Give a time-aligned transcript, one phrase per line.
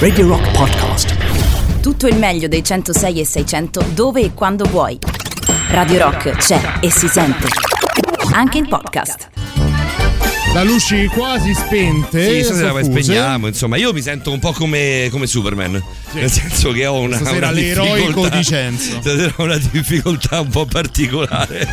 [0.00, 1.14] Radio Rock Podcast.
[1.80, 4.98] Tutto il meglio dei 106 e 600 dove e quando vuoi.
[5.70, 7.46] Radio Rock c'è e si sente.
[8.32, 9.28] Anche in podcast.
[10.52, 12.38] Da luci quasi spente.
[12.38, 16.72] Sì, stasera poi spegniamo, insomma, io mi sento un po' come, come Superman, nel senso
[16.72, 19.00] che ho una, Stasera una l'eroico difficoltà- di Cenzo.
[19.00, 21.68] Stasera ho una difficoltà un po' particolare.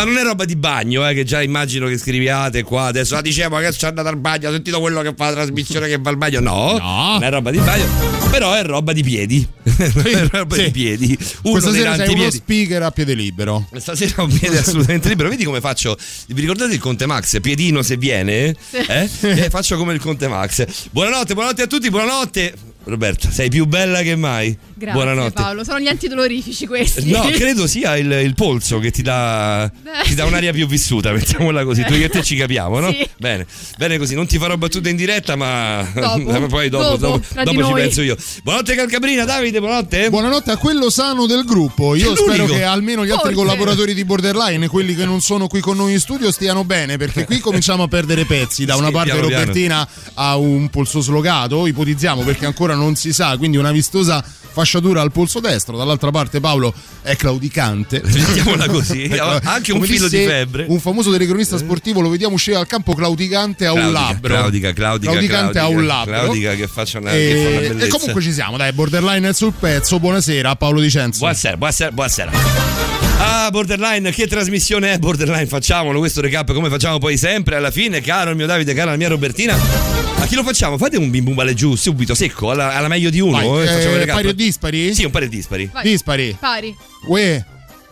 [0.00, 3.16] Ma non è roba di bagno, eh, che già immagino che scriviate qua adesso.
[3.16, 5.98] Ah, dicevo che sono andato al bagno, ho sentito quello che fa la trasmissione che
[5.98, 6.40] va al bagno.
[6.40, 7.12] No, No.
[7.12, 7.84] non è roba di bagno,
[8.30, 9.46] però è roba di piedi.
[9.62, 10.62] è roba Sì.
[10.64, 11.18] di piedi.
[11.42, 13.68] Uno Questa sera sei uno speaker a piede libero.
[13.76, 15.28] Stasera ho un piede assolutamente libero.
[15.28, 15.98] Vedi come faccio?
[16.28, 17.38] Vi ricordate il Conte Max?
[17.42, 18.56] Piedino se viene?
[18.70, 19.08] Eh?
[19.20, 20.64] Eh, faccio come il Conte Max.
[20.92, 22.54] Buonanotte, buonanotte a tutti, buonanotte.
[22.84, 24.56] Roberta, sei più bella che mai.
[24.74, 25.32] Grazie buonanotte.
[25.32, 27.10] Paolo, sono gli antidolorifici questi.
[27.10, 29.70] No, credo sia il, il polso che ti dà,
[30.04, 31.84] ti dà un'aria più vissuta, mettiamola così.
[31.84, 32.90] Tu e te ci capiamo, no?
[32.90, 33.06] Sì.
[33.18, 34.14] Bene, bene così.
[34.14, 36.46] Non ti farò battute in diretta, ma Dopo.
[36.48, 38.16] poi dopo, Dopo, dopo, dopo ci penso io.
[38.42, 40.08] Buonanotte Calcabrina, Davide, buonanotte.
[40.08, 41.94] Buonanotte a quello sano del gruppo.
[41.94, 42.54] Io È spero l'unico.
[42.54, 43.46] che almeno gli altri Forse.
[43.46, 47.26] collaboratori di Borderline, quelli che non sono qui con noi in studio, stiano bene, perché
[47.26, 48.64] qui cominciamo a perdere pezzi.
[48.64, 49.42] Da una Sì, parte piano piano.
[49.44, 55.00] Robertina ha un polso slogato, ipotizziamo perché ancora non si sa, quindi una vistosa fasciatura
[55.00, 55.76] al polso destro.
[55.76, 58.00] Dall'altra parte Paolo è claudicante.
[58.04, 59.02] Mettiamola così.
[59.10, 60.66] Ecco, Anche un filo di febbre.
[60.68, 64.34] Un famoso telecronista sportivo lo vediamo uscire al campo claudicante a un Claudica, labbro.
[64.34, 66.12] Claudica, Claudica, Claudicante a un labbro.
[66.14, 67.86] Claudica che faccia una, che fa una E, bellezza.
[67.86, 69.98] e comunque ci siamo, dai, Borderline sul pezzo.
[70.00, 71.18] Buonasera Paolo Di Cenzo.
[71.20, 73.09] Buonasera, buonasera, buonasera.
[73.22, 75.46] Ah, Borderline, che trasmissione è Borderline?
[75.46, 78.96] Facciamolo, questo recap come facciamo poi sempre alla fine, caro il mio Davide, cara la
[78.96, 79.54] mia Robertina.
[79.54, 80.78] A chi lo facciamo?
[80.78, 83.32] Fate un bim bum vale giù, subito, secco, alla, alla meglio di uno.
[83.36, 84.16] Vai, eh, eh, recap.
[84.16, 84.94] pari o dispari?
[84.94, 85.68] Sì, un pari dispari.
[85.70, 85.82] Vai.
[85.82, 86.34] Dispari.
[86.38, 86.74] Pari.
[87.08, 87.44] Uè,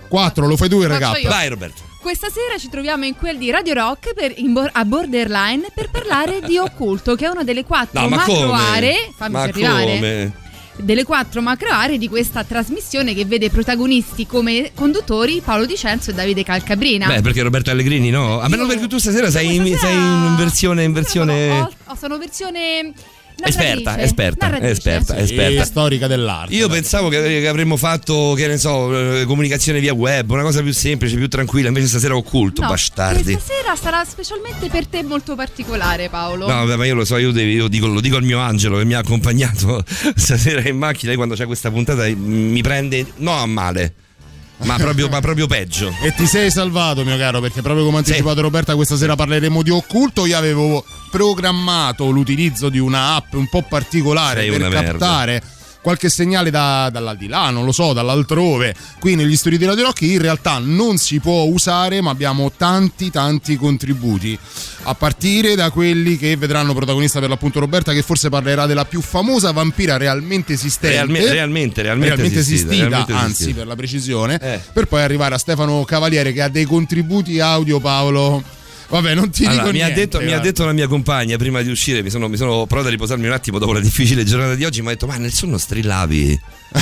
[0.09, 1.21] 4, lo fai tu il recap.
[1.23, 1.83] Vai Roberto.
[2.01, 5.91] Questa sera ci troviamo in quel di Radio Rock per- in bo- a Borderline per
[5.91, 8.53] parlare di occulto, che è una delle quattro No, ma macro come?
[8.63, 9.13] aree.
[9.15, 9.85] Fammi ma arrivare.
[9.85, 10.33] come?
[10.81, 16.11] Delle quattro macro aree di questa trasmissione che vede protagonisti come conduttori Paolo Di Cenzo
[16.11, 17.07] e Davide Calcabrina.
[17.09, 18.39] Beh, perché Roberto Allegrini, no?
[18.41, 20.85] A meno perché tu stasera sei in, Questa sei in versione.
[20.85, 21.51] In versione...
[21.61, 22.93] Ho- ho- sono versione.
[23.45, 24.73] Esperta, esperta, Narratrice.
[24.73, 25.21] esperta, Sì.
[25.23, 25.63] esperta.
[25.63, 26.55] E storica dell'arte.
[26.55, 30.61] Io pensavo che, che avremmo fatto, che ne so, eh, comunicazione via web, una cosa
[30.63, 33.23] più semplice, più tranquilla, invece stasera occulto, No, bastardi.
[33.33, 36.47] Questa sera sarà specialmente per te molto particolare, Paolo.
[36.49, 38.79] No, vabbè, ma io lo so, io, devo- io dico, lo dico al mio angelo
[38.79, 39.85] che mi ha accompagnato
[40.15, 41.07] stasera in macchina.
[41.09, 43.95] Lei quando c'è questa puntata mi prende, no a male,
[44.65, 45.93] ma proprio, ma proprio peggio.
[46.03, 48.11] E ti sei salvato, mio caro, perché proprio come ha Sì.
[48.11, 50.27] anticipato Roberta, questa sera parleremo di occulto.
[50.27, 55.41] Io avevo programmato l'utilizzo di una app un po' particolare Sei per una merda.
[55.81, 58.75] Qualche segnale da, dall'aldilà, non lo so, dall'altrove.
[58.99, 63.11] Qui negli studi di Radio Rock in realtà non si può usare, ma abbiamo tanti
[63.11, 64.39] tanti contributi.
[64.83, 69.01] A partire da quelli che vedranno protagonista per l'appunto Roberta, che forse parlerà della più
[69.01, 70.97] famosa vampira realmente esistente.
[70.97, 73.59] Realme- realmente, realmente, realmente esistita, esistita, realmente anzi esistita.
[73.59, 74.61] per la precisione, Eh.
[74.73, 78.57] per poi arrivare a Stefano Cavaliere che ha dei contributi audio Paolo.
[78.91, 80.01] Vabbè, non ti Allora, dico mi, ha niente.
[80.01, 82.89] detto, mi ha detto la mia compagna prima di uscire, mi sono, mi sono provato
[82.89, 85.33] a riposarmi un attimo dopo la difficile giornata di oggi, mi ha detto ma nel
[85.33, 86.41] sonno strillavi.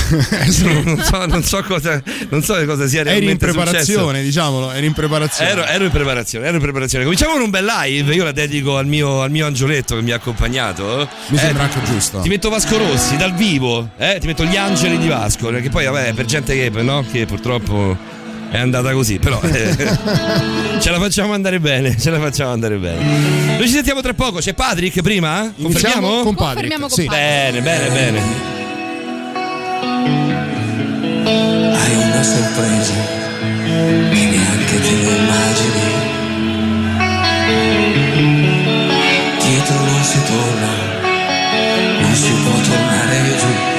[0.63, 2.01] non, so, non so cosa,
[2.31, 5.09] non so cosa sia Eri in realmente preparazione, diciamolo, eri in successo.
[5.09, 5.51] preparazione.
[5.51, 7.05] Ero, ero in preparazione, ero in preparazione.
[7.05, 10.13] Cominciamo con un bel live, io la dedico al mio, al mio angioletto che mi
[10.13, 11.09] ha accompagnato.
[11.29, 12.21] Mi Eh, sembra anche giusto.
[12.21, 14.19] Ti metto Vasco Rossi dal vivo, eh?
[14.21, 17.05] ti metto gli angeli di Vasco, che poi vabbè, per gente che, no?
[17.11, 17.97] che purtroppo
[18.51, 19.75] è andata così, però eh,
[20.81, 23.57] ce la facciamo andare bene, ce la facciamo andare bene.
[23.59, 25.53] Noi ci sentiamo tra poco, c'è Patrick prima?
[25.61, 26.23] Confermiamo?
[26.23, 26.79] con Patrick.
[26.79, 27.05] Confermiamo con Sì.
[27.05, 27.63] Patrick.
[27.63, 28.55] Bene, bene, bene.
[31.79, 32.95] Hai una sorpresa
[34.11, 35.85] che neanche te lo immagini.
[39.43, 40.73] Dietro non si torna,
[42.01, 43.75] non si può tornare giù.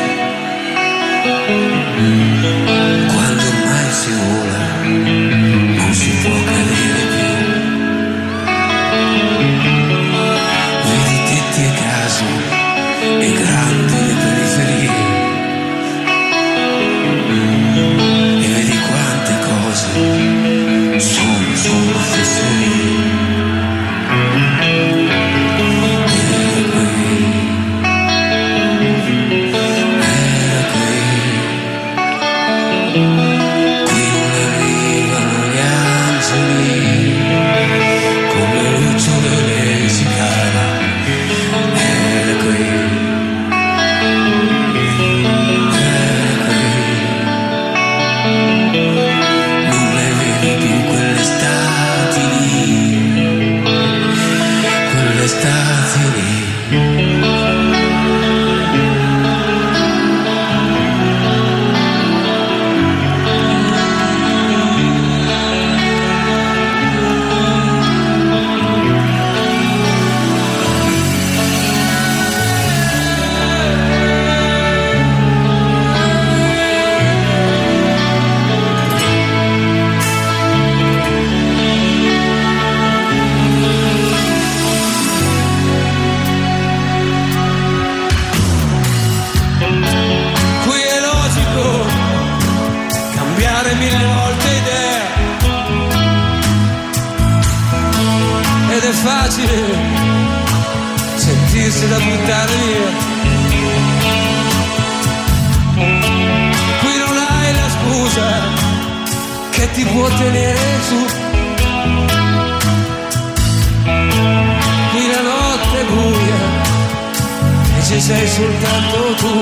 [118.07, 119.33] Sei soltanto tu.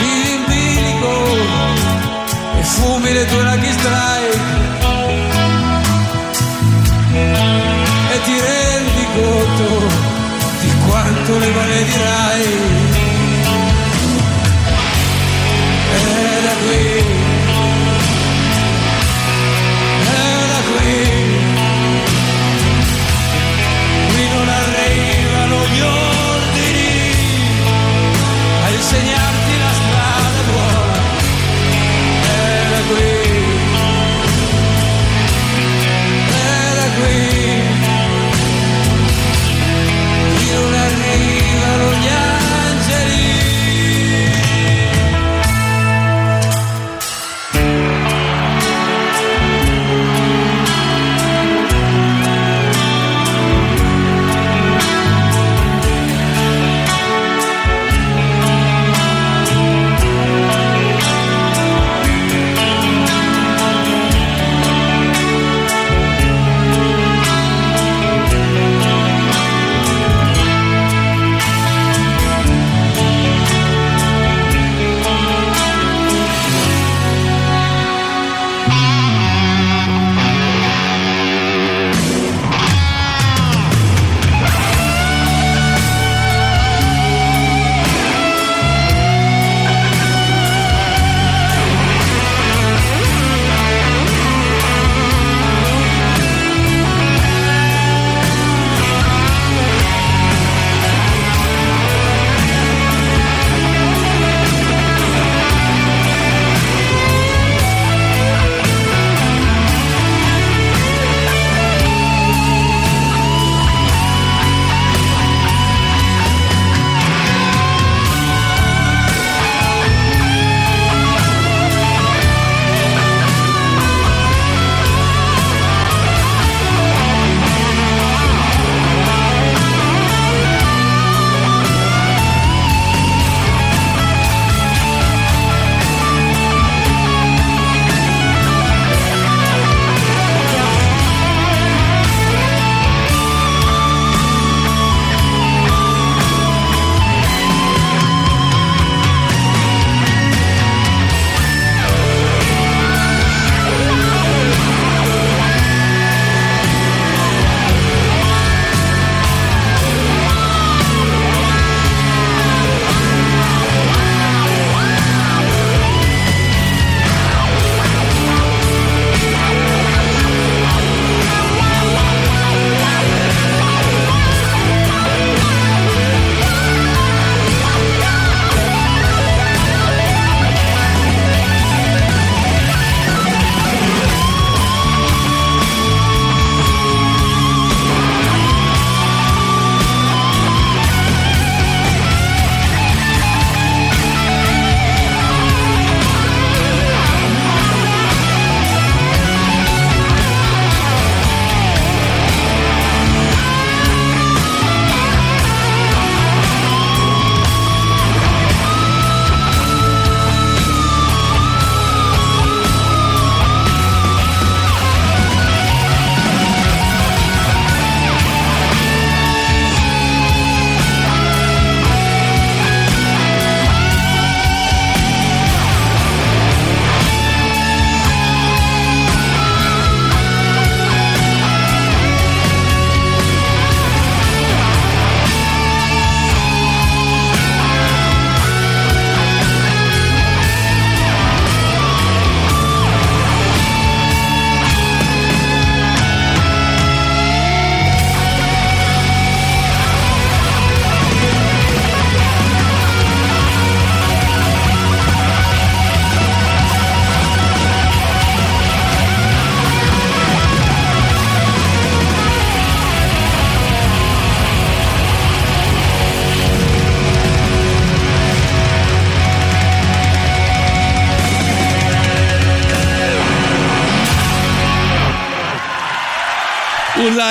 [0.00, 1.12] Vivi in bilico
[2.58, 4.40] e fumi le tue lucky strike
[8.14, 9.86] e ti rendi conto
[10.60, 12.44] di quanto le maledirai.
[15.94, 17.35] E da qui,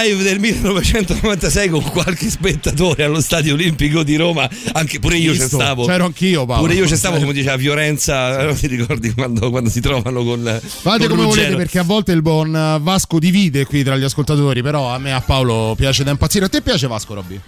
[0.02, 5.48] live del 1996 con qualche spettatore allo Stadio Olimpico di Roma, anche pure io Visto,
[5.48, 5.86] ci stavo.
[5.86, 6.64] C'ero anch'io, Paolo.
[6.64, 10.60] Pure io ci stavo, come diceva Fiorenza, non ti ricordi quando, quando si trovano con.
[10.62, 11.58] Fate come volete Ruggero.
[11.58, 15.14] perché a volte il buon eh, Vasco divide qui tra gli ascoltatori, però a me
[15.14, 16.46] a Paolo piace da impazzire.
[16.46, 17.40] A te piace Vasco, Robby?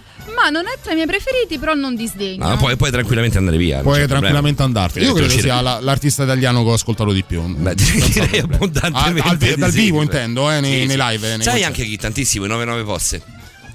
[0.48, 2.48] Ma non è tra i miei preferiti, però non disdegno.
[2.48, 3.80] No, puoi, puoi tranquillamente andare via.
[3.80, 5.04] Puoi tranquillamente andartene.
[5.04, 7.42] Io credo sia la- l'artista italiano che ho ascoltato di più.
[7.42, 9.28] Beh, direi Ah, abbondantemente.
[9.28, 11.28] al vi- di dal vivo intendo, eh, nei, Sì, nei live.
[11.36, 11.64] nei Sai concerti.
[11.64, 13.22] anche chi tantissimo, i 99 posse.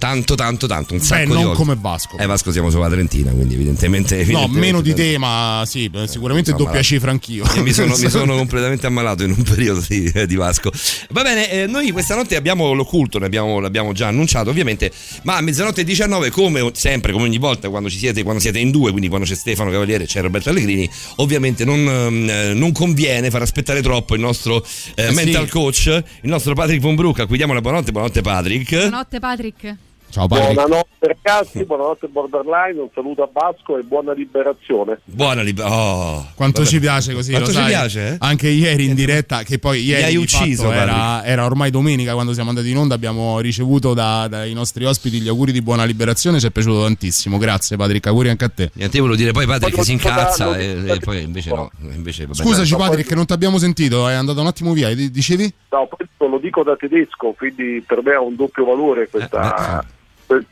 [0.03, 1.57] Tanto, tanto, tanto, un sacco Beh, di non volte.
[1.57, 2.17] come Vasco.
[2.17, 4.15] Eh, Vasco siamo sulla Trentina, quindi evidentemente.
[4.33, 7.45] No, evidentemente- meno di te, ma sì, sicuramente Insomma, doppia cifra anch'io.
[7.55, 10.72] E mi sono, mi sono completamente ammalato in un periodo di, eh, di Vasco.
[11.12, 14.91] Va bene, eh, noi questa notte abbiamo l'occulto, ne abbiamo- l'abbiamo già annunciato ovviamente,
[15.22, 18.60] ma a mezzanotte e 19, come sempre, come ogni volta quando ci siete, quando siete
[18.60, 22.53] in due, quindi quando c'è Stefano Cavaliere e c'è Roberto Allegrini, ovviamente non, ehm, eh,
[22.53, 25.13] non conviene far aspettare troppo il nostro eh, Eh sì.
[25.13, 28.69] mental coach, il nostro Patrick Von Brook, a cui diamo la buonanotte, buonanotte Patrick.
[28.69, 29.75] Buonanotte, Patrick.
[30.13, 30.53] Ciao Patrick.
[30.53, 35.00] Buonanotte ragazzi, buonanotte Borderline, un saluto a Vasco e buona liberazione.
[35.05, 35.72] Buona libera.
[35.72, 36.70] Oh, Quanto vabbè.
[36.72, 37.70] ci piace così, Quanto lo ci sai.
[37.72, 38.15] piace, eh?
[38.20, 42.13] Anche ieri in diretta, che poi ieri hai di ucciso, fatto era, era ormai domenica
[42.13, 45.84] quando siamo andati in onda, abbiamo ricevuto da- dai nostri ospiti gli auguri di buona
[45.84, 47.39] liberazione, ci è piaciuto tantissimo.
[47.39, 48.70] Grazie Patrick, auguri anche a te.
[48.75, 51.72] Niente, io volevo dire poi Patrick Poi si incazza da- e, e poi invece no.
[51.91, 54.93] Invece, vabbè, Scusaci no, Patrick, poi- non ti abbiamo sentito, è andato un attimo via,
[54.93, 55.51] di- dicevi?
[55.72, 60.01] No, poi lo dico da tedesco, quindi per me ha un doppio valore questa, Eh,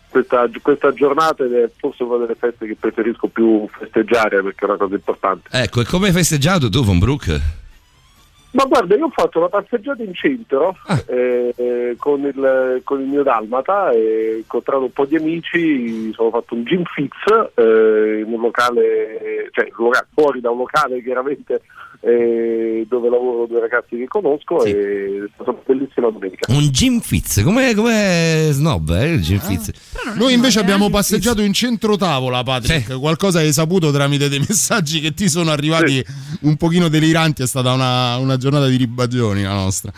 [0.09, 4.69] questa, questa giornata ed è forse una delle feste che preferisco più festeggiare perché è
[4.69, 5.49] una cosa importante.
[5.51, 7.59] Ecco, e come hai festeggiato tu, Von Brook?
[8.53, 11.01] Ma guarda, io ho fatto una passeggiata in centro Ah.
[11.07, 16.31] eh, con, il, con il mio dalmata e ho incontrato un po' di amici, sono
[16.31, 17.13] fatto un gym fix
[17.55, 19.69] eh, in un locale, cioè
[20.13, 21.61] fuori da un locale chiaramente
[22.03, 24.69] eh, dove lavoro due ragazzi che conosco Sì.
[24.69, 26.51] e è stata una bellissima domenica.
[26.51, 29.71] Un Jim Fitz, com'è snob, eh, il Jim Fitz?
[30.05, 30.91] Non è Noi invece male, abbiamo eh.
[30.91, 32.91] passeggiato in centro tavola, Patrick.
[32.91, 32.97] Sì.
[32.97, 36.03] Qualcosa hai saputo tramite dei messaggi che ti sono arrivati
[36.41, 37.43] un pochino deliranti.
[37.43, 39.91] È stata una, una giornata di ribagioni la nostra.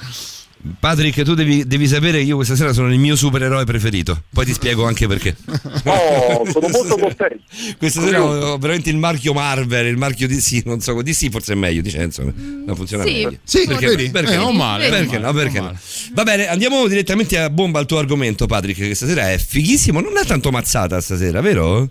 [0.80, 4.24] Patrick, tu devi, devi sapere che io questa sera sono il mio supereroe preferito.
[4.34, 5.36] Poi ti spiego anche perché.
[5.86, 7.44] Oh, sono molto contento.
[7.78, 11.54] Questa sera ho, ho veramente il marchio Marvel, il marchio DC, non so, DC forse
[11.54, 13.12] è meglio, dice, insomma, non funziona sì.
[13.12, 13.38] meglio.
[13.44, 14.10] Sì, perché, vedi?
[14.10, 14.44] perché Eh, no?
[14.46, 14.90] non male.
[14.90, 15.34] Perché non no?
[15.34, 15.78] Perché non no?
[16.14, 20.00] Va bene, andiamo direttamente a bomba al tuo argomento, Patrick, che stasera è fighissimo.
[20.00, 21.90] Non è tanto mazzata stasera, vero?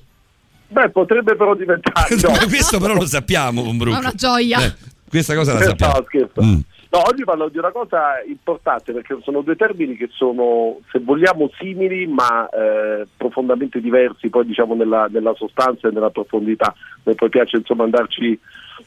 [0.69, 2.15] Beh, potrebbe però diventare.
[2.23, 2.47] no.
[2.49, 4.65] Questo però lo sappiamo, con Ma una gioia.
[4.65, 4.75] Eh,
[5.09, 6.05] questa cosa la No, sappiamo.
[6.07, 6.43] scherzo.
[6.43, 6.59] Mm.
[6.93, 11.51] No, oggi parlo di una cosa importante perché sono due termini che sono, se vogliamo,
[11.59, 16.75] simili ma eh, profondamente diversi poi diciamo nella, nella sostanza e nella profondità.
[17.05, 18.39] A poi piace insomma andarci,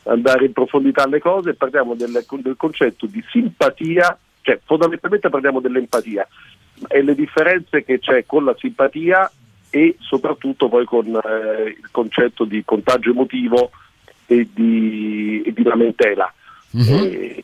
[0.03, 5.59] andare in profondità alle cose e parliamo del, del concetto di simpatia, cioè fondamentalmente parliamo
[5.59, 6.27] dell'empatia
[6.87, 9.31] e le differenze che c'è con la simpatia
[9.71, 13.71] e soprattutto poi con eh, il concetto di contagio emotivo
[14.27, 16.31] e di, e di lamentela.
[16.71, 17.43] Eh,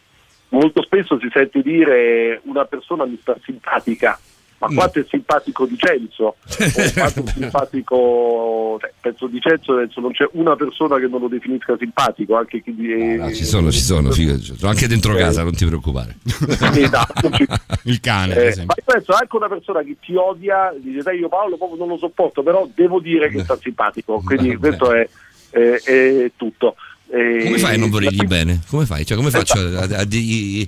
[0.51, 4.17] molto spesso si sente dire una persona mi sta simpatica,
[4.59, 4.75] ma Mm.
[4.75, 6.35] quanto è simpatico Dicenzo?
[6.45, 11.27] o quanto è simpatico, cioè, penso Dicenzo, penso non c'è una persona che non lo
[11.27, 15.53] definisca simpatico, anche chi di- Ah, ci sono, ci sono, sono anche dentro casa, non
[15.55, 16.17] ti preoccupare.
[16.75, 17.29] Esatto,
[17.85, 18.75] Il cane, per eh, esempio.
[18.85, 21.97] ma penso anche una persona che ti odia, dice "Sai, io Paolo proprio non lo
[21.97, 24.59] sopporto, però devo dire che sta simpatico, quindi Vabbè.
[24.59, 25.09] questo è,
[25.49, 26.75] è- è tutto.
[27.13, 28.61] Eh, Come fai a non volergli la- bene?
[28.69, 29.05] Come fai?
[29.05, 30.67] Cioè, come faccio a, a dirgli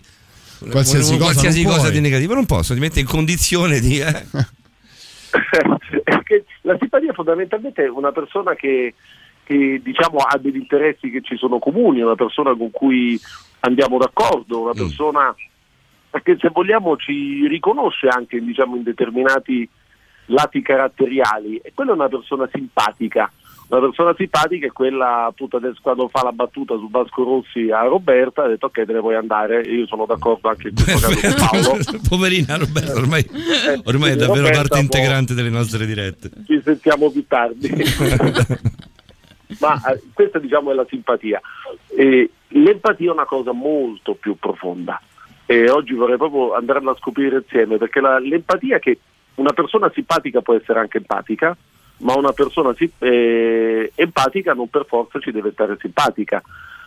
[0.70, 2.34] Qualsiasi cosa qualsiasi cosa di negativo?
[2.34, 4.00] Non posso, ti mette in condizione di.
[4.00, 4.26] eh.
[6.04, 8.94] Perché la simpatia fondamentalmente è una persona che,
[9.44, 13.20] che, diciamo ha degli interessi che ci sono comuni, una persona con cui
[13.62, 14.78] andiamo d'accordo, una Mm.
[14.78, 15.36] persona
[16.22, 19.68] che se vogliamo ci riconosce anche diciamo, in determinati
[20.28, 23.30] lati caratteriali e quella è una persona simpatica.
[23.74, 27.82] Una persona simpatica è quella appunto adesso quando fa la battuta su Vasco Rossi a
[27.82, 31.20] Roberta ha detto ok te ne puoi andare io sono d'accordo anche in questo caso
[31.20, 33.26] con Paolo Poverina Roberta, ormai,
[33.86, 36.30] ormai è davvero Roberta parte integrante delle nostre dirette.
[36.46, 37.70] ci sentiamo più tardi.
[39.60, 41.42] Ma eh, questa diciamo è la simpatia.
[41.96, 45.02] E l'empatia è una cosa molto più profonda
[45.46, 49.00] e oggi vorrei proprio andarla a scoprire insieme perché la- l'empatia è che
[49.36, 51.58] una persona simpatica può essere anche empatica,
[51.98, 56.42] ma una persona eh, empatica non per forza ci deve stare simpatica,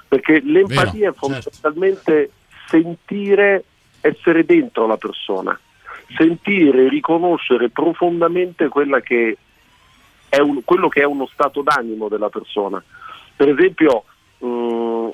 [0.08, 2.30] perché l'empatia Vero, è fondamentalmente
[2.66, 3.64] sentire,
[4.00, 5.58] essere dentro la persona,
[6.16, 9.36] sentire, riconoscere profondamente quella che
[10.28, 12.82] è un- quello che è uno stato d'animo della persona.
[13.34, 14.04] Per esempio,
[14.38, 14.46] mh,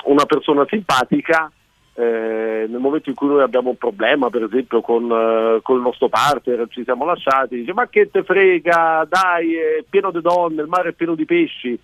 [0.04, 1.50] una persona simpatica
[1.94, 5.82] eh, nel momento in cui noi abbiamo un problema, per esempio con, eh, con il
[5.82, 10.62] nostro partner, ci siamo lasciati, dice ma che te frega, dai, è pieno di donne,
[10.62, 11.78] il mare è pieno di pesci.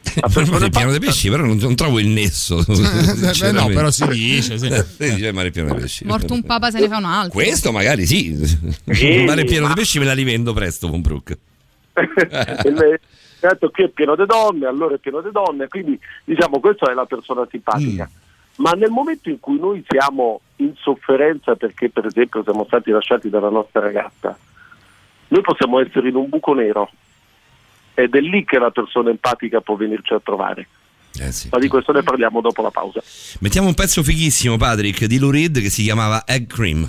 [0.10, 2.64] Me è pieno di pesci, però non, non trovo il nesso.
[2.66, 4.58] Beh, no, però si dice.
[4.58, 4.68] Sì.
[5.00, 6.06] Si dice il mare pieno di pesci.
[6.06, 7.32] Morto un papa se ne fa un altro.
[7.32, 8.28] Questo magari sì.
[8.30, 11.38] Il mare è pieno di pesci me la rivendo presto con Brooke.
[12.64, 13.00] Il-
[13.40, 16.94] Certo, qui è pieno di donne, allora è pieno di donne, quindi diciamo questa è
[16.94, 18.08] la persona simpatica.
[18.60, 23.30] Ma nel momento in cui noi siamo in sofferenza perché per esempio siamo stati lasciati
[23.30, 24.38] dalla nostra ragazza,
[25.28, 26.90] noi possiamo essere in un buco nero
[27.94, 30.68] ed è lì che la persona empatica può venirci a trovare.
[31.18, 31.48] Eh sì.
[31.50, 33.02] Ma di questo ne parliamo dopo la pausa.
[33.40, 36.88] Mettiamo un pezzo fighissimo, Patrick, di Lou Reed che si chiamava Egg Cream.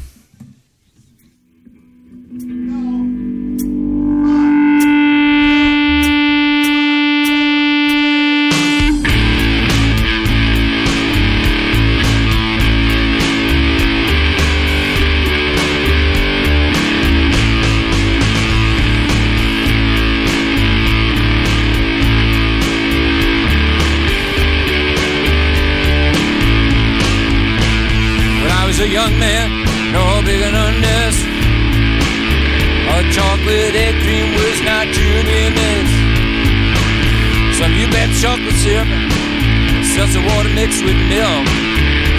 [28.82, 29.48] A young man,
[29.94, 31.16] no bigger than this.
[32.90, 35.90] A chocolate egg cream was not truly miss.
[37.60, 38.90] Some you bet chocolate syrup,
[39.86, 41.46] seltzer water mixed with milk.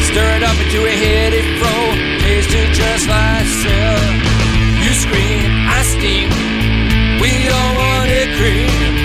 [0.06, 1.74] Stir it up into a heady fro,
[2.22, 4.22] tasted just like silk.
[4.87, 6.30] You scream, I steam,
[7.18, 9.01] we all want egg cream.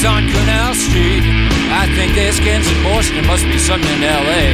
[0.00, 1.20] On Canal Street.
[1.68, 4.48] I think there's cans and Boston, there must be something in LA.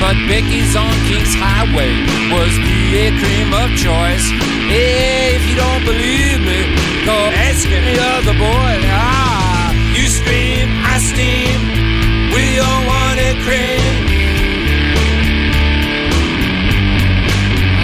[0.00, 1.92] But Becky's on King's Highway
[2.32, 4.24] was the cream of choice.
[4.64, 6.72] Hey, if you don't believe me,
[7.04, 8.74] go ask any other boy.
[8.96, 11.60] Ah, you scream, I steam,
[12.32, 13.92] we all want it cream.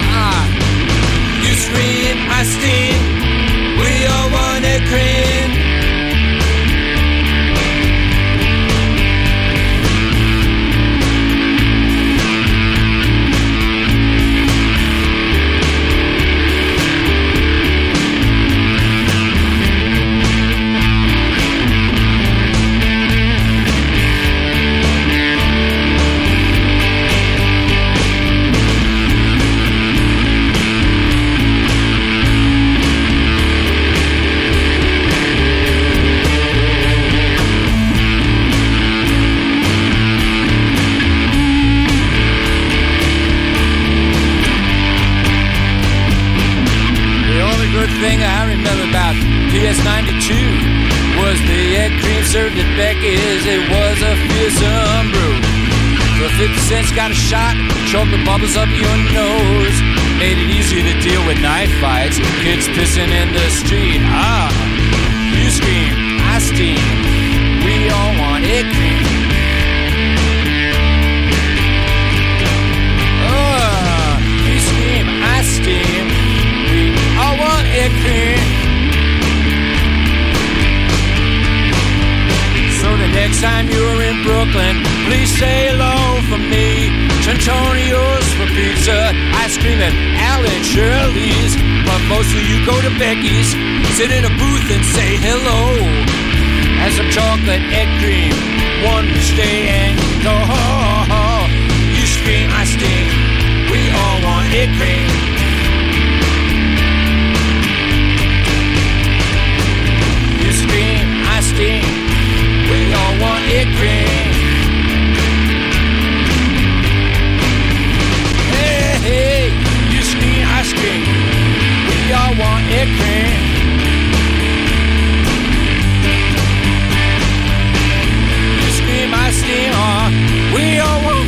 [0.09, 0.41] Ah,
[1.45, 2.97] you scream, I steam,
[3.77, 5.66] we all want it cream.
[62.75, 63.26] Pissing in
[93.07, 93.53] Becky's,
[93.95, 95.79] sit in a booth and say hello.
[96.83, 98.35] And some chocolate egg cream,
[98.83, 99.95] one stay and
[100.27, 100.35] go.
[101.95, 103.07] You scream, I steam,
[103.71, 105.06] we all want egg cream.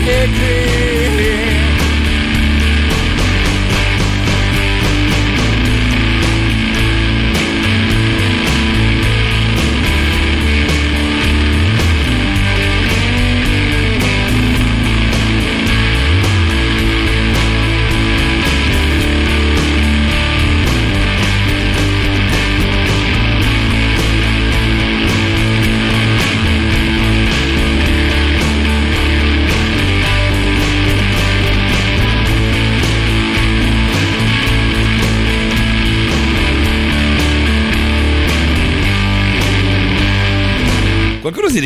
[0.08, 0.97] You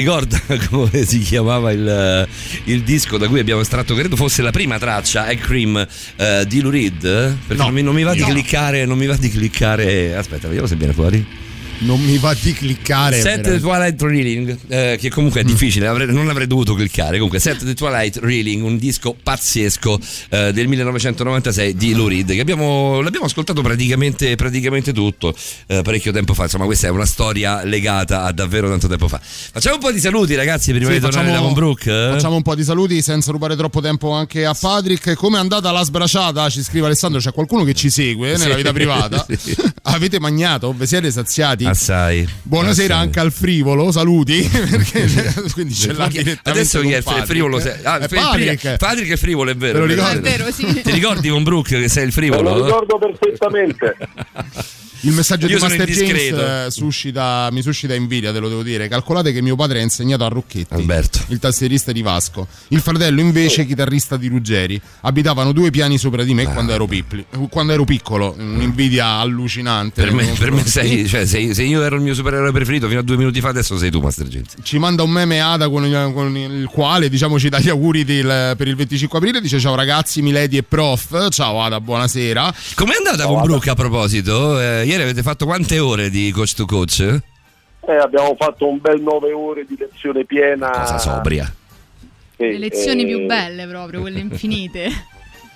[0.02, 2.28] ricorda come si chiamava il,
[2.64, 5.86] il disco da cui abbiamo estratto, credo fosse la prima traccia, Egg Cream
[6.16, 7.00] eh, di Lou Reed?
[7.00, 7.64] Perché No.
[7.64, 8.26] non, mi, non mi va di No.
[8.26, 10.14] cliccare, non mi va di cliccare.
[10.16, 11.24] Aspetta, vediamo se viene fuori.
[11.82, 13.20] Non mi va di cliccare.
[13.20, 13.58] Set the.
[13.60, 17.14] Twilight Reeling, eh, che comunque è difficile, avrei- non avrei dovuto cliccare.
[17.14, 19.98] Comunque, Set the Twilight Reeling, un disco pazzesco
[20.30, 25.34] eh, del 1996 di Lou Reed, che abbiamo, l'abbiamo ascoltato praticamente, praticamente tutto
[25.66, 26.44] eh, parecchio tempo fa.
[26.44, 29.20] Insomma, questa è una storia legata a davvero tanto tempo fa.
[29.22, 31.86] Facciamo un po' di saluti, ragazzi, prima Sì, di tornare da Von Brook.
[31.86, 32.10] eh?
[32.12, 35.14] facciamo un po' di saluti senza rubare troppo tempo anche a Patrick.
[35.14, 36.48] Come è andata la sbracciata?
[36.48, 37.18] Ci scrive Alessandro.
[37.20, 38.54] C'è qualcuno che ci segue nella Sì.
[38.56, 39.26] vita privata.
[39.82, 40.72] Avete magnato?
[40.72, 41.70] Vi siete saziati?
[41.72, 42.28] Assai.
[42.42, 43.06] Buonasera Assai.
[43.06, 44.42] anche al frivolo, saluti.
[44.48, 45.06] Perché,
[45.52, 46.10] quindi ce l'ha
[46.42, 47.58] Adesso chi è il frivolo?
[47.60, 48.76] Se- ah, È Patrick.
[48.76, 49.84] Patrick è frivolo, è vero.
[49.84, 50.50] È vero.
[50.52, 50.82] sì.
[50.82, 52.64] Ti ricordi Von Brook che sei il Me lo frivolo?
[52.64, 53.96] ricordo perfettamente.
[55.04, 58.86] Il messaggio Io di Master James eh, suscita, mi suscita invidia, te lo devo dire.
[58.86, 61.18] Calcolate che mio padre ha insegnato a Rocchetti, Alberto.
[61.28, 62.46] il tastierista di Vasco.
[62.68, 64.80] Il fratello invece, chitarrista di Ruggeri.
[65.00, 66.50] Abitavano due piani sopra di me Ah.
[66.52, 68.34] quando, ero pippli- quando ero piccolo.
[68.38, 70.02] Un'invidia allucinante.
[70.02, 73.00] Per me, per me sei, cioè, sei- se io ero il mio supereroe preferito fino
[73.00, 74.54] a due minuti fa, adesso sei tu, Master James.
[74.62, 78.04] Ci manda un meme Ada con il, con il quale diciamo ci dà gli auguri
[78.04, 79.40] del- per il 25 aprile.
[79.40, 81.28] Dice ciao ragazzi, Milady e prof.
[81.30, 82.54] Ciao Ada, buonasera.
[82.76, 84.60] Com'è andata con Brook a proposito?
[84.60, 87.00] Eh, ieri avete fatto quante ore di coach to coach?
[87.00, 90.70] Eh, abbiamo fatto un bel nove ore di lezione piena.
[90.70, 91.52] Cosa sobria.
[92.36, 94.88] Eh, Le lezioni eh, più belle proprio, quelle infinite.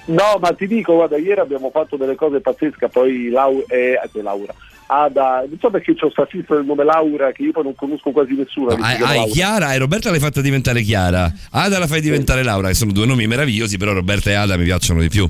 [0.07, 4.23] No, ma ti dico, guarda, ieri abbiamo fatto delle cose pazzesche, poi Lau- eh, eh,
[4.23, 4.55] Laura.
[4.89, 8.13] Ada, non so perché c'ho sta fissa del nome Laura che io poi non conosco
[8.13, 8.75] quasi nessuno.
[8.77, 9.33] No, hai, hai Laura.
[9.33, 11.33] Chiara e Roberta l'hai fatta diventare Chiara.
[11.51, 14.65] Ada la fai diventare Laura, che sono due nomi meravigliosi, però Roberta e Ada mi
[14.65, 15.29] piacciono di più.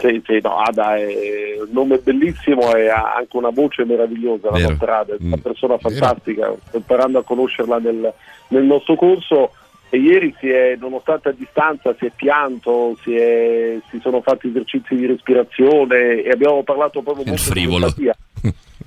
[0.00, 4.56] Sì, sì, no, Ada è un nome bellissimo e ha anche una voce meravigliosa, la
[4.56, 4.68] Vero.
[4.70, 5.40] nostra Ada, è una Mm.
[5.40, 8.12] persona fantastica, sto imparando a conoscerla nel,
[8.48, 9.52] nel nostro corso
[9.92, 14.48] e ieri si è, nonostante a distanza, si è pianto, si, è- si sono fatti
[14.48, 18.16] esercizi di respirazione e abbiamo parlato proprio molto di empatia.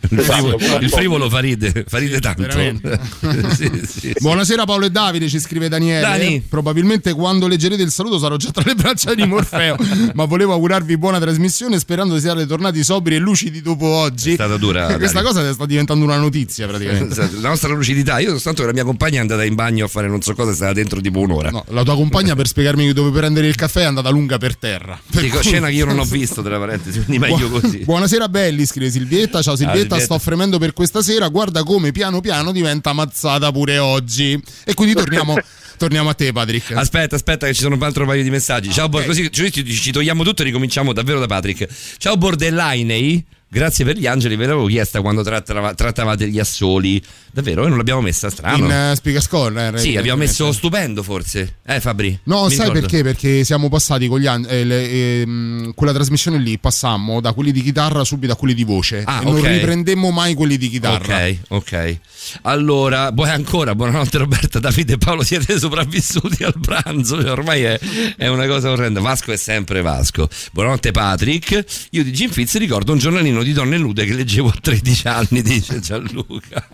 [0.10, 2.42] Il Esatto, frivolo, il frivolo fa ride, fa ride tanto.
[3.54, 4.14] Sì, sì, sì.
[4.20, 6.02] Buonasera Paolo e Davide, ci scrive Daniele.
[6.02, 6.42] Dani.
[6.48, 9.76] Probabilmente quando leggerete il saluto sarò già tra le braccia di Morfeo,
[10.14, 14.32] ma volevo augurarvi buona trasmissione sperando siate tornati sobri e lucidi dopo oggi.
[14.32, 15.34] È stata dura, Questa Dani.
[15.34, 17.12] cosa sta diventando una notizia praticamente.
[17.14, 19.88] Esatto, La nostra lucidità, io soltanto che la mia compagna è andata in bagno a
[19.88, 21.50] fare non so cosa, è stata dentro tipo un'ora.
[21.50, 25.00] No, la tua compagna per spiegarmi dove prendere il caffè è andata lunga per terra.
[25.12, 27.80] Per Dico, cui- scena che io non ho visto, tra parentesi, quindi meglio così.
[27.80, 29.42] Buonasera belli, scrive Silvietta.
[29.42, 30.16] Ciao Silvietta, Silvietta.
[30.18, 31.28] sto fremendo per questa sera.
[31.30, 34.42] Guarda come piano piano diventa mazzata pure oggi.
[34.66, 35.36] E quindi torniamo,
[35.78, 36.72] torniamo a te, Patrick.
[36.72, 38.72] Aspetta, aspetta, che ci sono un altro paio di messaggi.
[38.72, 41.68] Ciao, Bor- così ci, ci- ci togliamo tutto e ricominciamo davvero da Patrick.
[41.98, 43.26] Ciao, Bordellainei.
[43.54, 47.02] Grazie per gli angeli, ve l'avevo chiesta quando trattava- trattavate gli assoli.
[47.32, 47.66] Davvero?
[47.66, 48.58] E non l'abbiamo messa, strano.
[48.66, 49.72] In uh, Speaker Score.
[49.76, 51.58] eh, sì, abbiamo messo stupendo forse.
[51.66, 52.20] Eh, Fabri?
[52.24, 52.80] No, sai ricordo.
[52.80, 53.04] perché?
[53.04, 54.48] Perché siamo passati con gli anni.
[54.48, 58.64] eh, le- ehm, quella trasmissione lì passammo da quelli di chitarra subito a quelli di
[58.64, 59.04] voce.
[59.06, 59.46] Ah, e non ok.
[59.48, 61.26] riprendemmo mai quelli di chitarra.
[61.26, 61.98] Ok, ok.
[62.44, 67.80] Allora, poi ancora, buonanotte Roberta, Davide e Paolo, siete sopravvissuti al pranzo, cioè, ormai è,
[68.18, 69.00] è una cosa orrenda.
[69.00, 70.28] Vasco è sempre Vasco.
[70.52, 71.64] Buonanotte Patrick.
[71.92, 75.42] Io di Jim Fitz ricordo un giornalino di donne nude che leggevo a 13 anni,
[75.42, 76.68] dice Gianluca.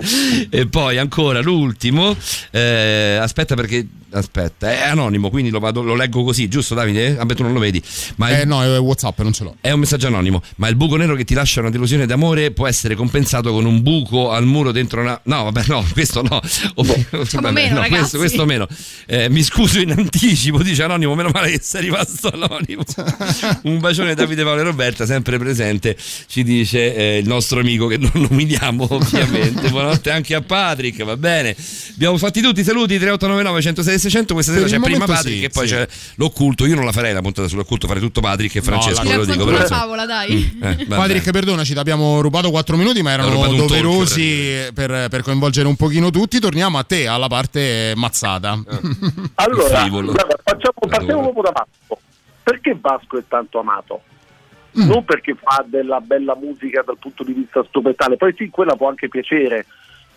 [0.48, 2.16] E poi ancora l'ultimo,
[2.52, 7.14] eh, aspetta perché aspetta, è anonimo, quindi lo, vado- lo leggo così, giusto Davide?
[7.14, 7.82] Vabbè tu non lo vedi,
[8.16, 9.56] ma Eh il- no, è WhatsApp, non ce l'ho.
[9.60, 12.66] è un messaggio anonimo, ma il buco nero che ti lascia una delusione d'amore può
[12.66, 15.18] essere compensato con un buco al muro dentro una.
[15.24, 16.40] No, vabbè, no, questo no.
[16.74, 18.66] O- vabbè, meno, no, questo, questo meno.
[19.06, 22.82] Eh, mi scuso in anticipo, dice anonimo, meno male che sei rimasto anonimo.
[23.64, 25.96] un bacione Davide Paolo e Roberta, sempre presente,
[26.26, 29.68] ci dice eh, il nostro amico che non nominiamo ovviamente.
[29.70, 31.54] Buonanotte anche a Patrick, va bene.
[31.94, 35.48] Abbiamo fatti tutti i saluti 3899 106 600, questa sera c'è prima Patrick sì, e
[35.50, 35.74] poi sì.
[35.74, 35.86] c'è
[36.16, 36.66] l'occulto.
[36.66, 39.24] Io non la farei la puntata sull'occulto, farei tutto Patrick e Francesco, la- ve lo
[39.24, 39.44] dico.
[39.44, 40.58] però, favola, dai.
[40.60, 40.96] Eh, vabbè.
[40.96, 46.10] Patrick, perdonaci, ti abbiamo rubato 4 minuti, ma erano doverosi per, per coinvolgere un pochino
[46.10, 46.40] tutti.
[46.40, 48.58] Torniamo a te, alla parte mazzata.
[49.34, 50.12] Allora, frivolo.
[50.12, 52.00] guarda, facciamo, partiamo proprio da Vasco.
[52.42, 54.02] Perché Vasco è tanto amato?
[54.78, 54.86] Mm.
[54.86, 58.88] Non perché fa della bella musica dal punto di vista strumentale, poi sì, quella può
[58.88, 59.66] anche piacere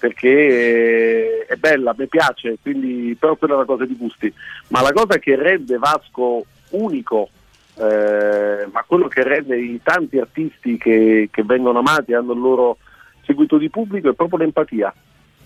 [0.03, 4.33] perché eh, è bella, mi piace, quindi, però quella è una cosa di gusti.
[4.67, 7.29] Ma la cosa che rende Vasco unico,
[7.75, 12.39] eh, ma quello che rende i tanti artisti che, che vengono amati e hanno il
[12.41, 12.79] loro
[13.23, 14.93] seguito di pubblico è proprio l'empatia.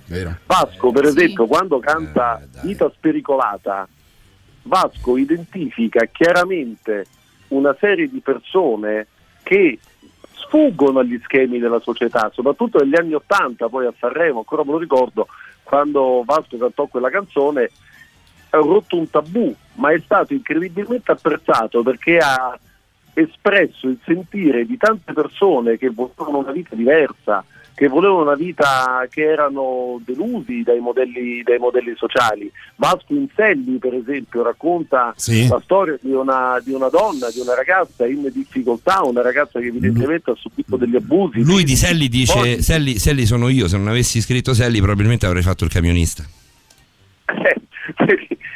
[0.08, 0.36] Vero.
[0.48, 1.10] Vasco, per Sì.
[1.12, 2.60] esempio, quando canta Eh.
[2.66, 3.88] Vita spericolata,
[4.64, 7.06] Vasco identifica chiaramente
[7.50, 9.06] una serie di persone
[9.44, 9.78] che
[10.48, 14.78] sfuggono agli schemi della società, soprattutto negli anni Ottanta, poi a Sanremo, ancora me lo
[14.78, 15.28] ricordo,
[15.64, 17.70] quando Vasco cantò quella canzone
[18.50, 22.58] ha rotto un tabù, ma è stato incredibilmente apprezzato perché ha
[23.14, 27.44] espresso il sentire di tante persone che volevano una vita diversa,
[27.78, 32.52] che volevano una vita che erano delusi dai modelli, dai modelli sociali.
[32.76, 35.48] Vasco Inselli, per esempio, racconta Sì.
[35.48, 39.68] la storia di una, di una donna, di una ragazza in difficoltà, una ragazza che
[39.68, 41.44] evidentemente ha subito degli abusi.
[41.44, 43.68] Lui di Selli dice: Poi- Selli, Selli sono io.
[43.68, 46.24] Se non avessi scritto Selli, probabilmente avrei fatto il camionista.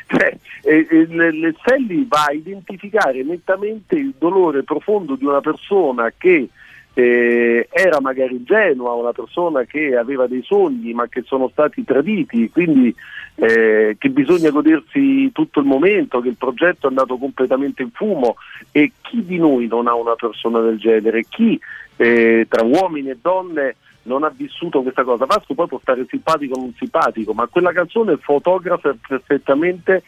[0.07, 6.49] Cioè, eh, eh, Selli va a identificare nettamente il dolore profondo di una persona che
[6.93, 12.49] eh, era magari ingenua, una persona che aveva dei sogni ma che sono stati traditi,
[12.49, 12.93] quindi
[13.35, 18.35] eh, che bisogna godersi tutto il momento, che il progetto è andato completamente in fumo
[18.71, 21.25] e chi di noi non ha una persona del genere?
[21.29, 21.59] Chi
[21.95, 25.25] eh, tra uomini e donne non ha vissuto questa cosa.
[25.25, 30.03] Vasco poi può stare simpatico o non simpatico, ma quella canzone fotografa perfettamente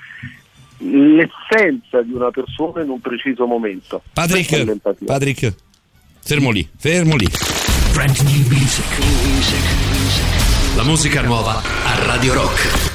[0.80, 4.02] l'essenza di una persona in un preciso momento.
[4.14, 5.06] Patrick.
[5.06, 5.56] Patrick,
[6.24, 7.28] fermo lì, fermo lì.
[7.92, 8.86] Brand new music.
[10.76, 12.92] La musica nuova a Radio Rock.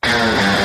[0.00, 0.57] I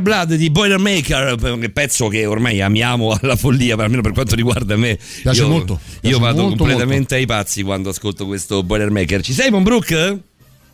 [0.00, 4.76] Blood di Boilermaker, un pezzo che ormai amiamo alla follia, per- almeno per quanto riguarda
[4.76, 4.98] me.
[5.22, 9.22] Piace io, molto, piace io vado molto, completamente ai pazzi quando ascolto questo Boilermaker.
[9.22, 10.18] Ci sei, Monbrook?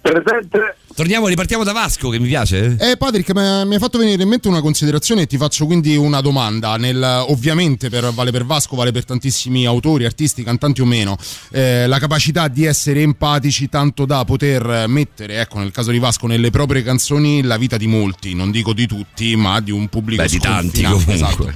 [0.00, 0.76] Presente?
[0.98, 2.74] Torniamo, ripartiamo da Vasco che mi piace.
[2.76, 6.20] Eh, Patrick, mi hai fatto venire in mente una considerazione e ti faccio quindi una
[6.20, 6.76] domanda.
[6.76, 11.16] Nel, ovviamente per, vale per Vasco, vale per tantissimi autori, artisti, cantanti o meno.
[11.52, 16.26] eh, la capacità di essere empatici tanto da poter mettere, ecco, nel caso di Vasco,
[16.26, 20.22] nelle proprie canzoni la vita di molti, non dico di tutti, ma di un pubblico
[20.22, 21.14] Beh, di tanti comunque.
[21.14, 21.52] esatto.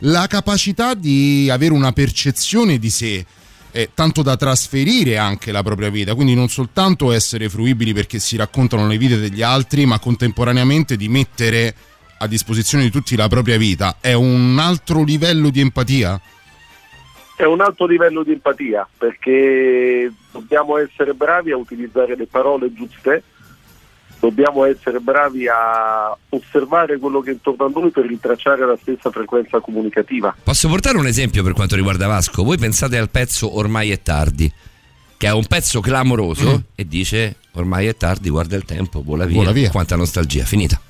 [0.00, 3.26] La capacità di avere una percezione di sé
[3.76, 8.36] eh, tanto da trasferire anche la propria vita, quindi non soltanto essere fruibili perché si
[8.36, 11.74] raccontano le vite degli altri, ma contemporaneamente di mettere
[12.18, 13.96] a disposizione di tutti la propria vita.
[14.00, 16.20] È un altro livello di empatia?
[17.36, 23.24] È un alto livello di empatia perché dobbiamo essere bravi a utilizzare le parole giuste,
[24.24, 29.10] dobbiamo essere bravi a osservare quello che è intorno a noi per ritracciare la stessa
[29.10, 30.34] frequenza comunicativa.
[30.42, 32.42] Posso portare un esempio per quanto riguarda Vasco?
[32.42, 34.50] Voi pensate al pezzo Ormai è tardi,
[35.16, 39.36] che è un pezzo clamoroso e dice ormai è tardi, guarda il tempo, vola via.
[39.36, 39.70] Vola via.
[39.70, 40.80] Quanta nostalgia, finita.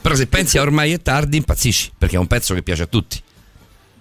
[0.00, 2.86] Però se pensi a ormai è tardi impazzisci, perché è un pezzo che piace a
[2.86, 3.20] tutti.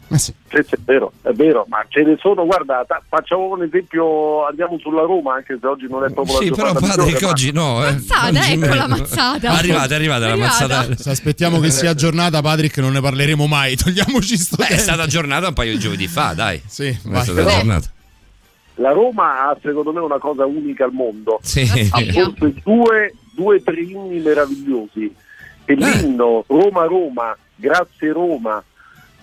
[0.07, 0.33] Eh sì.
[0.49, 4.45] Sì, sì, è vero, è vero, ma ce ne sono, guarda, ta- facciamo un esempio,
[4.45, 7.51] andiamo sulla Roma, anche se oggi non è proprio Sì, la però migliore, ma- oggi
[7.51, 7.85] no.
[7.87, 7.91] Eh.
[7.91, 9.47] Mazzata, Oggi ecco la mazzata.
[9.47, 10.95] È arrivata, è arrivata la mazzata.
[10.95, 13.75] Se aspettiamo che sia aggiornata, Patrick, non ne parleremo mai.
[13.81, 16.61] Togliamoci sto Beh, è stata aggiornata un paio di giovedì fa, dai.
[16.67, 17.23] Sì, È vai.
[17.23, 17.89] stata Però- aggiornata.
[18.75, 21.61] La Roma ha secondo me una cosa unica al mondo, Sì.
[21.61, 25.15] ha forse due, due tre inni meravigliosi.
[25.65, 28.61] E l'inno Roma Roma, grazie Roma,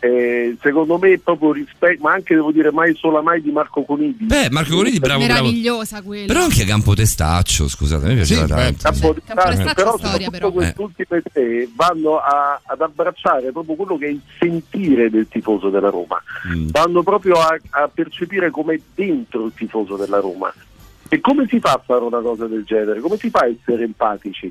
[0.04, 4.24] eh, secondo me proprio rispetto, ma anche devo dire mai sola mai di Marco Conidi.
[4.24, 5.42] Beh, Marco Conidi, bravo, bravo.
[5.44, 6.26] Meravigliosa quella.
[6.26, 8.78] Però anche Campo Testaccio, scusate, me piaceva Sì, tanto.
[8.82, 10.48] Campo di Campo di Staccio, Staccio però storia, soprattutto però.
[10.48, 10.72] Eh.
[10.74, 15.68] questi ultimi tre vanno a- ad abbracciare proprio quello che è il sentire del tifoso
[15.70, 16.20] della Roma,
[16.52, 16.68] Mm.
[16.70, 20.52] vanno proprio a, a percepire come è dentro il tifoso della Roma.
[21.08, 22.98] E come si fa a fare una cosa del genere?
[23.00, 24.50] Come si fa a essere empatici?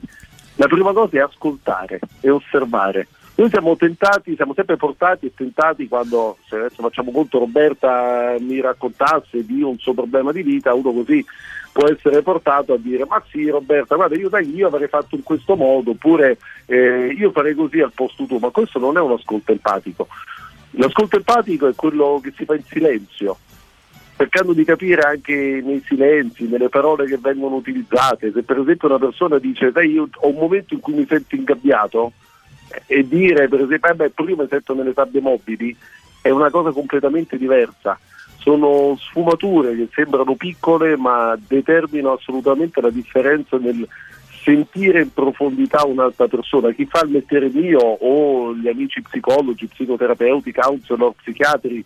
[0.56, 3.08] La prima cosa è ascoltare e osservare.
[3.42, 8.62] Noi siamo tentati, siamo sempre portati e tentati quando, se adesso facciamo conto, Roberta mi
[8.62, 11.26] raccontasse di un suo problema di vita, uno così
[11.72, 15.24] può essere portato a dire ma sì Roberta, guarda io, dai, io avrei fatto in
[15.24, 19.14] questo modo, oppure eh, io farei così al posto tuo, ma questo non è un
[19.14, 20.08] ascolto empatico.
[20.74, 23.38] L'ascolto empatico è quello che si fa in silenzio,
[24.18, 28.32] cercando di capire anche nei silenzi, nelle parole che vengono utilizzate.
[28.32, 31.34] Se per esempio una persona dice, sai, io ho un momento in cui mi sento
[31.34, 32.12] ingabbiato,
[32.86, 35.76] e dire per esempio, eh beh, prima sento nelle sabbie mobili,
[36.22, 38.00] è una cosa completamente diversa.
[38.38, 43.88] Sono sfumature che sembrano piccole ma determinano assolutamente la differenza nel
[44.44, 46.72] sentire in profondità un'altra persona.
[46.72, 51.86] Chi fa il mestiere mio o gli amici psicologi, psicoterapeuti, counselor, psichiatri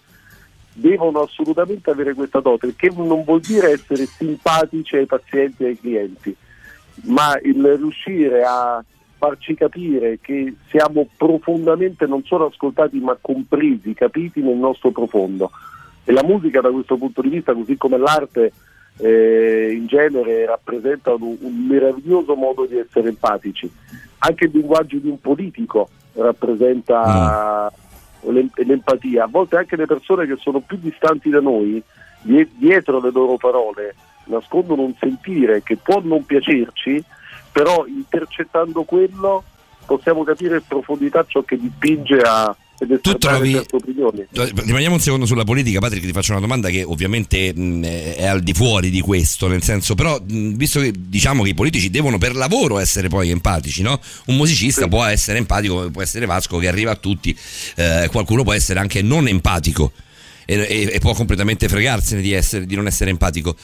[0.78, 5.80] devono assolutamente avere questa dote, che non vuol dire essere simpatici ai pazienti e ai
[5.80, 6.36] clienti,
[7.04, 8.84] ma il riuscire a
[9.26, 15.50] farci capire che siamo profondamente non solo ascoltati ma compresi, capiti nel nostro profondo.
[16.04, 18.52] E la musica da questo punto di vista, così come l'arte
[18.98, 23.69] eh, in genere, rappresentano un, un meraviglioso modo di essere empatici.
[24.19, 27.71] Anche il linguaggio di un politico rappresenta
[28.21, 29.23] l'em- l'empatia.
[29.23, 31.82] A volte anche le persone che sono più distanti da noi,
[32.21, 33.96] die- dietro le loro parole,
[34.26, 37.04] nascondono un sentire che può non piacerci,
[37.56, 39.41] però intercettando quello
[39.85, 44.27] possiamo capire in profondità ciò che dipinge a esternare trovi-.
[44.65, 48.41] Rimaniamo un secondo sulla politica, Patrick, ti faccio una domanda che ovviamente mh, è al
[48.41, 52.17] di fuori di questo, nel senso, però mh, visto che diciamo che i politici devono
[52.17, 53.97] per lavoro essere poi empatici, no?
[54.25, 54.89] Un musicista Sì.
[54.89, 57.33] può essere empatico, può essere Vasco che arriva a tutti,
[57.75, 59.93] eh, qualcuno può essere anche non empatico
[60.45, 63.56] e, e- e può completamente fregarsene di, essere, di non essere empatico.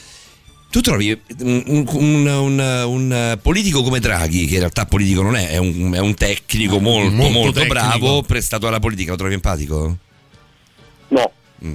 [0.72, 1.12] Tu trovi
[1.42, 5.58] un, un- un- un- un politico come Draghi, che in realtà politico non è, è
[5.58, 7.74] un, è un tecnico molto, Molto molto, tecnico.
[7.74, 9.98] bravo, prestato alla politica, lo trovi empatico?
[11.10, 11.32] No.
[11.66, 11.74] Mm.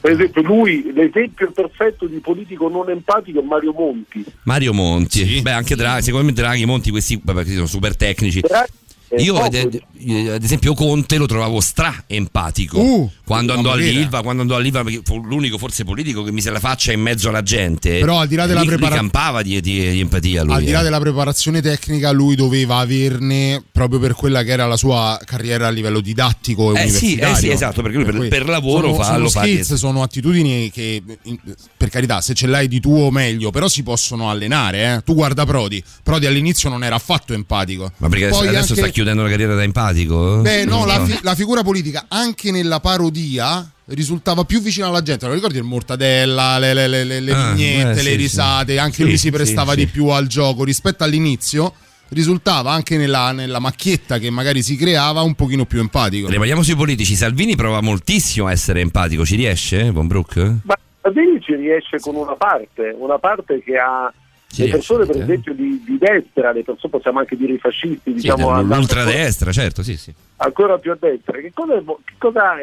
[0.00, 4.24] Per esempio lui, l'esempio perfetto di politico non empatico è Mario Monti.
[4.44, 5.42] Mario Monti, Sì.
[5.42, 8.40] beh anche Draghi, secondo me Draghi, Monti, questi vabbè, questi sono super tecnici.
[8.40, 8.70] Draghi
[9.16, 14.42] Io ad, proprio- ad- esempio Conte lo trovavo stra empatico Uh, quando andò all'Ilva, quando
[14.42, 17.98] andò all'Ilva perché fu l'unico forse politico che mise la faccia in mezzo alla gente.
[18.00, 20.54] Però al di là della Lì- lì prepara- campava di, di- di empatia lui.
[20.54, 20.82] Al di là eh.
[20.82, 25.70] della preparazione tecnica, lui doveva averne proprio per quella che era la sua carriera a
[25.70, 29.04] livello didattico e Eh sì, eh sì, esatto, perché lui per- per lavoro sono, fa-
[29.04, 31.38] sono lo fa skills, che- sono attitudini che, in-
[31.76, 34.94] per carità, se ce l'hai di tuo meglio, però si possono allenare.
[34.96, 35.02] eh.
[35.02, 37.90] Tu guarda Prodi, Prodi all'inizio non era affatto empatico.
[37.98, 40.40] Ma perché adesso, Poi adesso anche- sta chiudendo la carriera da empatico?
[40.42, 45.26] Beh, no, la, fi- la figura politica anche nella parodia risultava più vicino alla gente.
[45.26, 48.72] Lo ricordi il mortadella, le, le- le- le- le Ah, vignette, eh, le sì, risate,
[48.72, 48.78] sì.
[48.78, 49.78] anche Sì, lui si prestava sì.
[49.78, 51.72] di più al gioco rispetto all'inizio.
[52.10, 56.28] Risultava anche nella, nella macchietta che magari si creava un pochino più empatico.
[56.28, 57.14] Rimaniamo sui politici.
[57.14, 59.24] Salvini prova moltissimo a essere empatico.
[59.26, 60.36] Ci riesce, Von Brook?
[60.64, 64.12] Ma Salvini ci riesce con una parte, una parte che ha
[64.50, 68.10] Ci le persone per esempio di, di destra, le persone possiamo anche dire i fascisti,
[68.10, 70.12] Sì, diciamo l'ultradestra, certo, sì, sì.
[70.36, 71.38] ancora più a destra.
[71.38, 72.54] Che cosa, che cosa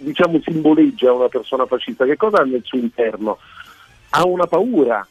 [0.00, 2.04] diciamo simboleggia una persona fascista?
[2.04, 3.38] Che cosa ha nel suo interno?
[4.10, 5.06] Ha una paura,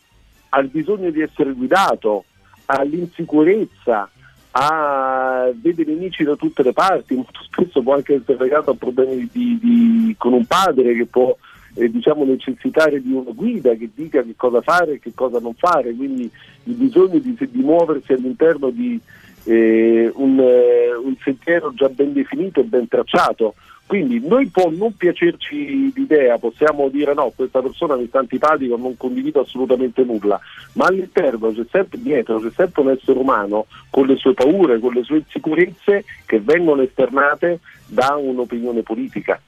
[0.49, 2.25] ha il bisogno di essere guidato,
[2.65, 4.09] ha l'insicurezza,
[4.51, 9.29] ha, vede nemici da tutte le parti, molto spesso può anche essere legato a problemi
[9.31, 11.35] di- di- con un padre che può
[11.75, 15.53] eh, diciamo, necessitare di una guida che dica che cosa fare e che cosa non
[15.53, 16.29] fare, quindi
[16.63, 18.99] il bisogno di, di muoversi all'interno di
[19.45, 23.55] eh, un, eh, un sentiero già ben definito e ben tracciato.
[23.89, 28.95] Quindi noi può non piacerci l'idea, possiamo dire no, questa persona mi sta antipatico, non
[28.95, 30.39] condivido assolutamente nulla,
[30.73, 34.93] ma all'interno c'è sempre dietro, c'è sempre un essere umano con le sue paure, con
[34.93, 39.41] le sue insicurezze che vengono esternate da un'opinione politica.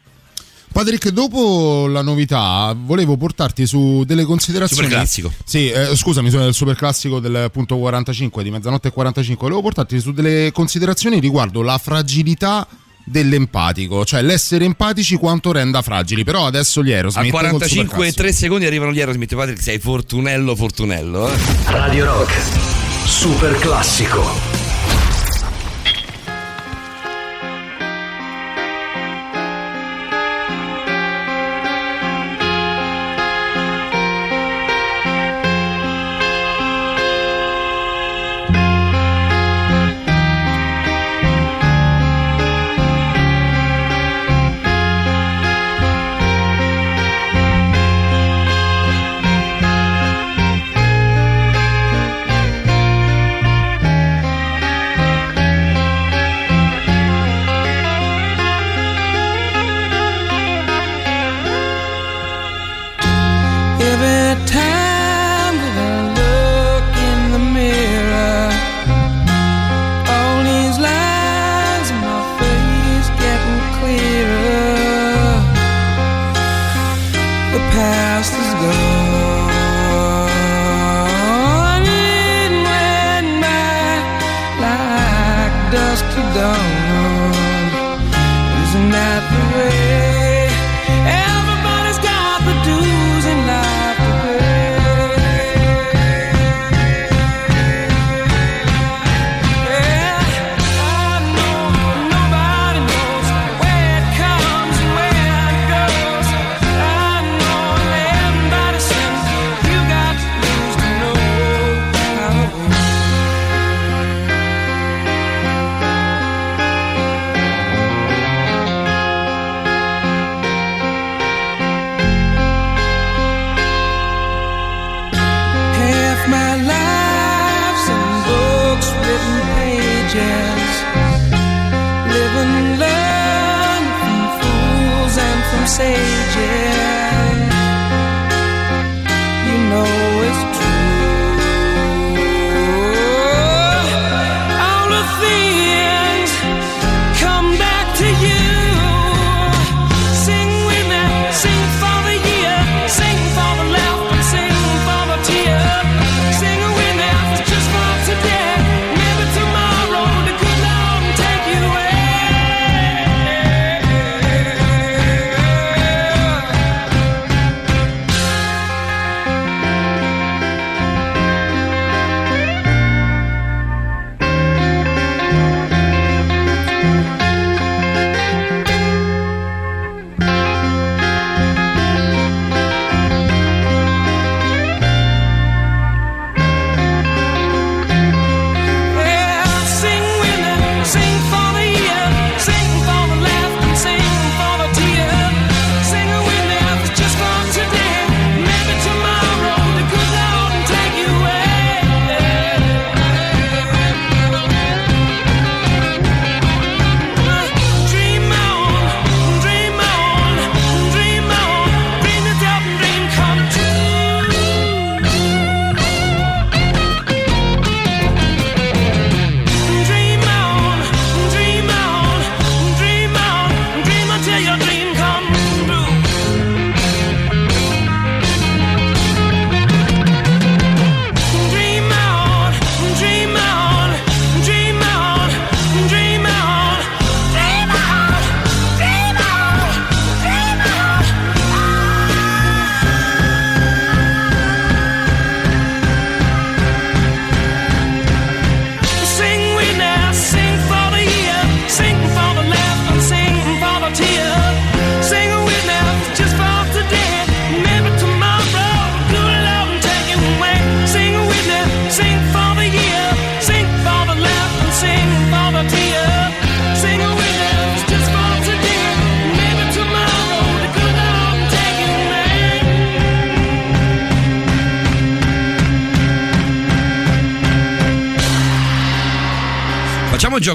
[0.72, 4.84] Patrick, dopo la novità, volevo portarti su delle considerazioni.
[4.84, 5.32] Superclassico.
[5.43, 9.47] Sì, eh, scusami, sono del superclassico del punto 45 di mezzanotte e 45.
[9.47, 12.67] Volevo portarti su delle considerazioni riguardo la fragilità
[13.03, 16.24] dell'empatico, cioè l'essere empatici quanto renda fragili.
[16.24, 18.22] Però adesso gli A Aerosmith col 45 e superclassico.
[18.22, 19.36] 3 secondi arrivano gli Aerosmith.
[19.36, 21.30] Patrick, sei fortunello, fortunello.
[21.30, 21.38] Eh?
[21.65, 22.39] Radio Rock.
[23.05, 24.51] Super classico.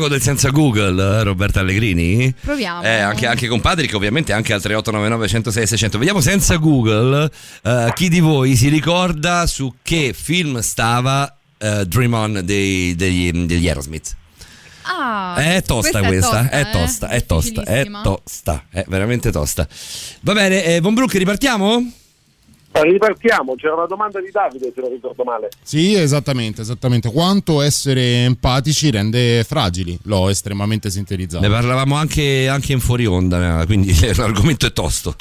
[0.06, 2.32] Gioco del senza Google, eh, Roberta Allegrini?
[2.40, 2.82] Proviamo.
[2.82, 5.98] Eh, anche, anche con Patrick, ovviamente, anche al 3899 106 600.
[5.98, 7.30] Vediamo senza Google
[7.62, 13.30] eh, chi di voi si ricorda su che film stava eh, Dream On dei- degli,
[13.32, 14.14] degli Aerosmith.
[14.88, 17.16] Ah, È tosta questa, è tosta, eh?
[17.16, 18.02] è tosta, è Difficilissima.
[18.02, 19.66] tosta, è veramente tosta.
[20.20, 21.90] Va bene, eh, Von Brook, ripartiamo?
[22.82, 25.48] Ripartiamo, c'era una domanda di Davide se non ricordo male.
[25.62, 27.10] Sì, esattamente, esattamente.
[27.10, 29.98] Quanto essere empatici rende fragili.
[30.04, 31.46] L'ho estremamente sintetizzato.
[31.46, 35.14] Ne parlavamo anche, anche in fuori onda, eh, quindi l'argomento è tosto.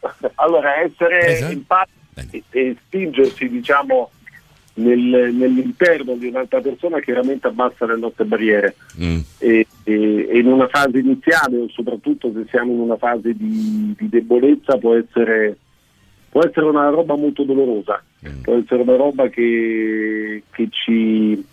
[0.36, 1.48] Allora, essere Presa?
[1.50, 4.10] empatici e spingersi, diciamo,
[4.74, 8.76] nel- nell'interno di un'altra persona chiaramente abbassa le nostre barriere.
[9.00, 9.18] Mm.
[9.38, 13.94] E, e- e in una fase iniziale, o soprattutto se siamo in una fase di,
[13.96, 15.56] di debolezza, può essere,
[16.34, 18.02] può essere una roba molto dolorosa,
[18.42, 21.46] può essere una roba che, che ci,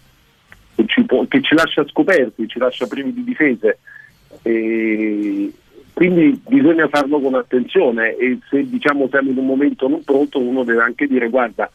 [0.74, 3.78] che, ci può- che ci lascia scoperti, ci lascia privi di difese.
[4.42, 5.54] E
[5.94, 10.64] quindi bisogna farlo con attenzione e se diciamo siamo in un momento non pronto uno
[10.64, 11.70] deve anche dire guarda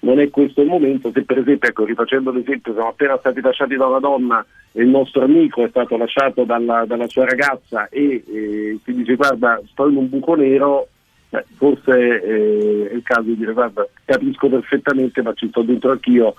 [0.00, 3.76] non è questo il momento, se per esempio, ecco, rifacendo l'esempio, siamo appena stati lasciati
[3.76, 8.24] da una donna e il nostro amico è stato lasciato dalla, dalla sua ragazza e
[8.26, 10.88] eh, si dice guarda sto in un buco nero,
[11.28, 15.90] beh, forse eh, è il caso di dire guarda capisco perfettamente ma ci sto dentro
[15.92, 16.34] anch'io,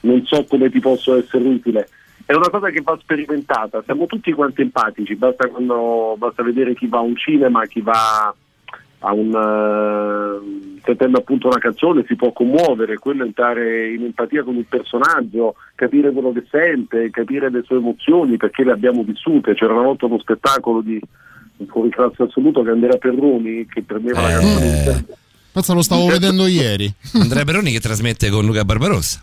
[0.00, 1.88] non so come ti posso essere utile.
[2.24, 6.86] È una cosa che va sperimentata, siamo tutti quanti empatici, basta, quando, basta vedere chi
[6.86, 8.34] va a un cinema, chi va
[9.04, 14.56] a un eh, sentendo appunto una canzone si può commuovere, quello entrare in empatia con
[14.56, 19.54] il personaggio, capire quello che sente, capire le sue emozioni perché le abbiamo vissute.
[19.54, 21.00] C'era una volta uno spettacolo di
[21.62, 25.04] un fuori classe assoluto che Andrea Perroni che prendeva la canzone Eh,
[25.52, 26.90] Pensa, lo stavo vedendo ieri.
[27.14, 29.22] Andrea Peroni che trasmette con Luca Barbarossa.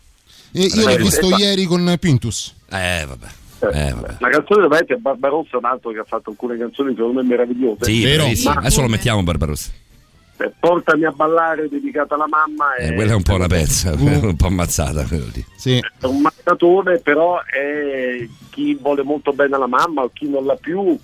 [0.52, 2.54] E io l'ho Eh, visto eh, ieri con Pintus.
[2.70, 3.28] Eh, vabbè.
[3.74, 7.28] Eh, La canzone veramente Barbarossa è un altro che ha fatto alcune canzoni secondo me
[7.28, 7.84] meravigliose.
[7.86, 8.54] Sì, bravissimo.
[8.54, 9.72] Ma- Adesso lo mettiamo Barbarossa.
[10.38, 13.94] eh, Portami a ballare dedicata alla mamma Eh, è, quella è un po' una pezza,
[13.98, 15.44] un po' ammazzata quello lì.
[15.66, 20.56] è un maccatone, però è chi vuole molto bene alla mamma o chi non l'ha
[20.56, 20.96] più.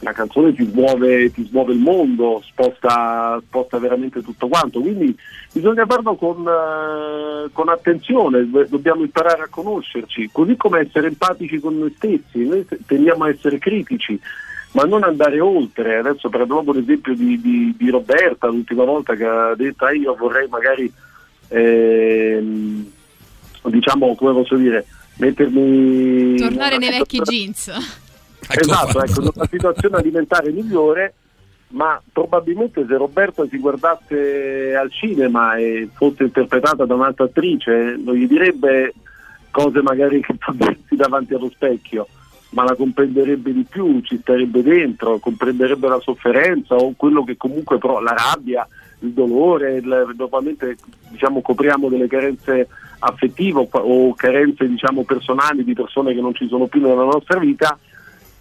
[0.00, 4.80] La canzone ti smuove, ti smuove il mondo, sposta, sposta veramente tutto quanto.
[4.80, 5.16] Quindi
[5.52, 11.58] bisogna farlo con, eh, con attenzione, do- dobbiamo imparare a conoscerci, così come essere empatici
[11.58, 12.44] con noi stessi.
[12.46, 14.20] Noi te- tendiamo a essere critici,
[14.72, 15.96] ma non andare oltre.
[15.96, 20.14] Adesso prendo proprio l'esempio di, di- di Roberta, l'ultima volta che ha detto "Ah, io
[20.14, 20.92] vorrei magari
[21.48, 22.90] ehm,
[23.64, 24.84] diciamo come posso dire
[25.18, 28.04] mettermi Tornare nei vecchi situazione-
[28.48, 28.68] jeans.
[28.68, 31.14] esatto, ecco, in una situazione alimentare migliore
[31.68, 38.14] ma probabilmente se Roberta si guardasse al cinema e fosse interpretata da un'altra attrice non
[38.14, 38.94] gli direbbe
[39.50, 42.06] cose magari che fa dirsi davanti allo specchio
[42.50, 47.76] ma la comprenderebbe di più, ci starebbe dentro, comprenderebbe la sofferenza o quello che comunque
[47.76, 48.66] però la rabbia,
[49.00, 50.76] il dolore, il- normalmente
[51.10, 52.68] diciamo copriamo delle carenze
[53.00, 57.38] affettive o- o carenze diciamo personali di persone che non ci sono più nella nostra
[57.40, 57.76] vita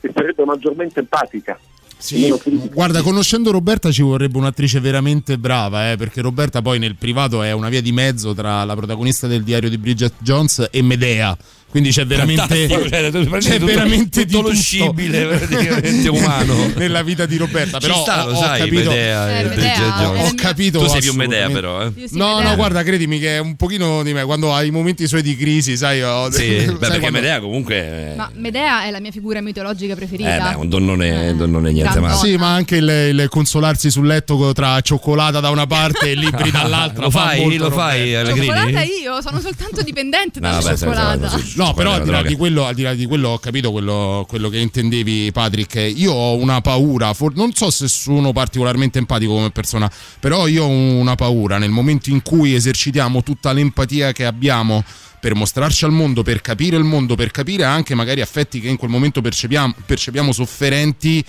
[0.07, 1.57] e sarebbe maggiormente empatica.
[1.97, 2.31] Sì,
[2.71, 7.51] guarda, conoscendo Roberta ci vorrebbe un'attrice veramente brava, eh, perché Roberta poi nel privato è
[7.51, 11.35] una via di mezzo tra la protagonista del diario di Bridget Jones e Medea.
[11.70, 16.72] Quindi c'è veramente, Fantastico, cioè, c'è tutto- veramente tutto di lo tutto scibile praticamente umano.
[16.76, 17.80] nella vita di Roberta.
[17.80, 20.80] Però sta, ho, sai, capito, Medea Eh, Bridget Medea, ho capito.
[20.80, 21.91] Tu sei più Medea però, eh.
[22.11, 22.49] No, Medea.
[22.49, 24.24] no, guarda, credimi che è un pochino di me.
[24.24, 26.01] Quando hai i momenti suoi di crisi, sai.
[26.01, 29.91] ho- Sì, sai beh, perché quando- Medea comunque Ma Medea è la mia figura mitologica
[29.91, 30.51] eh, preferita.
[30.51, 32.16] beh, un donnone, un donnone niente male.
[32.16, 32.88] Sì, ma anche il,
[33.20, 37.03] il consolarsi sul letto tra cioccolata da una parte e libri dall'altra.
[37.03, 37.57] Lo fa fai?
[37.57, 38.16] Lo fai.
[38.16, 38.45] Allegrini?
[38.45, 41.30] Cioccolata io, sono soltanto dipendente No, dalla cioccolata.
[41.38, 43.72] sì, No, però al di, là di quello, al di là di quello ho capito
[43.72, 45.93] quello, quello che intendevi, Patrick.
[45.95, 50.66] Io ho una paura, for- non so se sono particolarmente empatico come persona, però io
[50.66, 54.84] ho una paura nel momento in cui esercitiamo tutta l'empatia che abbiamo
[55.20, 58.78] per mostrarci al mondo, per capire il mondo, per capire anche magari affetti che in
[58.78, 61.26] quel momento percepiamo, percepiamo sofferenti,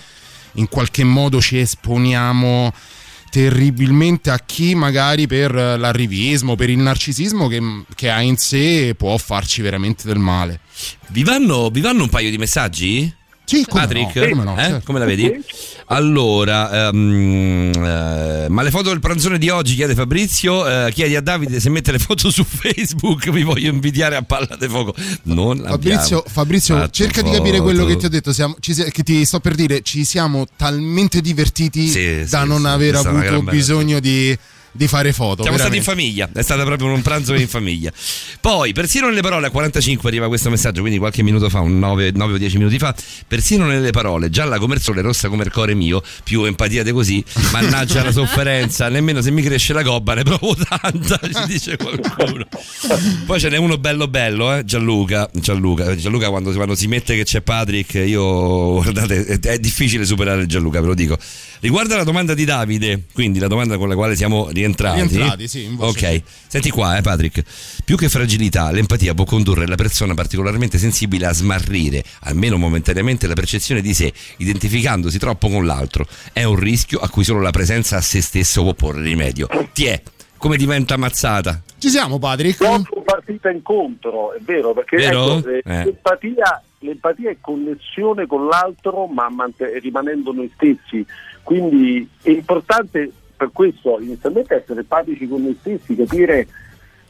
[0.55, 2.73] in qualche modo ci esponiamo
[3.31, 7.61] terribilmente a chi magari per l'arrivismo, per il narcisismo che,
[7.95, 10.61] che ha in sé può farci veramente del male.
[11.09, 13.15] Vi vanno, vi vanno un paio di messaggi?
[13.47, 14.63] Sì, come Patrick, no, come no, Eh?
[14.65, 14.83] certo.
[14.85, 15.33] come la vedi?
[15.87, 21.21] Allora, ehm, eh, ma le foto del pranzone di oggi, chiede Fabrizio, eh, chiedi a
[21.21, 24.95] Davide se mette le foto su Facebook, vi voglio invidiare a palla di fuoco.
[25.23, 27.63] Non Fabrizio, Fabrizio cerca di capire foto.
[27.63, 28.33] quello che ti ho detto.
[28.33, 32.61] Siamo, ci che ti sto per dire, ci siamo talmente divertiti Sì, da sì, non
[32.63, 34.37] sì, aver avuto bisogno di,
[34.77, 35.43] di fare foto.
[35.43, 36.13] Siamo stati in veramente.
[36.13, 37.91] famiglia, è stato proprio un pranzo in famiglia.
[38.41, 42.13] Poi, persino nelle parole, a 45 arriva questo messaggio, quindi qualche minuto fa, un 9,
[42.15, 42.95] 9 o 10 minuti fa,
[43.27, 46.93] persino nelle parole, gialla come il sole, rossa come il cuore mio, più empatia di
[46.93, 51.77] così, mannaggia la sofferenza, nemmeno se mi cresce la gobba ne provo tanta, ci dice
[51.77, 52.47] qualcuno.
[53.27, 54.65] Poi ce n'è uno bello bello, eh?
[54.65, 60.47] Gianluca, Gianluca, Gianluca quando, quando si mette che c'è Patrick, io, guardate, è difficile superare
[60.47, 61.19] Gianluca, ve lo dico.
[61.67, 65.01] Riguardo la domanda di Davide, quindi la domanda con la quale siamo rientrati.
[65.01, 66.07] Rientrati, sì, in voce.
[66.07, 67.43] Ok, senti qua, eh, Patrick.
[67.85, 73.35] Più che fragilità, l'empatia può condurre la persona particolarmente sensibile a smarrire, almeno momentaneamente, la
[73.35, 76.07] percezione di sé, identificandosi troppo con l'altro.
[76.33, 79.49] È un rischio a cui solo la presenza a se stesso può porre rimedio.
[79.73, 80.01] Ti è.
[80.37, 81.61] Come diventa mazzata?
[81.79, 82.59] Ci siamo, Patrick?
[82.59, 85.39] Troppo partita incontro, è vero, perché Vero?
[85.39, 85.85] ecco, eh, Eh.
[85.85, 91.05] l'empatia, l'empatia è connessione con l'altro ma mant- rimanendo noi stessi,
[91.47, 96.49] quindi è importante per questo inizialmente essere empatici con noi stessi, capire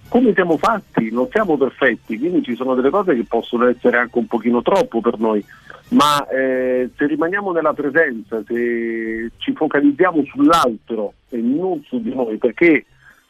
[0.08, 4.18] come siamo fatti, non siamo perfetti, quindi ci sono delle cose che possono essere anche
[4.18, 5.42] un pochino troppo per noi,
[5.88, 12.36] ma eh, se rimaniamo nella presenza, se ci focalizziamo sull'altro e non su di noi,
[12.36, 12.84] perché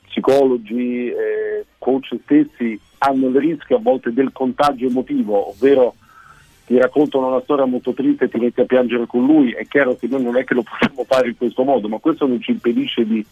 [0.09, 5.95] psicologi, eh, coach stessi hanno il rischio a volte del contagio emotivo, ovvero
[6.67, 9.97] ti raccontano una storia molto triste e ti metti a piangere con lui, è chiaro
[9.97, 12.51] che noi non è che lo possiamo fare in questo modo, ma questo non ci
[12.51, 13.25] impedisce di,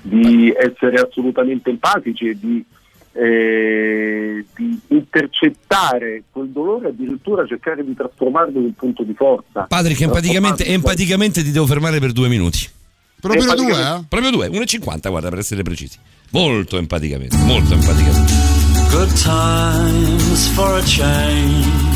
[0.00, 2.64] di essere assolutamente empatici e di,
[3.12, 9.66] eh, di intercettare quel dolore e addirittura cercare di trasformarlo in un punto di forza.
[9.68, 12.66] Patrick, empaticamente, empaticamente ti devo fermare per due minuti.
[13.20, 14.04] Proprio due, eh?
[14.08, 15.98] Proprio due, 1,50 guarda per essere precisi.
[16.30, 18.32] Molto empaticamente, molto empaticamente.
[18.90, 21.95] Good times for a change.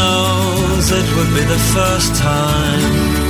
[0.00, 3.29] Knows it would be the first time.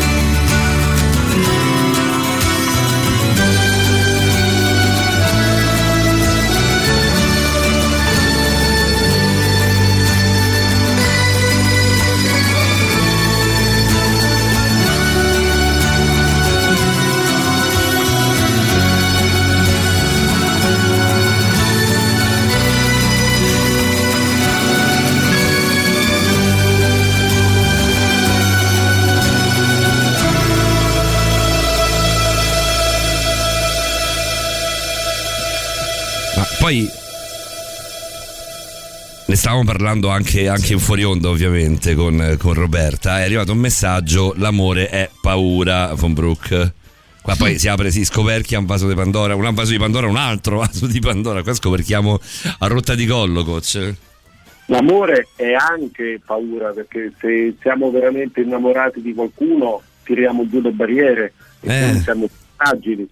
[39.50, 43.18] Stavamo parlando anche, anche in fuori onda ovviamente con, con Roberta.
[43.18, 46.72] È arrivato un messaggio, l'amore è paura, von Brook.
[47.20, 50.16] Qua poi si apre, si scoperchia un vaso di Pandora, un vaso di Pandora, un
[50.16, 51.42] altro vaso di Pandora.
[51.42, 52.20] Qua scoperchiamo
[52.60, 53.94] a rotta di collo, coach.
[54.66, 61.32] L'amore è anche paura perché se siamo veramente innamorati di qualcuno tiriamo giù le barriere
[61.62, 62.00] e Eh.
[62.02, 63.08] siamo fragili.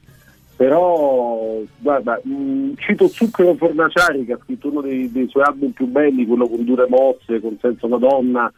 [0.58, 5.86] Però, guarda, mh, cito Zucchero Fornaciari che ha scritto uno dei, dei suoi album più
[5.86, 8.52] belli, quello con Dure Mosse, con Senza una donna,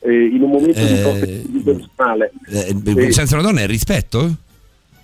[0.00, 2.30] eh, in un momento di Eh, forte crisi personale.
[2.48, 3.12] Eh, Sì.
[3.12, 4.34] Senza una donna è rispetto?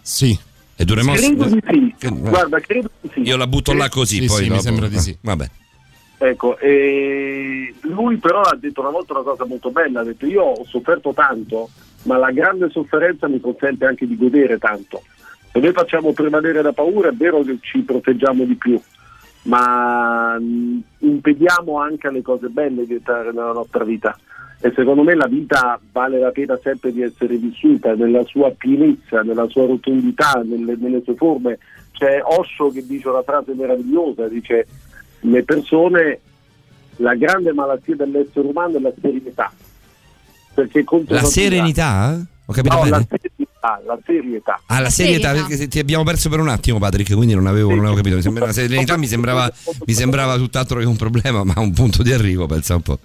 [0.03, 0.38] Sì.
[0.76, 1.26] E dure mosse?
[1.34, 3.20] Credo di sì, Che- guarda, credo di sì.
[3.22, 5.16] Io la butto là così, Sì, poi sì, mi sembra di sì.
[5.22, 5.50] Vabbè.
[6.18, 10.64] Ecco, lui però ha detto una volta una cosa molto bella, ha detto io ho
[10.66, 11.70] sofferto tanto,
[12.03, 15.03] ma la grande sofferenza mi consente anche di godere tanto.
[15.53, 18.80] Se noi facciamo prevalere la paura è vero che ci proteggiamo di più,
[19.42, 24.16] ma mh, impediamo anche alle cose belle di entrare nella nostra vita.
[24.64, 29.22] E secondo me la vita vale la pena sempre di essere vissuta nella sua pienezza,
[29.22, 31.59] nella sua rotondità, nelle, nelle sue forme.
[31.90, 34.66] C'è Osho che dice una frase meravigliosa, dice
[35.20, 36.20] le persone,
[36.96, 39.53] la grande malattia dell'essere umano è la serenità.
[40.55, 42.20] Perché La serenità?
[42.46, 43.07] Ho capito No, la bene?
[43.09, 44.60] serenità, serietà, la serietà.
[44.66, 45.46] Ah, la serietà, serietà.
[45.48, 48.16] perché ti abbiamo perso per un attimo, Patrick, quindi non avevo, non avevo capito.
[48.16, 49.50] Mi sembra- la serenità mi sembrava,
[49.86, 52.98] mi sembrava tutt'altro che un problema, ma un punto di arrivo, pensa un po'.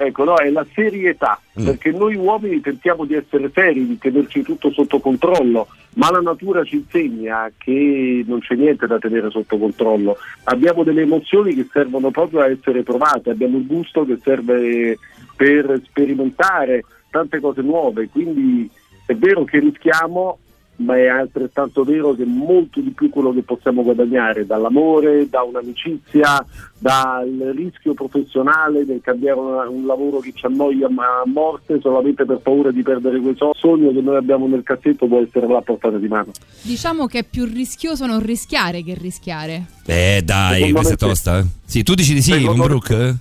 [0.00, 1.64] Ecco, no, è la serietà, Mm.
[1.64, 6.62] perché noi uomini tentiamo di essere seri, di tenerci tutto sotto controllo, ma la natura
[6.62, 10.16] ci insegna che non c'è niente da tenere sotto controllo.
[10.44, 14.96] Abbiamo delle emozioni che servono proprio a essere provate, abbiamo il gusto che serve
[15.34, 18.70] per sperimentare tante cose nuove, quindi
[19.08, 20.38] è vero che rischiamo,
[20.76, 26.44] ma è altrettanto vero che molto di più quello che possiamo guadagnare dall'amore, da un'amicizia,
[26.78, 32.38] dal rischio professionale del cambiare una- un lavoro che ci annoia a morte solamente per
[32.38, 35.62] paura di perdere quel so- sogno che noi abbiamo nel cassetto può essere là a
[35.62, 36.30] portata di mano.
[36.62, 39.64] Diciamo che è più rischioso non rischiare che rischiare.
[39.86, 41.38] Eh dai, Secondo questa è tosta.
[41.38, 41.44] eh.
[41.64, 43.16] Sì, tu dici di sì, Secondo con Brooke?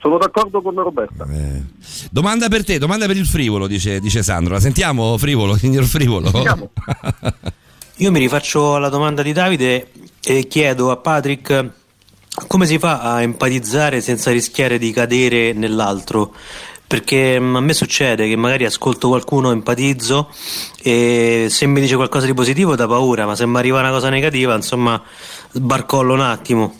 [0.00, 1.26] Sono d'accordo con Roberta.
[1.30, 1.62] Eh.
[2.10, 4.54] Domanda per te, domanda per il frivolo, dice, dice Sandro.
[4.54, 6.30] La sentiamo, frivolo, signor frivolo?
[6.30, 6.70] Sentiamo.
[7.96, 9.90] Io mi rifaccio alla domanda di Davide
[10.22, 11.78] e chiedo a Patrick
[12.46, 16.32] come si fa a empatizzare senza rischiare di cadere nell'altro.
[16.86, 20.30] Perché mm, a me succede che magari ascolto qualcuno, empatizzo
[20.82, 24.08] e se mi dice qualcosa di positivo da paura, ma se mi arriva una cosa
[24.08, 25.00] negativa, insomma,
[25.52, 26.79] sbarcollo un attimo.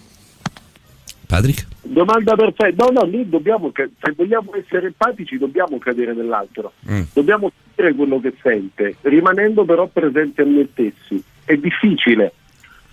[1.30, 1.64] Patrick?
[1.82, 2.84] Domanda perfetta.
[2.84, 6.72] No, no, noi dobbiamo, se vogliamo essere empatici dobbiamo cadere nell'altro.
[6.90, 7.02] Mm.
[7.12, 11.22] Dobbiamo sentire quello che sente, rimanendo però presenti a noi stessi.
[11.44, 12.32] È difficile,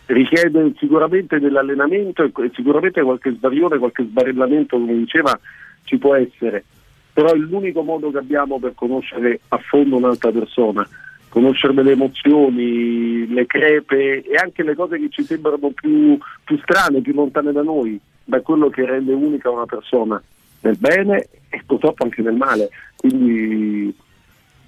[0.06, 5.38] richiede sicuramente dell'allenamento e sicuramente qualche svarione, qualche sbarellamento, come diceva,
[5.86, 6.64] ci può essere.
[7.14, 10.88] Però è l'unico modo che abbiamo per conoscere a fondo un'altra persona,
[11.30, 17.02] conoscere le emozioni, le crepe e anche le cose che ci sembrano più, più strane,
[17.02, 20.22] più lontane da noi, da quello che rende unica una persona,
[20.62, 22.70] nel bene e purtroppo anche nel male.
[22.98, 23.96] Quindi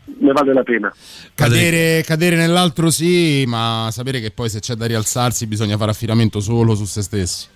[0.05, 0.93] ne vale la pena.
[1.35, 6.39] Cadere, cadere nell'altro sì, ma sapere che poi se c'è da rialzarsi bisogna fare affidamento
[6.39, 7.47] solo su se stessi.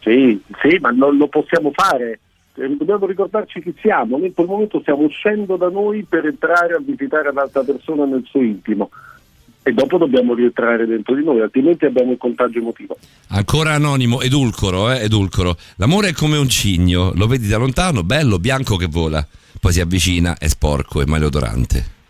[0.00, 2.18] Sì, sì, ma non lo possiamo fare.
[2.54, 4.18] Eh, Dobbiamo ricordarci chi siamo.
[4.18, 8.24] Noi in quel momento stiamo uscendo da noi per entrare a visitare l'altra persona nel
[8.26, 8.90] suo intimo.
[9.64, 12.96] E dopo dobbiamo rientrare dentro di noi, altrimenti abbiamo il contagio emotivo.
[13.28, 15.56] Ancora anonimo, edulcoro, eh, edulcoro.
[15.76, 19.24] L'amore è come un cigno, lo vedi da lontano, bello, bianco che vola.
[19.60, 22.00] Poi si avvicina, è sporco e maleodorante.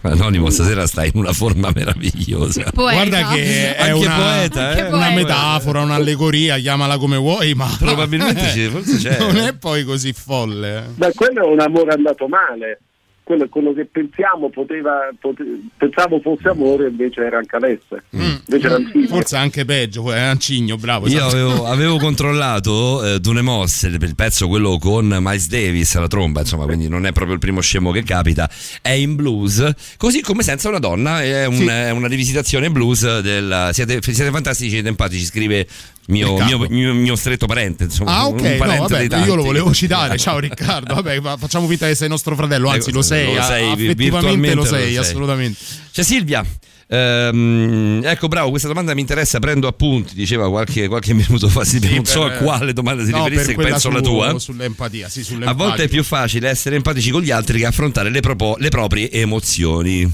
[0.00, 2.70] Anonimo, stasera sta in una forma meravigliosa.
[2.72, 3.04] Poeta.
[3.04, 4.92] Guarda che è Anche una, poeta, eh?
[4.92, 8.40] Una metafora, un'allegoria, chiamala come vuoi, ma Probabilmente
[8.70, 9.18] forse c'è.
[9.22, 10.90] non è poi così folle.
[10.94, 12.80] Beh, quello è un amore andato male.
[13.28, 15.44] Quello è quello che pensiamo poteva, pote-
[15.76, 18.04] pensavo fosse amore, invece era anche Alesse.
[18.08, 19.06] Invece era un figlio.
[19.08, 21.08] Forse anche peggio, è un cigno, bravo.
[21.08, 21.34] Io esatto.
[21.36, 26.40] avevo, avevo controllato eh, Dune Moss, il il pezzo quello con Miles Davis alla tromba,
[26.40, 28.48] insomma, quindi non è proprio il primo scemo che capita.
[28.80, 31.66] È in blues, così come senza una donna, è, un- Sì.
[31.66, 35.66] è una rivisitazione blues del siete, siete fantastici, siete empatici, scrive
[36.08, 39.42] mio, mio, mio- mio stretto parente, insomma, Ah, un ok, parente no, vabbè, io lo
[39.44, 40.16] volevo citare.
[40.18, 40.94] Ciao Riccardo.
[40.94, 43.34] Vabbè, ma facciamo finta che sei nostro fratello, anzi, lo sei.
[43.34, 44.96] lo sei, a- vi- effettivamente virtualmente lo lo sei, sei.
[44.96, 45.58] assolutamente.
[45.92, 46.44] C'è Silvia.
[46.90, 51.62] Ehm, ecco, bravo, questa domanda mi interessa, prendo appunti, diceva qualche, qualche minuto fa.
[51.64, 53.98] Silvia, Sì, non so per- a quale domanda si no, riferisse, per quella penso alla
[53.98, 54.38] su- tua.
[54.38, 55.64] Sull'empatia, sì, A sull'empatia.
[55.64, 59.10] volte è più facile essere empatici con gli altri che affrontare le, propo- le proprie
[59.10, 60.10] emozioni.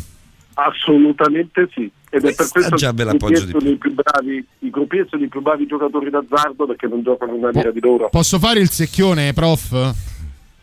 [0.55, 1.91] Assolutamente sì.
[2.15, 3.71] Ed è per Questa questo che i di gruppieri sono più.
[3.73, 7.51] i più bravi, i gruppieri sono i più bravi giocatori d'azzardo perché non giocano una
[7.51, 8.09] lira di loro.
[8.09, 9.95] Posso fare il secchione, prof?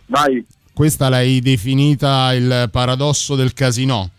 [0.05, 0.45] Vai.
[0.73, 4.11] Questa l'hai definita il paradosso del casino.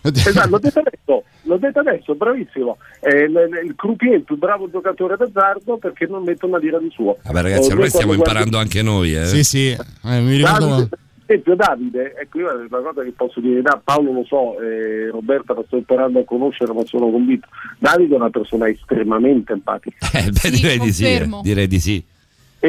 [0.00, 2.78] Esatto, l'ho detto adesso, l'ho detto adesso, bravissimo.
[3.00, 3.36] È il,
[3.66, 7.18] il croupier è il più bravo giocatore d'azzardo perché non mette una lira di suo.
[7.24, 9.14] Vabbè, ragazzi, Eh, ormai noi stiamo imparando anche noi.
[9.14, 9.26] Eh.
[9.26, 10.88] Sì, sì, eh, mi ricordo.
[11.26, 15.08] Esempio Davide, ecco io è una cosa che posso dire, da Paolo lo so, eh,
[15.10, 17.48] Roberta la sto imparando a conoscere ma sono convinto.
[17.78, 20.06] Davide è una persona estremamente empatica.
[20.12, 21.04] Eh, beh, Sì, direi di sì.
[21.06, 21.28] eh.
[21.42, 22.04] Direi di sì.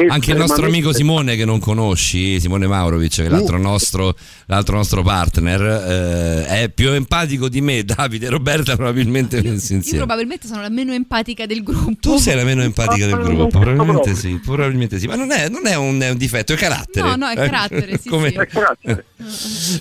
[0.08, 4.14] Anche il nostro amico Simone che non conosci, Simone Maurovic, che è l'altro, nostro,
[4.46, 9.96] l'altro nostro partner, eh, è più empatico di me, Davide e Roberta probabilmente Io insieme.
[9.96, 11.92] probabilmente sono la meno empatica del gruppo.
[11.98, 15.66] Tu sei la meno empatica del gruppo, probabilmente sì, probabilmente sì, ma non è, non
[15.66, 17.08] è un, è un difetto, è carattere.
[17.08, 18.36] No, no, è Eh, carattere, sì, come- sì.
[18.36, 19.04] Eh, grazie.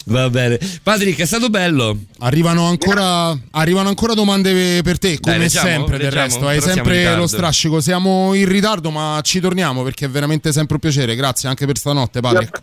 [0.06, 0.60] Va bene.
[0.82, 1.98] Patrick, è stato bello.
[2.20, 6.48] Arrivano ancora, arrivano ancora domande per te, come leggiamo, sempre del leggiamo, resto.
[6.48, 7.82] Hai sempre lo strascico.
[7.82, 11.16] Siamo in ritardo, ma ci torniamo perché è veramente sempre un piacere.
[11.16, 12.62] Grazie anche per stanotte, Patrick.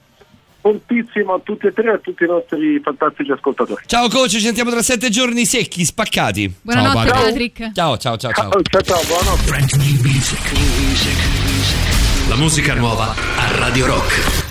[0.61, 3.83] Fortissimo a tutti e tre e a tutti i nostri fantastici ascoltatori.
[3.87, 6.55] Ciao coach, ci sentiamo tra sette giorni secchi, spaccati.
[6.63, 7.73] Buonanotte, Ciao, Patrick.
[7.73, 8.51] Ciao, ciao, ciao, ciao.
[8.51, 9.51] Ciao, ciao, ciao buonanotte.
[12.29, 14.42] La musica nuova a Radio Rock.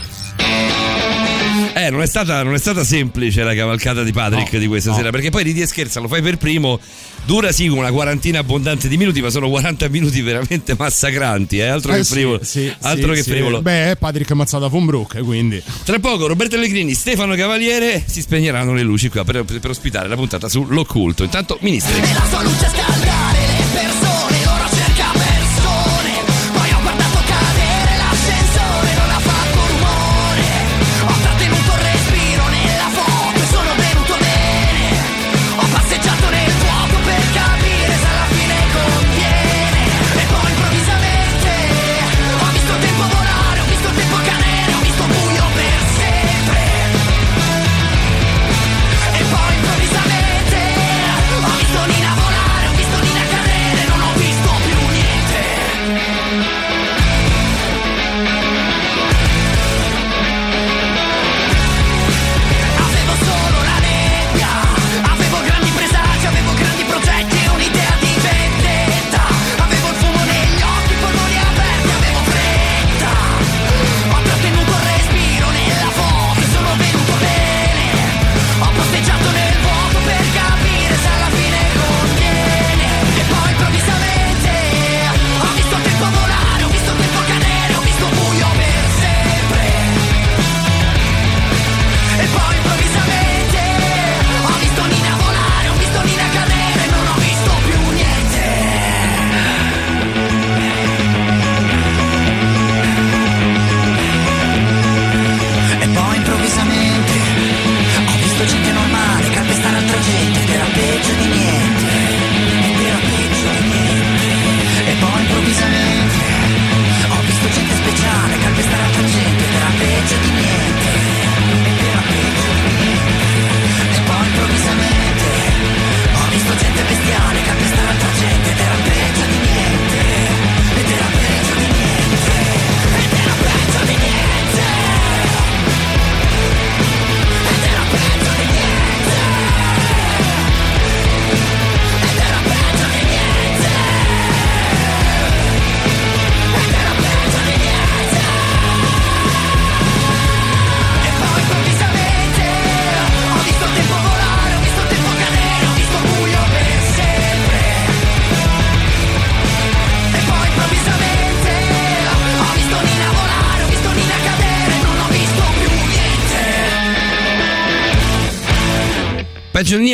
[1.73, 4.91] Eh, non è, stata, non è stata semplice la cavalcata di Patrick No, di questa
[4.91, 4.97] no.
[4.97, 6.79] sera, perché poi ridi e scherza, lo fai per primo,
[7.25, 11.67] dura sì una quarantina abbondante di minuti, ma sono 40 minuti veramente massacranti, eh?
[11.67, 12.39] altro Eh che sì, frivolo.
[12.43, 13.29] sì, altro sì, che sì.
[13.31, 13.61] frivolo.
[13.61, 15.61] Beh, Patrick Mazzata von Brook, quindi.
[15.83, 20.15] Tra poco Roberto Allegrini, Stefano Cavaliere si spegneranno le luci qua per, per ospitare la
[20.15, 21.23] puntata sull'occulto.
[21.23, 21.99] Intanto, ministri.
[22.01, 24.10] La sua luce scaldare le persone,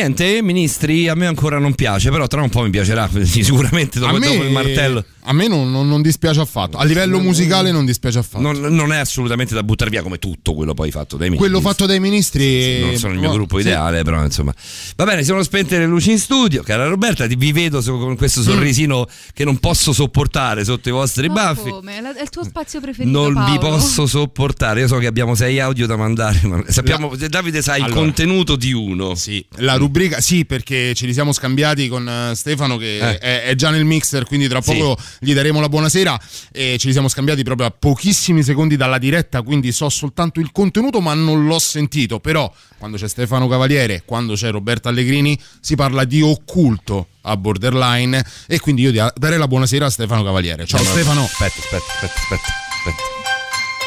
[0.07, 4.17] niente, ministri, a me ancora non piace, però tra un po' mi piacerà, sicuramente dopo,
[4.17, 5.03] me, dopo il martello.
[5.27, 6.77] A me non, non- non dispiace affatto.
[6.77, 8.41] A livello musicale non dispiace affatto.
[8.41, 11.49] Non, non è assolutamente da buttare via come tutto quello poi fatto dai ministri.
[11.51, 12.79] Quello fatto dai ministri.
[12.81, 13.67] non sono il mio no, gruppo sì.
[13.67, 14.53] ideale, però insomma.
[14.95, 16.63] Va bene, si sono spente le luci in studio.
[16.63, 21.27] Cara Roberta, ti- vi vedo con questo sorrisino che non posso sopportare sotto i vostri
[21.27, 21.69] Ma baffi.
[21.69, 22.01] come?
[22.01, 23.17] La- È il tuo spazio preferito.
[23.19, 23.77] Non vi Paolo.
[23.77, 24.81] posso sopportare.
[24.81, 26.39] Io so che abbiamo sei audio da mandare.
[26.43, 27.99] Ma sappiamo, Davide sa il Allora.
[27.99, 29.15] contenuto di uno.
[29.15, 33.17] Sì, la rubrica, sì, perché ce li siamo scambiati con eh, Stefano che Eh.
[33.17, 34.71] è, è già nel mixer, quindi tra Sì.
[35.19, 36.19] Gli daremo la buonasera.
[36.51, 40.51] E ce li siamo scambiati proprio a pochissimi secondi dalla diretta, quindi so soltanto il
[40.51, 42.19] contenuto, ma non l'ho sentito.
[42.19, 48.23] Però quando c'è Stefano Cavaliere, quando c'è Roberto Allegrini, si parla di occulto a borderline.
[48.47, 50.65] E quindi io darei la buonasera a Stefano Cavaliere.
[50.65, 51.23] Ciao Allora, Stefano.
[51.23, 53.03] Aspetta, aspetta, aspetta, aspetta, aspetta.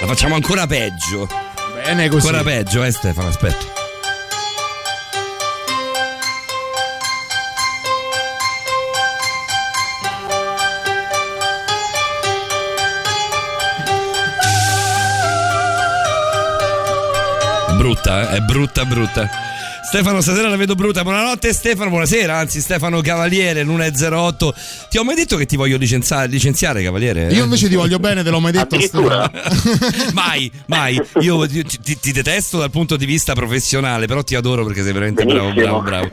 [0.01, 1.29] La facciamo ancora peggio.
[1.75, 2.27] Bene così.
[2.27, 3.80] Ancora peggio, eh Stefano, aspetta.
[17.81, 18.37] Brutta, eh?
[18.37, 19.50] È brutta, brutta.
[19.91, 21.03] Stefano, stasera la vedo brutta.
[21.03, 24.51] Buonanotte Stefano, buonasera, anzi Stefano Cavaliere, l'108.
[24.89, 27.33] Ti ho mai detto che ti voglio licenziare, licenziare Cavaliere?
[27.33, 28.79] Io invece ti voglio bene, te l'ho mai detto.
[30.13, 31.01] Mai, mai.
[31.23, 35.25] Io ti, ti- detesto dal punto di vista professionale, però ti adoro perché sei veramente
[35.25, 36.11] bravo, bravo, bravo.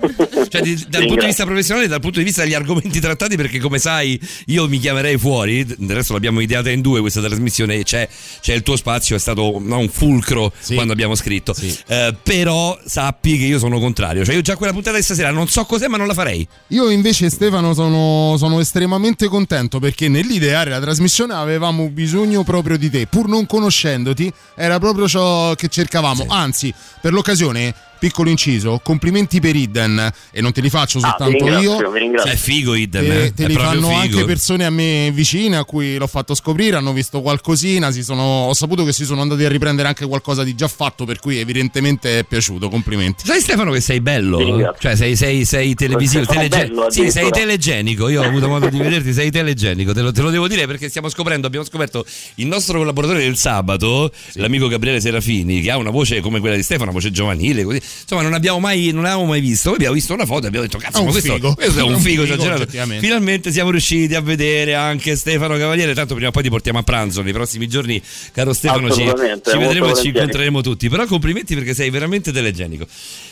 [0.49, 3.59] Cioè, di- dal punto di vista professionale dal punto di vista degli argomenti trattati, perché
[3.59, 5.63] come sai, io mi chiamerei fuori.
[5.65, 7.83] Del resto l'abbiamo ideata in due questa trasmissione.
[7.83, 8.07] C'è,
[8.41, 11.53] c'è il tuo spazio, è stato no, un fulcro quando abbiamo scritto.
[11.87, 14.23] Eh, però sappi che io sono contrario.
[14.23, 16.47] Cioè, io già quella puntata di stasera non so cos'è, ma non la farei.
[16.67, 22.89] Io invece Stefano sono, sono estremamente contento perché nell'ideare la trasmissione avevamo bisogno proprio di
[22.89, 26.25] te, pur non conoscendoti, era proprio ciò che cercavamo.
[26.29, 31.45] Anzi, per l'occasione piccolo inciso, complimenti per Iden e non te li faccio Ah, soltanto
[31.45, 32.21] ringrazio, io.
[32.23, 33.33] È figo Iden, Te, eh?
[33.33, 33.99] te è li fanno figo.
[33.99, 38.21] anche persone a me vicine a cui l'ho fatto scoprire, hanno visto qualcosina, si sono,
[38.47, 41.37] ho saputo che si sono andati a riprendere anche qualcosa di già fatto, per cui
[41.37, 43.25] evidentemente è piaciuto, complimenti.
[43.25, 44.73] Sai Stefano che sei bello?
[44.79, 48.09] Cioè sei, sei, sei televisivo, telege- bello, sì, sei telegenico.
[48.09, 49.93] Io ho avuto modo di vederti, sei telegenico.
[49.93, 53.35] Te lo, te lo devo dire perché stiamo scoprendo, abbiamo scoperto il nostro collaboratore del
[53.37, 57.63] sabato, l'amico Gabriele Serafini, che ha una voce come quella di Stefano, una voce giovanile,
[57.63, 57.81] così.
[58.01, 59.65] Insomma, non abbiamo mai, non avevamo mai visto.
[59.69, 62.23] Poi abbiamo visto una foto e abbiamo detto, cazzo, ma questo, questo è un figo
[62.23, 62.65] figo, esagerato.
[62.99, 65.93] Finalmente siamo riusciti a vedere anche Stefano Cavaliere.
[65.93, 68.89] Tanto prima o poi ti portiamo a pranzo nei prossimi giorni, caro Stefano.
[68.91, 70.89] Ci, ci vedremo e ci incontreremo tutti.
[70.89, 72.85] Però complimenti perché sei veramente telegenico.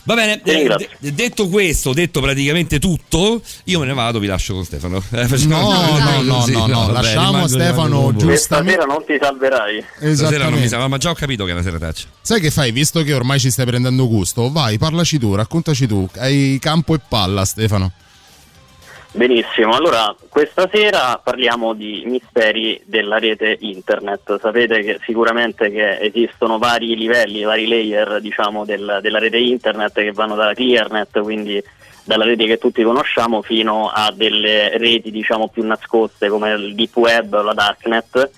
[0.04, 0.68] Va bene, eh,
[1.00, 5.04] de- detto questo, detto praticamente tutto, io me ne vado, vi lascio con Stefano.
[5.16, 8.72] Eh, No, no, no, Sì, no, no, vabbè, lasciamo rimango- Stefano giustamente.
[8.74, 9.84] sera non ti salverai.
[9.96, 10.68] Stasera non mi Esattamente.
[10.70, 12.06] sa, ma già ho capito che è una serataccia.
[12.22, 14.45] Sai che fai, visto che ormai ci stai prendendo gusto?
[14.50, 16.08] Vai, parlaci tu, raccontaci tu.
[16.18, 17.92] Hai campo e palla, Stefano.
[19.12, 24.40] Benissimo, allora questa sera parliamo di misteri della rete internet.
[24.42, 30.12] Sapete che sicuramente che esistono vari livelli, vari layer diciamo, del- della rete internet che
[30.12, 31.64] vanno dalla clearnet, quindi
[32.04, 36.96] dalla rete che tutti conosciamo, fino a delle reti diciamo, più nascoste come il deep
[36.98, 38.30] web o la darknet,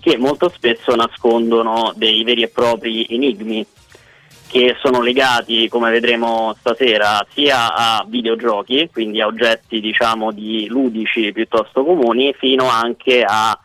[0.00, 3.64] che molto spesso nascondono dei veri e propri enigmi
[4.54, 11.32] che sono legati, come vedremo stasera, sia a videogiochi, quindi a oggetti diciamo di ludici
[11.32, 13.58] piuttosto comuni, fino anche a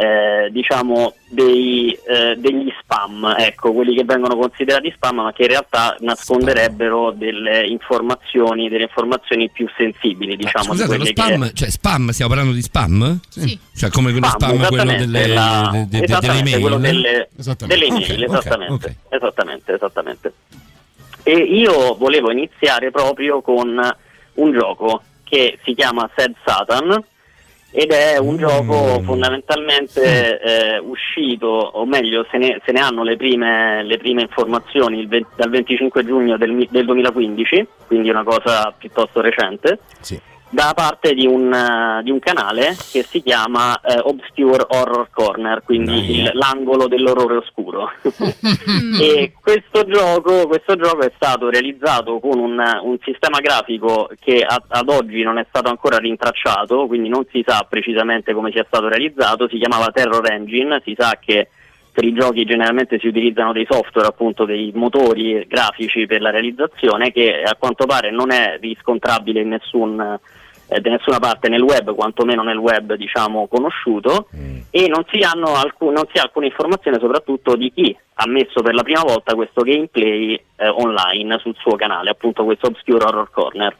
[0.00, 5.48] eh, diciamo dei, eh, degli spam, ecco, quelli che vengono considerati spam, ma che in
[5.48, 11.70] realtà nasconderebbero delle informazioni, delle informazioni più sensibili, diciamo, di Scusate, lo spam, che cioè
[11.70, 13.18] spam, stiamo parlando di spam?
[13.28, 13.58] Sì.
[13.74, 16.80] Cioè come quello Spam, spam, quello esattamente, delle, la- de- de- delle quello email?
[16.80, 17.28] delle,
[17.66, 18.94] delle email, Ok, ok, esattamente, ok.
[19.14, 20.32] esattamente, esattamente.
[21.24, 23.96] E io volevo iniziare proprio con
[24.34, 27.04] un gioco che si chiama Sad Satan
[27.70, 28.38] ed è un Mm.
[28.38, 34.22] gioco fondamentalmente eh, uscito, o meglio se ne, se ne hanno le prime, le prime
[34.22, 39.80] informazioni il ve- dal 25 giugno del, del 2015, quindi una cosa piuttosto recente
[40.50, 45.62] da parte di un, eh, di un canale che si chiama eh, Obscure Horror Corner,
[45.62, 47.90] quindi il- l'angolo dell'orrore oscuro.
[49.00, 54.62] e questo gioco, questo gioco è stato realizzato con un, un sistema grafico che a-
[54.68, 58.88] ad oggi non è stato ancora rintracciato, quindi non si sa precisamente come sia stato
[58.88, 61.48] realizzato, si chiamava Terror Engine, si sa che
[61.92, 67.10] per i giochi generalmente si utilizzano dei software, appunto dei motori grafici per la realizzazione
[67.10, 70.18] che a quanto pare non è riscontrabile in nessun,
[70.68, 74.28] eh, da nessuna parte nel web, quantomeno nel web diciamo conosciuto
[74.70, 78.62] e non si, hanno alcu- non si ha alcuna informazione soprattutto di chi ha messo
[78.62, 83.30] per la prima volta questo gameplay eh, online sul suo canale, appunto questo Obscure Horror
[83.30, 83.76] Corner.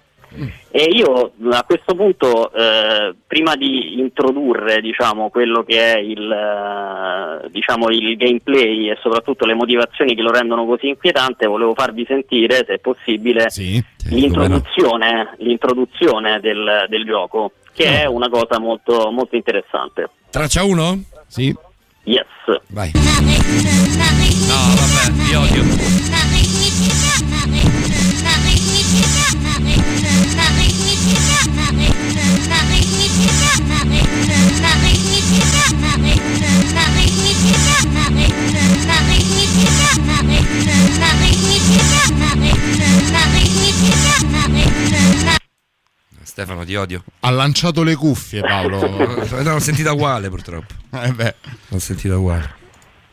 [0.70, 7.48] E io a questo punto, eh, prima di introdurre diciamo, quello che è il, eh,
[7.50, 12.64] diciamo, il gameplay e soprattutto le motivazioni che lo rendono così inquietante, volevo farvi sentire,
[12.66, 13.46] se è possibile,
[14.10, 20.10] l'introduzione, l'introduzione del, del gioco, che è una cosa molto, molto interessante.
[20.30, 21.02] Traccia 1?
[21.26, 21.54] Sì.
[22.04, 22.26] Yes.
[22.68, 22.90] Vai.
[24.48, 26.27] No, vabbè, ti odio.
[46.38, 47.02] Stefano, ti odio.
[47.20, 48.78] Ha lanciato le cuffie, Paolo.
[49.42, 50.72] no, l'ho sentita uguale purtroppo.
[50.94, 51.34] Eh beh.
[51.70, 52.54] L'ho sentita uguale.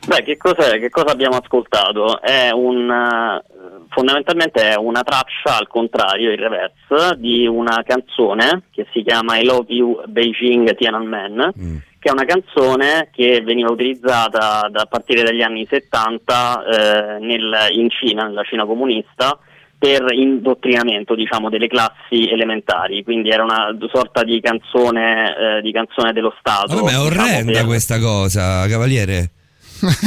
[0.06, 0.80] Beh, che cos'è?
[0.80, 2.22] Che cosa abbiamo ascoltato?
[2.22, 3.44] È un, eh,
[3.90, 9.44] fondamentalmente è una traccia al contrario, in reverse, di una canzone che si chiama I
[9.44, 15.42] Love You Beijing Tiananmen, che è una canzone che veniva utilizzata da, a partire dagli
[15.42, 19.40] anni 70 eh, nel- in Cina, nella Cina comunista,
[19.78, 26.12] per indottrinamento diciamo, delle classi elementari, quindi era una sorta di canzone, eh, di canzone
[26.14, 26.76] dello Stato.
[26.76, 29.32] Ma è diciamo, orrenda per- questa cosa, cavaliere.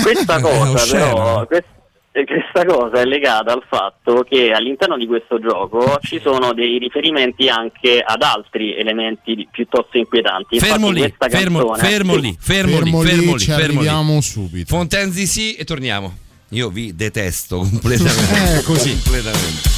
[0.02, 1.76] questa cosa però quest-
[2.12, 6.78] eh, questa cosa è legata al fatto che all'interno di questo gioco ci sono dei
[6.78, 10.54] riferimenti anche ad altri elementi di- piuttosto inquietanti.
[10.54, 13.50] Infatti Fermo lì, questa fermo, canzone- fermo lì, fermo, Fermo lì, lì, fermo lì, ci
[13.50, 13.74] fermo lì.
[13.76, 14.74] arriviamo subito.
[14.74, 16.16] Fontenzi sì e torniamo.
[16.50, 18.56] Io vi detesto completamente.
[18.58, 18.92] Eh, così.
[18.92, 19.77] Completamente.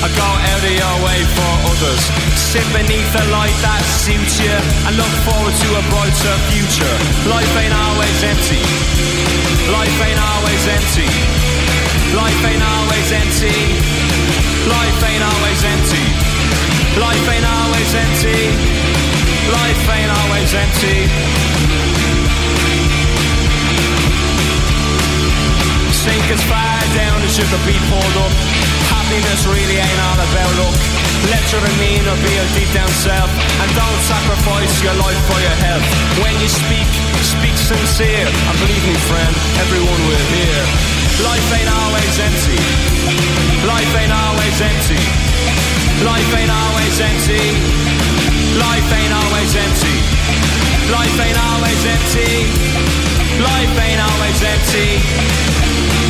[0.00, 2.02] I go out of your way for others.
[2.32, 4.56] Sit beneath a light that suits you
[4.88, 6.96] and look forward to a brighter future.
[7.28, 8.64] Life ain't always empty.
[9.68, 11.04] Life ain't always empty.
[12.16, 13.56] Life ain't always empty.
[14.72, 16.06] Life ain't always empty.
[16.96, 18.40] Life ain't always empty.
[19.52, 20.96] Life ain't always empty.
[25.92, 28.69] Sink as far down as you could be pulled up.
[29.10, 30.78] Happiness really ain't all about luck.
[31.34, 33.26] Let your demeanor be your deep down self
[33.58, 35.82] And don't sacrifice your life for your health.
[36.22, 36.86] When you speak,
[37.18, 39.34] speak sincere And believe me friend,
[39.66, 40.58] everyone will hear.
[41.26, 42.54] Life ain't always empty.
[43.66, 45.02] Life ain't always empty.
[46.06, 47.44] Life ain't always empty.
[48.62, 49.96] Life ain't always empty.
[50.86, 52.30] Life ain't always empty.
[53.42, 56.09] Life ain't always empty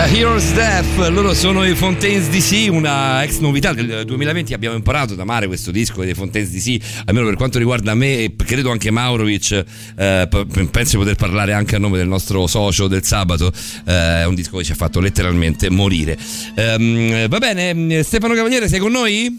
[0.00, 4.54] A Hero's Death, loro sono i Fontaines DC, una ex novità del 2020.
[4.54, 8.34] Abbiamo imparato ad amare questo disco dei Fontaines DC, almeno per quanto riguarda me e
[8.34, 9.62] credo anche Maurovic.
[9.98, 10.26] eh,
[10.70, 13.52] penso di poter parlare anche a nome del nostro socio del sabato.
[13.84, 16.16] eh, è un disco che ci ha fatto letteralmente morire.
[16.54, 19.38] Ehm, va bene, Stefano Cavaliere, sei con noi?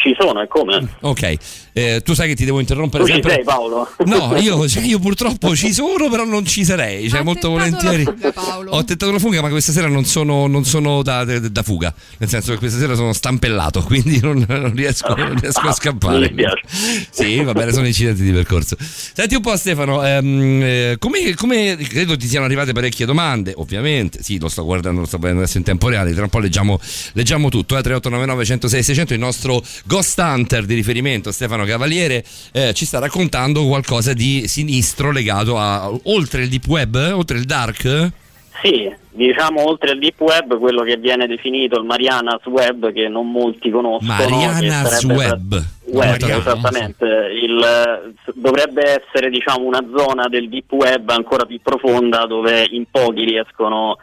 [0.00, 0.86] Ci sono, e come?
[1.00, 1.36] Ok,
[1.78, 3.32] eh, tu sai che ti devo interrompere Tu ci sempre.
[3.34, 3.88] sei Paolo?
[4.04, 7.08] No, io, cioè, io purtroppo ci sono, però non ci sarei.
[7.08, 8.04] Cioè, molto volentieri.
[8.68, 11.92] Ho tentato la fuga, ma questa sera non sono, non sono da, da- da fuga.
[12.18, 16.32] Nel senso che questa sera sono stampellato, quindi non, non riesco, non riesco a scappare.
[17.10, 18.76] Sì, va bene, sono incidenti di percorso.
[18.78, 24.22] Senti un po', Stefano, ehm, eh, come, come- credo ti siano arrivate parecchie domande, ovviamente.
[24.22, 26.12] Sì, lo sto guardando, lo sto vedendo adesso in tempo reale.
[26.12, 26.78] Tra un po' leggiamo,
[27.12, 27.76] leggiamo tutto.
[27.76, 32.98] Eh, 3899 106 600, il nostro Ghost Hunter di riferimento, Stefano Cavaliere, eh, ci sta
[32.98, 38.10] raccontando qualcosa di sinistro legato a oltre il deep web, oltre il dark.
[38.62, 43.30] Sì, diciamo oltre al deep web, quello che viene definito il Marianas Web, che non
[43.30, 44.12] molti conoscono.
[44.12, 45.64] Marianas Web.
[45.84, 47.06] Web, esattamente.
[47.40, 53.24] Il- dovrebbe essere diciamo, una zona del deep web ancora più profonda dove in pochi
[53.24, 53.96] riescono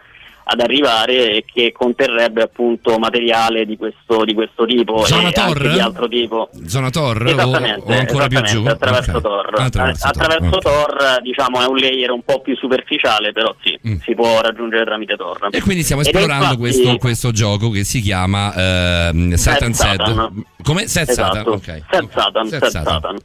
[0.47, 5.71] ad arrivare e che conterrebbe appunto materiale di questo, di questo tipo Zona e Tor?
[5.71, 6.49] di altro tipo.
[6.67, 8.63] Zona Tor o, Esattamente, o ancora più giù?
[8.65, 9.21] attraverso Ok.
[9.23, 9.53] Tor.
[9.59, 10.57] Attraverso Eh, Tor, attraverso.
[10.59, 15.15] Tor, diciamo è un layer un po' più superficiale, però sì, si può raggiungere tramite
[15.15, 15.47] Tor.
[15.47, 15.49] Mm.
[15.51, 19.73] E quindi stiamo esplorando infatti- questo, questo gioco che si chiama Satan Set Said.
[19.73, 20.43] Satan.
[20.63, 20.87] Come?
[20.87, 21.81] Set Satan, Esatto, ok.
[21.89, 23.17] Set Satan, Set Set Satan.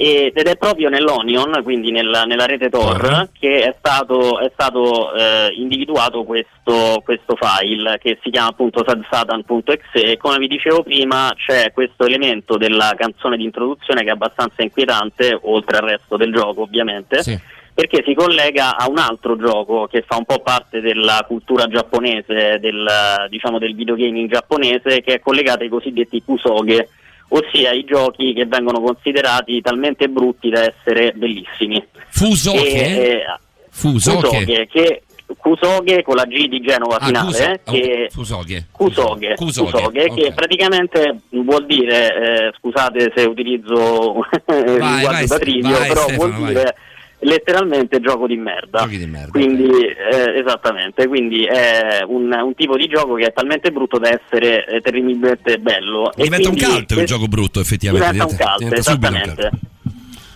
[0.00, 5.52] Ed è proprio nell'Onion, quindi nella, nella rete Tor, che è stato, è stato eh,
[5.56, 11.72] individuato questo, questo file che si chiama appunto sadsatan.exe e come vi dicevo prima c'è
[11.72, 16.62] questo elemento della canzone di introduzione che è abbastanza inquietante, oltre al resto del gioco
[16.62, 17.20] ovviamente.
[17.74, 22.58] Perché si collega a un altro gioco che fa un po' parte della cultura giapponese,
[22.60, 26.88] del, diciamo del videogaming giapponese, che è collegato ai cosiddetti kusoge,
[27.28, 31.82] ossia i giochi che vengono considerati talmente brutti da essere bellissimi.
[32.10, 32.66] Fusoge?
[32.66, 33.24] E, eh,
[33.70, 34.16] Fusoge?
[34.28, 35.02] Kusoge, che
[35.36, 38.10] Kusoge con la G di Genova Ah, finale, Kuso- eh, che.
[38.14, 40.14] Kusoge, Kusoge, Kusoge, ok.
[40.14, 45.88] che praticamente vuol dire, eh, scusate se utilizzo il linguaggio vai, da Ste- trivio, vai,
[45.88, 46.64] però Stefano, vuol vai.
[47.20, 48.86] Letteralmente gioco di merda.
[49.30, 54.08] Quindi, eh, esattamente, quindi è un, un tipo di gioco che è talmente brutto da
[54.10, 56.12] essere eh, terribilmente bello.
[56.14, 58.12] E Diventa un cult un gioco brutto, effettivamente.
[58.12, 59.14] Diventa un cult, diventa un cult.
[59.14, 59.50] esattamente.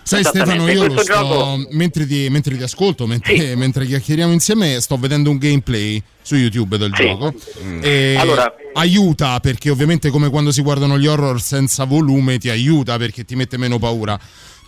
[0.05, 4.81] Sai Stefano, io lo sto, gioco- mentre, ti, mentre ti ascolto, mentre, mentre chiacchieriamo insieme,
[4.81, 7.33] sto vedendo un gameplay su YouTube del gioco.
[7.81, 12.97] E Allora- aiuta perché ovviamente come quando si guardano gli horror senza volume ti aiuta
[12.97, 14.19] perché ti mette meno paura.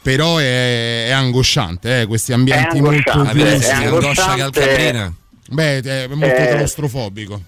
[0.05, 3.71] Però è, è angosciante, eh, questi ambienti È molto angosciante, è chiusi.
[3.71, 5.13] angosciante.
[5.49, 7.41] Beh, è molto Eh, claustrofobico.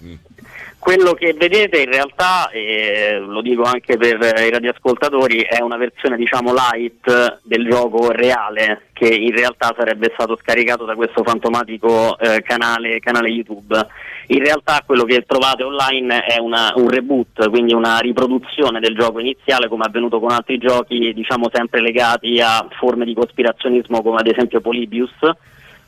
[0.78, 5.76] Quello che vedete in realtà, e lo dico anche per eh, i radioascoltatori, è una
[5.76, 12.16] versione diciamo light del gioco reale che in realtà sarebbe stato scaricato da questo fantomatico
[12.18, 13.86] eh, canale, canale YouTube.
[14.28, 19.18] In realtà quello che trovate online è una- un reboot, quindi una riproduzione del gioco
[19.18, 24.20] iniziale come è avvenuto con altri giochi diciamo sempre legati a forme di cospirazionismo come
[24.20, 25.12] ad esempio Polybius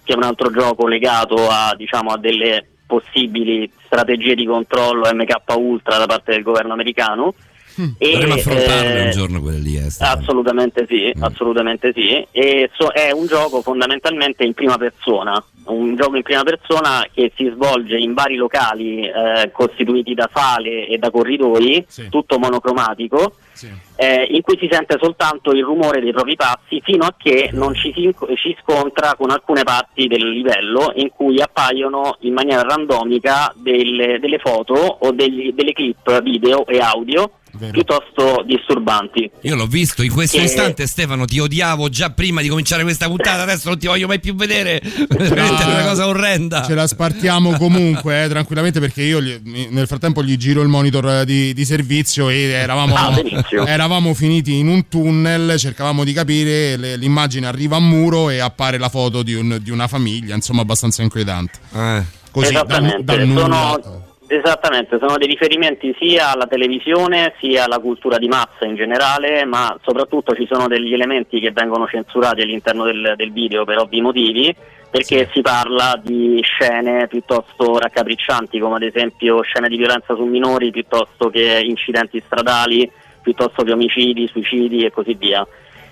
[0.03, 5.35] che è un altro gioco legato a, diciamo, a delle possibili strategie di controllo MK
[5.57, 7.35] Ultra da parte del governo americano.
[7.99, 9.77] E, Dovremmo affrontarle eh, un giorno quelle lì.
[9.77, 9.87] eh.
[9.99, 12.27] Assolutamente sì, assolutamente sì.
[12.31, 17.33] E so- è un gioco fondamentalmente in prima persona, un gioco in prima persona che
[17.37, 23.35] si svolge in vari locali eh, costituiti da sale e da corridoi, tutto monocromatico,
[23.97, 27.74] eh, in cui si sente soltanto il rumore dei propri passi fino a che non
[27.74, 33.53] ci si ci scontra con alcune parti del livello in cui appaiono in maniera randomica
[33.57, 37.31] delle, delle foto o degli- delle clip video e audio
[37.70, 39.31] piuttosto disturbanti.
[39.43, 41.24] Io l'ho visto in questo Che- istante, Stefano.
[41.24, 43.43] Ti odiavo già prima di cominciare questa puntata.
[43.43, 44.81] Adesso non ti voglio mai più vedere.
[45.09, 46.62] Veramente è una cosa orrenda.
[46.62, 51.09] Ce la spartiamo comunque, eh, tranquillamente, perché io gli- nel frattempo gli giro il monitor
[51.09, 53.20] eh, di, di servizio e eravamo, Ah,
[53.66, 58.78] eravamo finiti in un tunnel, cercavamo di capire, le- l'immagine arriva a muro e appare
[58.78, 61.59] la foto di, un- di una famiglia, insomma abbastanza inquietante.
[62.31, 63.78] Così, dal, Esattamente, dal nulla.
[63.82, 64.05] sono,
[64.36, 69.77] esattamente, sono dei riferimenti sia alla televisione sia alla cultura di massa in generale, ma
[69.82, 74.55] soprattutto ci sono degli elementi che vengono censurati all'interno del, del video per ovvi motivi,
[74.90, 80.70] perché si parla di scene piuttosto raccapriccianti, come ad esempio scene di violenza su minori,
[80.70, 82.90] piuttosto che incidenti stradali,
[83.23, 85.47] piuttosto che omicidi, suicidi e così via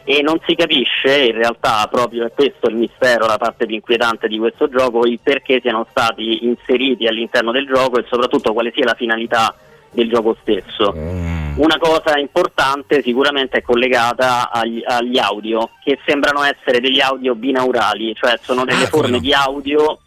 [0.08, 4.26] e non si capisce in realtà proprio è questo il mistero, la parte più inquietante
[4.26, 8.86] di questo gioco, il perché siano stati inseriti all'interno del gioco e soprattutto quale sia
[8.86, 9.54] la finalità
[9.90, 10.94] del gioco stesso.
[10.94, 18.14] Una cosa importante sicuramente è collegata agli, agli audio, che sembrano essere degli audio binaurali,
[18.14, 19.18] cioè sono delle Ah, forme no.
[19.18, 19.98] di audio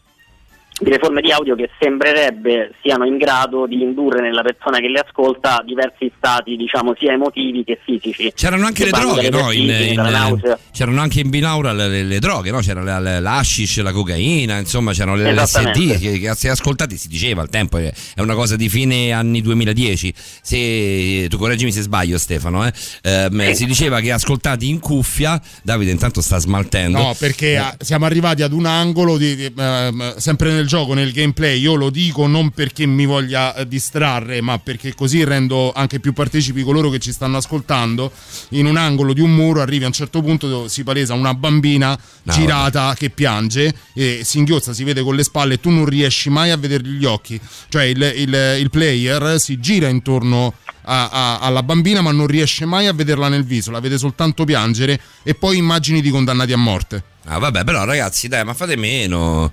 [0.82, 5.00] delle forme di audio che sembrerebbe siano in grado di indurre nella persona che le
[5.06, 8.32] ascolta diversi stati, diciamo, sia emotivi che fisici.
[8.36, 9.52] C'erano anche Che le droghe, no?
[9.52, 10.42] In, in-
[10.72, 12.60] c'erano anche in binaura le, le- le droghe, no?
[12.60, 15.34] C'era la- la- l'hashish, la cocaina, insomma, c'erano le.
[15.34, 19.42] LSD che, che se ascoltati si diceva al tempo, è una cosa di fine anni
[19.42, 20.14] 2010.
[20.16, 22.72] Se tu correggimi se sbaglio, Stefano, eh,
[23.04, 26.98] ehm, si diceva che ascoltati in cuffia, Davide intanto sta smaltendo.
[26.98, 31.12] No, perché Eh, siamo arrivati ad un angolo di, di- ehm, sempre nel gioco, nel
[31.12, 31.60] gameplay.
[31.60, 36.14] Io lo dico non perché mi voglia eh, distrarre, ma perché così rendo anche più
[36.14, 38.10] partecipi coloro che ci stanno ascoltando.
[38.52, 41.34] In un angolo di un muro arrivi a un certo punto dove si palesa una
[41.34, 41.90] bambina
[42.24, 45.86] No, girata che piange e si inghiozza, si vede con le spalle e tu non
[45.86, 47.38] riesci mai a vedergli gli occhi.
[47.68, 50.54] Cioè il, il- il player si gira intorno
[50.84, 54.46] a- a- alla bambina ma non riesce mai a vederla nel viso, la vede soltanto
[54.46, 57.04] piangere e poi immagini di condannati a morte.
[57.26, 59.52] Ah, vabbè, però ragazzi, dai, ma fate meno.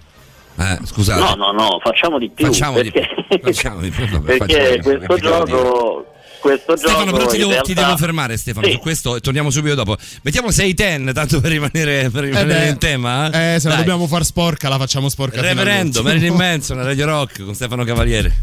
[0.59, 1.21] Eh, scusate.
[1.21, 2.47] No, no, no, facciamo di più.
[2.47, 3.39] Facciamo di perché, più.
[3.53, 4.09] Facciamo di più.
[4.09, 6.13] Vabbè, perché facciamo- questo gioco.
[6.41, 8.73] Questo Stefano, gioco però ti devo, realtà- ti devo fermare, Stefano, Sì.
[8.75, 9.97] su questo torniamo subito dopo.
[10.23, 13.27] Mettiamo 6-10 tanto per rimanere, per rimanere beh, in tema.
[13.55, 13.85] Eh, se la Dai.
[13.85, 15.41] dobbiamo far sporca, la facciamo sporca.
[15.41, 16.01] Reverendo.
[16.03, 18.37] Marilyn Manson, Radio Rock con Stefano Cavaliere.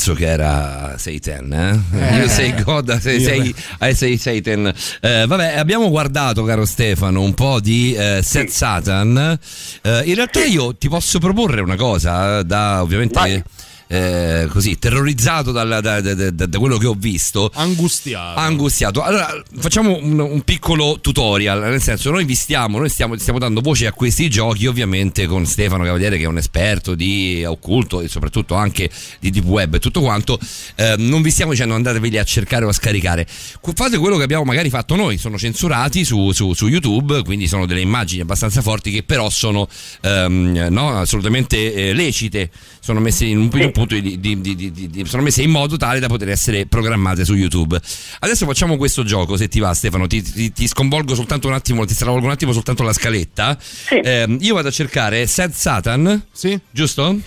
[0.00, 1.98] Pezzo che era Satan, eh?
[1.98, 2.16] Eh.
[2.20, 4.72] Io sei God, sei, sei, eh, sei Satan.
[5.00, 9.38] Eh, vabbè, abbiamo guardato, caro Stefano, un po' di eh, Set Satan.
[9.82, 13.44] Eh, in realtà io ti posso proporre una cosa, eh, da ovviamente...
[13.92, 17.50] eh, così terrorizzato dalla- da, da- da- da quello che ho visto.
[17.54, 18.38] Angustiato.
[18.38, 19.02] angustiato.
[19.02, 23.60] Allora facciamo un, un piccolo tutorial nel senso noi vi stiamo noi stiamo, stiamo dando
[23.60, 28.06] voce a questi giochi ovviamente con Stefano Cavaliere che è un esperto di occulto e
[28.08, 28.88] soprattutto anche
[29.18, 30.38] di deep web e tutto quanto.
[30.76, 33.26] Eh, non vi stiamo dicendo andateveli a cercare o a scaricare.
[33.26, 35.18] Fate quello che abbiamo magari fatto noi.
[35.18, 39.66] Sono censurati su, su- su YouTube quindi sono delle immagini abbastanza forti che però sono
[40.02, 42.50] ehm, no, assolutamente eh, lecite.
[42.78, 45.50] Sono messe in un, in un punto di, di- di- di- di- sono messe in
[45.50, 47.80] modo tale da poter essere programmate su YouTube
[48.20, 51.84] adesso facciamo questo gioco se ti va Stefano ti, ti- ti sconvolgo soltanto un attimo
[51.84, 53.56] ti stravolgo un attimo soltanto la scaletta
[54.02, 56.22] Ehm, io vado a cercare Sad Satan
[56.70, 57.18] giusto?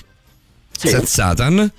[0.76, 1.72] Sad Satan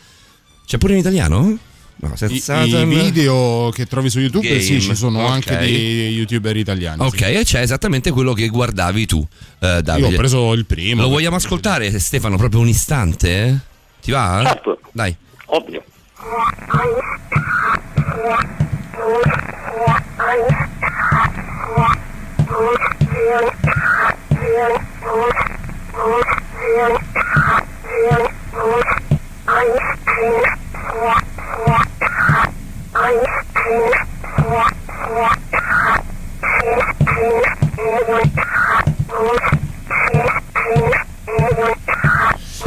[0.66, 1.59] c'è pure in italiano?
[1.96, 5.30] No, Sad I, Satan i video che trovi su YouTube, Game, sì, ci sono ok.
[5.30, 7.01] anche dei youtuber italiani.
[7.02, 7.24] Ok, sì.
[7.24, 9.26] e c'è esattamente quello che guardavi tu,
[9.60, 10.09] eh, Davide.
[10.09, 11.02] Io ho preso il primo.
[11.02, 13.60] Lo vogliamo ascoltare, Stefano, proprio un istante?
[14.05, 14.43] Ti va?
[14.44, 14.78] Certo.
[14.93, 15.16] Dai.
[15.47, 15.82] Ovvio.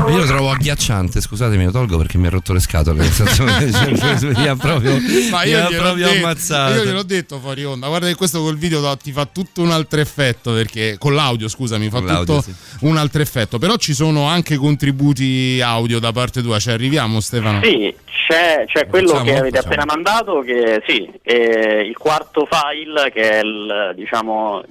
[0.07, 3.01] I'm agghiacciante, scusatemi, lo tolgo perché mi ha rotto le scatole.
[3.01, 4.97] Nel senso che mi ha proprio,
[5.31, 6.75] Ma io ha proprio detto, ammazzato.
[6.75, 7.87] io gliel'ho detto fuori onda.
[7.87, 10.53] Guarda che questo col video ti fa tutto un altro effetto.
[10.53, 12.51] Perché con l'audio, scusami, fa l'audio, tutto
[12.81, 13.57] un altro effetto.
[13.59, 16.59] Però ci sono anche contributi audio da parte tua.
[16.59, 17.61] Ci arriviamo, Stefano?
[17.63, 17.93] Sì,
[18.27, 19.73] c'è, c'è quello Facciamo, che avete facciamo.
[19.73, 24.63] appena mandato, che sì, è il quarto file, che è il, diciamo,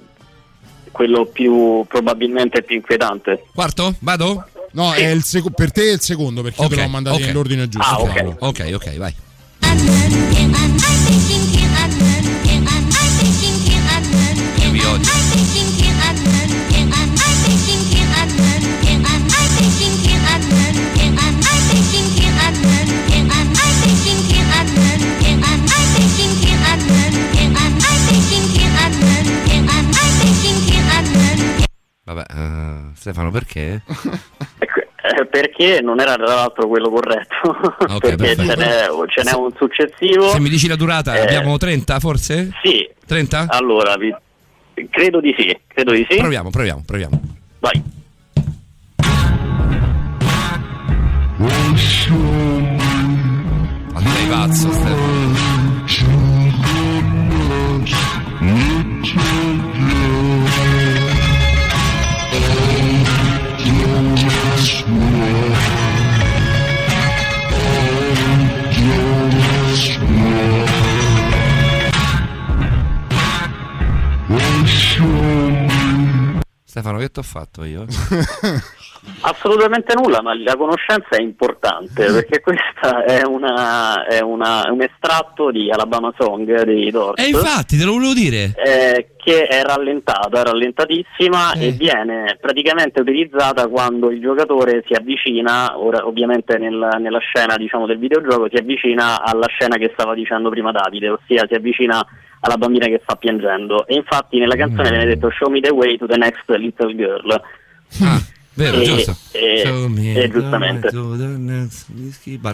[0.91, 3.43] quello più probabilmente più inquietante.
[3.53, 3.95] Quarto?
[3.99, 4.45] Vado?
[4.77, 7.23] No, è il seco- per te è il secondo perché io te l'ho mandato ok.
[7.23, 7.89] nell'ordine giusto.
[7.89, 8.35] Ah, ok.
[8.37, 9.15] Ok, ok, vai.
[14.69, 15.11] Vi odio.
[32.03, 33.81] Vabbè, eh, Stefano, perché?
[35.09, 37.55] Eh, Perché non era tra l'altro quello corretto,
[37.97, 38.41] perché perfetto.
[38.45, 40.27] ce n'è, ce n'è un successivo.
[40.31, 42.51] Se mi dici la durata, Eh, abbiamo 30 forse?
[42.61, 42.85] Sì.
[43.05, 43.45] 30?
[43.47, 44.13] Allora, vi-
[44.89, 46.17] credo di sì, credo di sì.
[46.17, 47.21] Proviamo, proviamo, proviamo.
[47.59, 47.81] Vai.
[53.93, 55.46] Ma tu sei pazzo, Stefano.
[76.77, 77.85] Stefano, che ti ho fatto io?
[79.21, 85.49] Assolutamente nulla, ma la conoscenza è importante perché questa è, una, è una- un estratto
[85.49, 87.23] di Alabama Song dei Doors.
[87.23, 88.53] E infatti, te lo volevo dire.
[88.63, 91.67] eh, che è rallentata, è rallentatissima Eh.
[91.67, 97.85] e viene praticamente utilizzata quando il giocatore si avvicina, ora ovviamente nel- nella scena diciamo,
[97.87, 102.05] del videogioco, si avvicina alla scena che stava dicendo prima Davide, ossia si avvicina
[102.41, 103.85] alla bambina che sta piangendo.
[103.87, 107.41] E infatti nella canzone viene detto Show me the way to the next little girl.
[108.01, 108.21] Ah,
[108.53, 109.15] vero, E- giusto.
[109.31, 110.89] e- me e giustamente.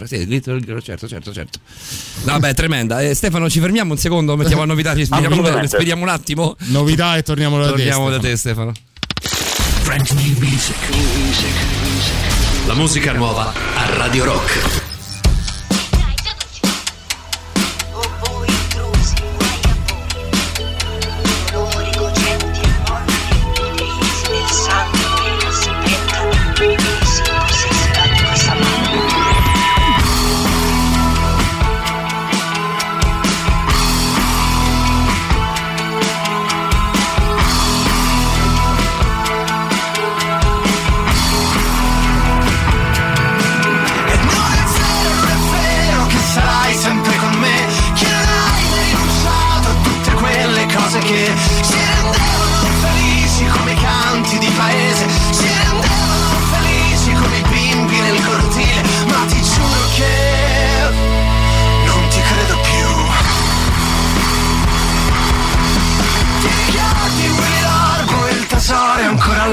[0.06, 1.58] Sì, Little Girl, certo, certo, certo.
[2.24, 3.00] Vabbè, tremenda.
[3.02, 5.70] Eh, Stefano, ci fermiamo un secondo, mettiamo a novità, respiriamo, Assolutamente.
[5.70, 6.56] respiriamo un attimo.
[6.68, 7.70] Novità e torniamo da te.
[7.70, 8.32] Torniamo da Stefano.
[8.32, 8.72] te, Stefano.
[12.66, 14.83] La musica nuova a Radio Rock.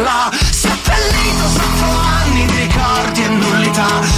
[0.01, 4.10] Là Seppellito sotto anni di ricordi e nullità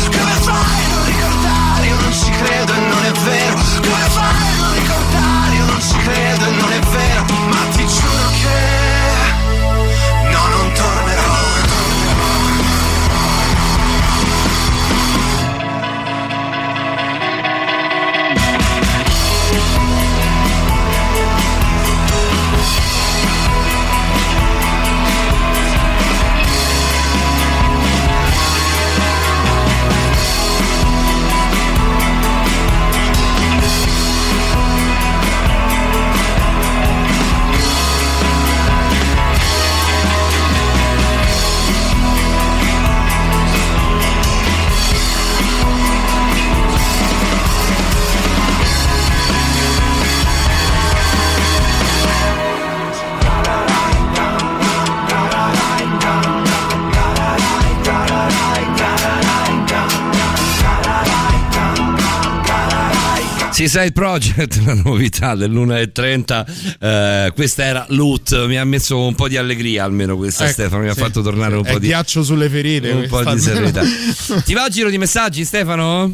[63.68, 66.45] Seaside Project, la novità dell'1.30.
[66.80, 68.45] Eh, questa era Loot.
[68.45, 70.84] Mi ha messo un po' di allegria, almeno questa, Ecco, Stefano.
[70.84, 70.99] Mi ha sì.
[70.99, 71.88] fatto tornare un È po' di.
[71.88, 72.90] ghiaccio sulle ferite.
[72.91, 73.56] un po' di sera.
[73.72, 73.81] serenità.
[74.44, 76.14] Ti va a giro di messaggi, Stefano?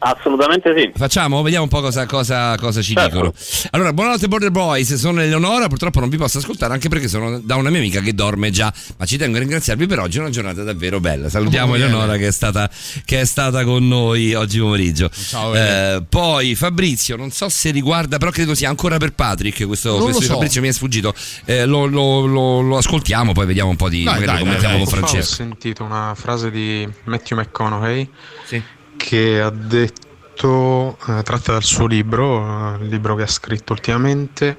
[0.00, 0.92] Assolutamente sì.
[0.94, 1.42] Facciamo?
[1.42, 3.32] Vediamo un po' cosa, cosa- cosa ci dicono.
[3.70, 7.56] Allora, buonanotte Border Boys, sono Eleonora, purtroppo non vi posso ascoltare anche perché sono da
[7.56, 10.30] una mia amica che dorme già, ma ci tengo a ringraziarvi per oggi, è una
[10.30, 11.28] giornata davvero bella.
[11.28, 11.84] Salutiamo bene.
[11.86, 12.70] Eleonora che è, stata,
[13.04, 15.10] che è stata con noi oggi pomeriggio.
[15.10, 19.96] Ciao, Eh, poi Fabrizio, non so se riguarda, però credo sia ancora per Patrick, questo,
[19.98, 20.32] questo so.
[20.34, 21.12] Fabrizio mi è sfuggito.
[21.44, 24.04] Eh, lo, lo- lo- lo ascoltiamo, poi vediamo un po' di...
[24.04, 25.02] Dai, magari dai, commentiamo dai, con dai.
[25.02, 25.34] Ho Francesco.
[25.34, 28.08] sentito una frase di Matthew McConaughey
[28.46, 28.62] Sì.
[28.98, 34.58] Che ha detto, eh, tratta dal suo libro, eh, il libro che ha scritto ultimamente,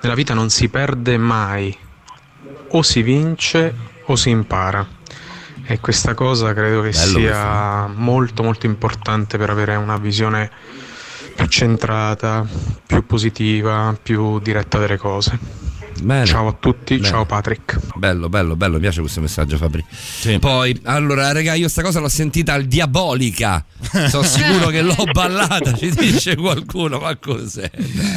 [0.00, 1.76] nella vita non si perde mai,
[2.68, 3.74] o si vince
[4.04, 4.86] o si impara.
[5.66, 10.50] E questa cosa credo che Bello sia molto molto importante per avere una visione
[11.34, 12.46] più centrata,
[12.86, 15.38] più positiva, più diretta delle cose.
[16.02, 16.26] Bene.
[16.26, 17.08] Ciao a tutti, Bene.
[17.08, 17.78] ciao Patrick.
[17.96, 19.84] Bello, bello, bello, mi piace questo messaggio Fabri.
[20.38, 23.64] Poi, allora, raga, io sta cosa l'ho sentita al Diabolica.
[24.08, 27.70] Sono sicuro che l'ho ballata, ci dice qualcuno, ma cos'è?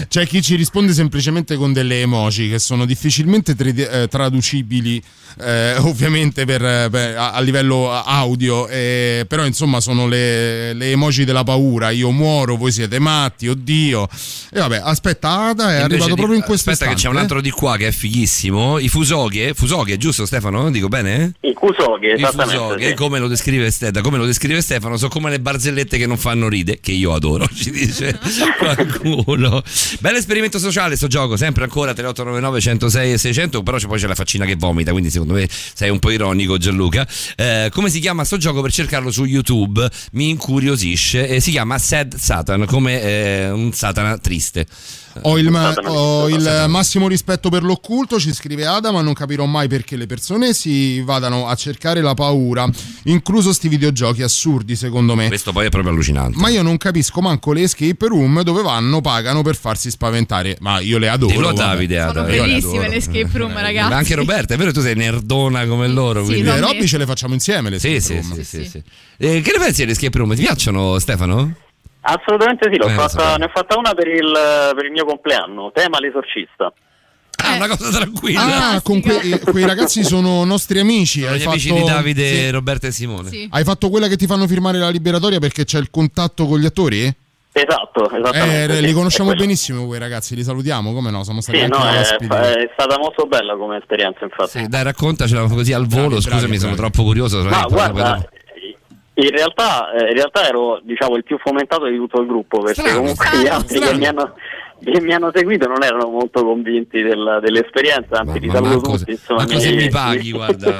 [0.08, 5.02] C'è chi ci risponde semplicemente con delle emoji che sono difficilmente tri- eh, traducibili,
[5.40, 11.24] eh, ovviamente per, per- a, a livello audio, eh, però insomma sono le, le emoji
[11.26, 11.90] della paura.
[11.92, 14.08] Io muoro, voi siete matti, oddio.
[14.52, 17.18] E vabbè, aspetta, Ada è Invece arrivato di- proprio in questo Aspetta, che c'è un
[17.18, 18.80] altro di qua che è fighissimo.
[18.80, 20.70] I Fusoghe, Fusoghe, giusto Stefano?
[20.72, 21.34] Dico bene?
[21.42, 22.54] I Kusoghe, I esattamente.
[22.56, 22.94] Fusoghe, sì.
[22.96, 26.48] come lo descrive Stefano, come lo descrive Stefano, sono come le barzellette che non fanno
[26.50, 28.18] ride, che io adoro, ci dice
[28.58, 29.62] qualcuno.
[30.00, 34.08] Bello esperimento sociale sto gioco, sempre ancora 3899 106 e 600, però c'è- poi c'è
[34.08, 37.08] la faccina che vomita, quindi secondo me sei un po' ironico Gianluca.
[37.36, 39.90] Eh, come si chiama sto gioco per cercarlo su YouTube?
[40.14, 44.66] Mi incuriosisce, eh, si chiama Sad Satan, come eh, un satana triste.
[45.24, 49.46] Ho il, ma- ho il massimo rispetto per l'occulto, ci scrive Ada, ma non capirò
[49.46, 52.68] mai perché le persone si vadano a cercare la paura,
[53.04, 55.28] incluso sti videogiochi assurdi secondo me.
[55.28, 56.38] Questo poi è proprio allucinante.
[56.38, 60.58] Ma io non capisco manco le escape room dove vanno, pagano per farsi spaventare.
[60.60, 61.34] Ma io le adoro.
[61.34, 61.54] Dillo a.
[61.54, 63.94] Davide, Sono Ada, le bellissime le escape room, Ma ragazzi.
[63.94, 66.20] anche Roberta, è vero tu sei nerdona come loro.
[66.22, 66.50] Sì, quindi...
[66.50, 66.60] Le.
[66.60, 68.38] Robby ce le facciamo insieme le Sì, escape sì, room.
[68.42, 68.84] sì, sì, sì.
[69.18, 70.36] Eh, che ne pensi delle escape room?
[70.36, 71.56] Ti piacciono Stefano?
[72.02, 74.32] Assolutamente sì, l'ho Eh, fatta- ne ho fatta una per il,
[74.76, 76.72] per il mio compleanno, tema l'esorcista.
[77.44, 78.72] Ah, una cosa tranquilla.
[78.74, 81.20] Ah, con quei, quei ragazzi sono nostri amici.
[81.20, 82.50] Sono Hai gli fatto, amici di Davide, sì.
[82.50, 83.30] Roberta e Simone.
[83.30, 83.48] Sì.
[83.52, 86.66] Hai fatto quella che ti fanno firmare la liberatoria perché c'è il contatto con gli
[86.66, 87.14] attori?
[87.52, 88.74] Esatto, esattamente.
[88.74, 91.24] Eh, sì, li conosciamo benissimo quei ragazzi, li salutiamo, come no?
[91.24, 92.34] Siamo stati Sì, anche no, è, ospiti.
[92.36, 94.60] è stata molto bella come esperienza, infatti.
[94.60, 96.08] Sì, dai, raccontacela così al volo.
[96.08, 96.92] Bravi, Scusami, bravi, sono bravi.
[96.92, 97.44] troppo curioso.
[97.44, 98.30] Ma Eh, guarda,
[99.20, 102.82] in realtà, eh, in realtà ero diciamo, il più fomentato di tutto il gruppo perché
[102.82, 103.98] Strano, comunque strano, gli altri che strano.
[104.00, 104.34] mi, hanno,
[104.84, 109.12] che mi hanno seguito non erano molto convinti del- dell'esperienza, anzi ma saluto manco, tutti.
[109.12, 110.72] Insomma, manco se mi- mi paghi, guarda,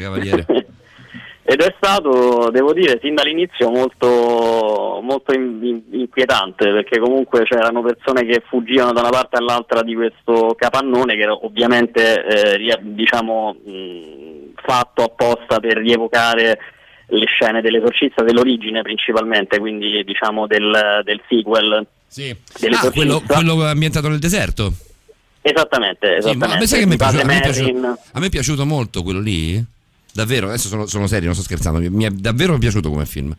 [0.00, 0.46] cavaliere.
[1.44, 7.82] Ed è stato, devo dire, fin dall'inizio molto, molto in- in- inquietante perché comunque c'erano
[7.82, 12.78] persone che fuggivano da una parte all'altra di questo capannone che era ovviamente eh, ria-
[12.80, 16.58] diciamo, mh, fatto apposta per rievocare
[17.14, 22.34] le scene dell'esorcista dell'origine principalmente, quindi diciamo del, del sequel Sì.
[22.70, 24.72] Ah, quello, quello ambientato nel deserto.
[25.44, 26.76] Esattamente, Sì, ma esattamente.
[26.76, 29.62] è Di padre piaciuto, a me è piaciuto- a me è piaciuto molto quello lì.
[30.14, 31.78] Davvero, adesso sono, sono serio, non sto scherzando.
[31.90, 33.34] Mi, è davvero piaciuto come film.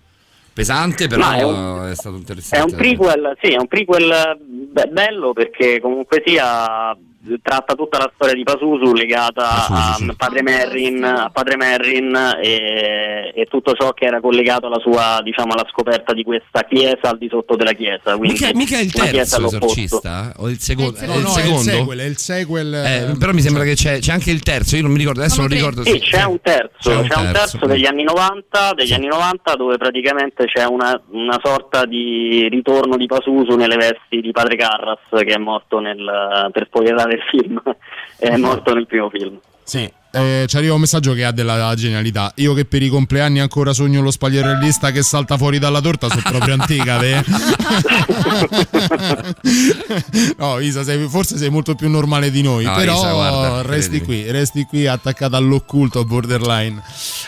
[0.53, 2.71] Pesante, però è un- è stato È interessante.
[2.73, 4.37] un prequel, sì, è un prequel
[4.71, 6.95] be- bello perché comunque sia
[7.41, 10.13] tratta tutta la storia di Pasusu legata Pazuzu, a sì.
[10.17, 15.53] padre Merrin, a padre Merrin e, e tutto ciò che era collegato alla sua, diciamo,
[15.53, 18.17] alla scoperta di questa chiesa al di sotto della chiesa.
[18.17, 20.33] Quindi Mica, mica è il terzo esorcista?
[20.37, 20.97] O il secondo?
[20.97, 22.73] È il No, è il no, è il sequel, è il sequel.
[22.73, 25.21] Eh, eh, però mi sembra che c'è, c'è anche il terzo, io non mi ricordo,
[25.21, 27.57] adesso non ricordo Sì, se c'è un terzo, C'è un c'è un terzo.
[27.57, 28.93] terzo degli anni 90, degli Sì.
[28.93, 34.31] anni 90 dove praticamente c'è una, una sorta di ritorno di Pasusu nelle vesti di
[34.31, 37.61] padre Carras che è morto nel, per spoilerare il film,
[38.17, 39.39] è morto nel primo film.
[39.63, 39.91] Sì.
[40.15, 42.31] Eh, ci arriva un messaggio che ha della genialità.
[42.35, 46.21] Io che per i compleanni ancora sogno lo spagliarellista che salta fuori dalla torta, sono
[46.21, 46.99] proprio antica,
[50.37, 52.63] no, Isa, sei- forse sei molto più normale di noi.
[52.63, 54.21] No, però Isa, guarda, resti credimi.
[54.21, 56.79] qui, resti qui attaccata all'occulto borderline.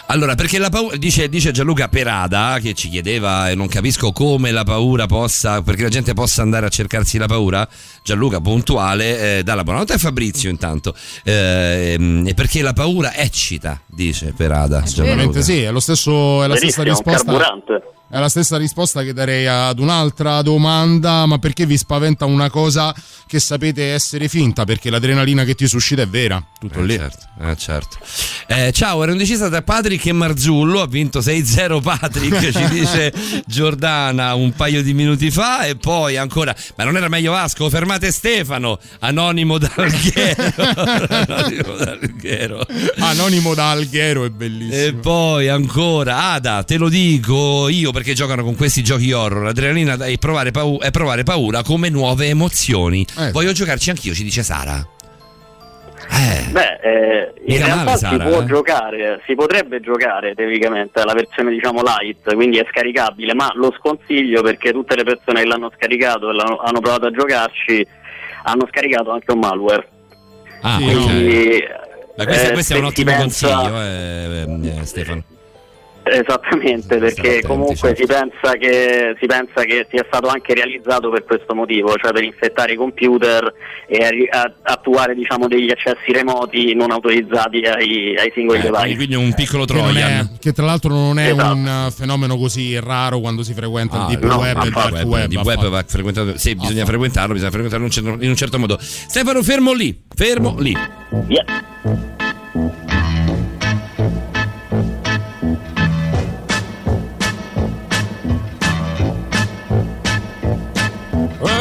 [0.07, 4.51] Allora, perché la paura, dice, dice Gianluca Perada che ci chiedeva e non capisco come
[4.51, 7.67] la paura possa, perché la gente possa andare a cercarsi la paura.
[8.03, 10.93] Gianluca puntuale, eh, dalla buonanotte a Fabrizio intanto,
[11.23, 14.83] eh, e perché la paura eccita, dice Perada.
[14.99, 17.23] Ovviamente sì, è lo stesso, è la stessa un risposta.
[17.23, 17.81] carburante.
[18.07, 22.93] È la stessa risposta che darei ad un'altra domanda, ma perché vi spaventa una cosa
[23.27, 24.63] che sapete essere finta?
[24.63, 26.95] Perché l'adrenalina che ti suscita è vera, tutto Eh, lì.
[26.97, 27.97] certo, eh, certo.
[28.47, 30.81] Eh, ciao, ero indecisa tra Patrick e Marzullo.
[30.81, 33.11] Ha vinto 6-0 Patrick, ci dice
[33.47, 35.65] Giordana un paio di minuti fa.
[35.65, 37.69] E poi ancora, ma non era meglio Vasco?
[37.69, 40.53] Fermate Stefano, anonimo d'Alghero.
[41.27, 42.65] anonimo d'Alghero.
[42.99, 44.75] Anonimo da Alghero è bellissimo.
[44.83, 49.43] E poi ancora, Ada, te lo dico io perché giocano con questi giochi horror.
[49.43, 53.05] L'adrenalina è provare, pau- è provare paura come nuove emozioni.
[53.17, 53.31] Eh.
[53.31, 54.85] Voglio giocarci anch'io, ci dice Sara.
[56.51, 58.45] Beh, eh, in realtà male, si Sara, può eh.
[58.45, 64.41] giocare, si potrebbe giocare teoricamente la versione diciamo light, quindi è scaricabile, ma lo sconsiglio
[64.43, 67.85] perché tutte le persone che l'hanno scaricato e l'hanno, hanno provato a giocarci
[68.43, 69.87] hanno scaricato anche un malware.
[70.61, 71.83] Ah, Quindi, ok.
[72.17, 75.23] Ma questo, eh, questo è se un si ottimo pensa- consiglio, eh, eh, Stefano.
[76.07, 78.01] Esattamente, perché attenti, comunque certo.
[78.01, 82.23] si, pensa che, si pensa che sia stato anche realizzato per questo motivo, cioè per
[82.23, 83.51] infettare i computer
[83.87, 88.95] e arri- a- attuare diciamo, degli accessi remoti non autorizzati ai, ai singoli Eh, device.
[88.95, 90.11] quindi, un piccolo Che, Trojan.
[90.35, 91.53] è- che tra l'altro non è Esatto.
[91.55, 94.71] un uh, fenomeno così raro quando si frequenta Ah, il deep no, web e il
[94.73, 95.05] dark web.
[95.07, 95.69] Web affatto.
[95.71, 96.37] va frequentato.
[96.37, 98.77] Sì, bisogna frequentarlo, bisogna frequentarlo in un certo, in un certo modo.
[98.79, 100.75] Stefano, fermo lì, fermo lì.
[101.09, 101.45] Well,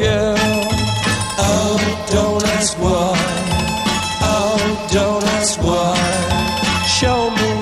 [0.00, 0.34] Girl.
[1.46, 1.76] Oh,
[2.10, 3.12] don't ask why.
[4.32, 4.56] Oh,
[4.90, 5.94] don't ask why.
[6.98, 7.52] Show me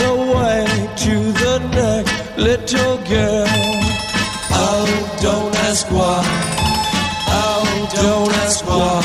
[0.00, 0.62] the way
[1.04, 3.50] to the next little girl.
[4.62, 4.86] Oh,
[5.20, 6.22] don't ask why.
[7.42, 7.66] Oh,
[7.98, 9.02] don't ask why.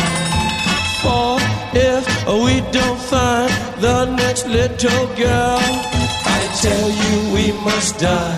[1.01, 1.39] For
[1.73, 2.05] if
[2.43, 3.51] we don't find
[3.81, 5.59] the next little girl,
[6.37, 8.35] I tell you we must die.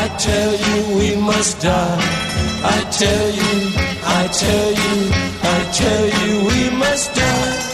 [0.00, 2.27] I tell you we must die.
[2.60, 3.72] I tell you,
[4.02, 5.10] I tell you,
[5.42, 7.67] I tell you we must die.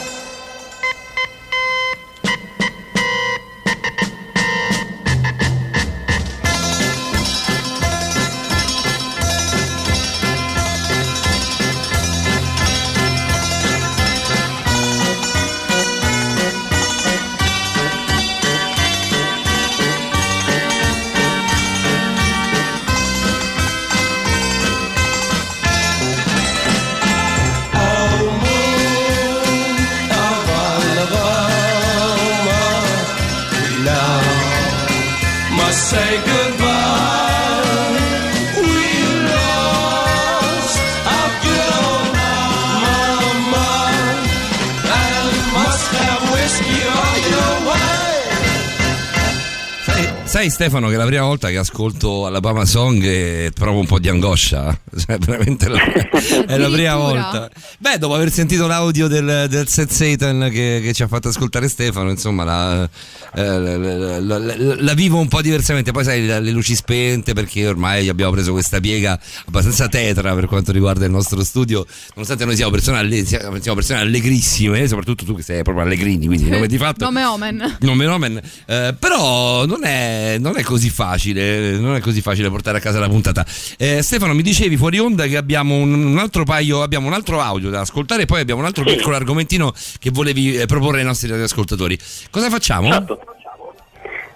[50.45, 54.09] Sai, Stefano che la prima volta che ascolto Alabama Song e provo un po' di
[54.11, 54.79] angoscia.
[54.95, 55.81] Cioè, veramente la-
[56.47, 57.51] è la prima volta.
[57.79, 61.67] Beh, dopo aver sentito l'audio del, del Set Satan che, che ci ha fatto ascoltare
[61.69, 62.89] Stefano, insomma, la,
[63.35, 64.39] eh, la-
[64.79, 65.91] la- vivo un po' diversamente.
[65.93, 70.71] Poi sai, le luci spente perché ormai abbiamo preso questa piega abbastanza tetra per quanto
[70.73, 71.85] riguarda il nostro studio.
[72.15, 76.49] Nonostante noi siamo persone, alle- siamo persone allegrissime, soprattutto tu che sei proprio allegrini, quindi
[76.51, 77.79] nome di fatto Nome Omen.
[77.81, 82.21] non me nomen, eh, però non è è, non è così facile, non è così
[82.21, 83.45] facile portare a casa la puntata.
[83.79, 87.71] Eh, Stefano, mi dicevi fuori onda che abbiamo un, altro paio, abbiamo un altro audio
[87.71, 88.97] da ascoltare e poi abbiamo un altro Sì.
[88.97, 91.99] piccolo argomentino che volevi eh, proporre ai nostri ascoltatori.
[92.31, 92.91] Cosa facciamo?
[92.91, 93.21] Certo.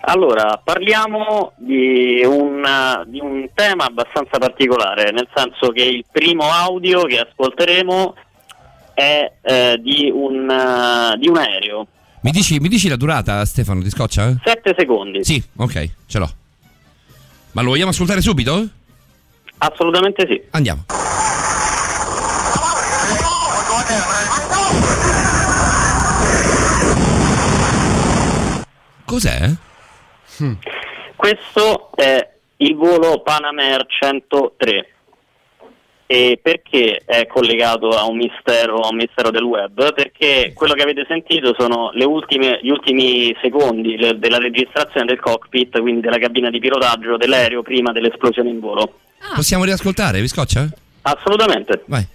[0.00, 2.62] Allora, parliamo di un,
[3.08, 8.14] di un tema abbastanza particolare, nel senso che il primo audio che ascolteremo
[8.94, 11.86] è eh, di, un, eh, di un aereo.
[12.28, 13.80] Mi dici, mi dici la durata, Stefano?
[13.80, 14.38] Ti scoccia?
[14.44, 15.24] 7 secondi.
[15.24, 16.30] Sì, ok, ce l'ho.
[17.52, 18.68] Ma lo vogliamo ascoltare subito?
[19.56, 20.38] Assolutamente sì.
[20.50, 20.84] Andiamo.
[29.06, 29.50] Cos'è?
[31.16, 34.92] Questo è il volo Panamair 103.
[36.10, 39.92] E perché è collegato a un mistero, a un mistero del web?
[39.92, 45.20] Perché quello che avete sentito sono le ultime- gli ultimi secondi le- della registrazione del
[45.20, 49.00] cockpit, quindi della cabina di pilotaggio dell'aereo prima dell'esplosione in volo.
[49.34, 50.22] Possiamo riascoltare?
[50.22, 50.66] Vi scoccia?
[51.02, 51.82] Assolutamente.
[51.86, 52.06] Vai.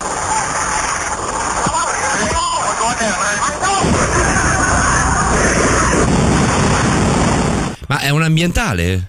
[7.87, 9.07] Ma è un ambientale?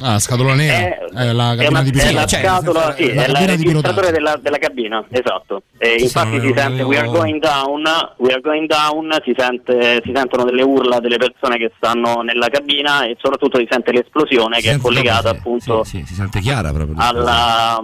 [0.00, 0.76] Ah, scatola nera.
[0.76, 2.12] È, È la è cabina una- di è pilota.
[2.12, 5.62] la Cioè, scatola, sì, la è la di registratore della, della cabina, esatto.
[5.78, 7.82] E infatti si sente we are going down,
[8.18, 12.48] we are going down, si, sente- si sentono delle urla delle persone che stanno nella
[12.48, 16.94] cabina e soprattutto si sente l'esplosione che è collegata appunto Sì, si sente chiara proprio.
[16.98, 17.76] alla-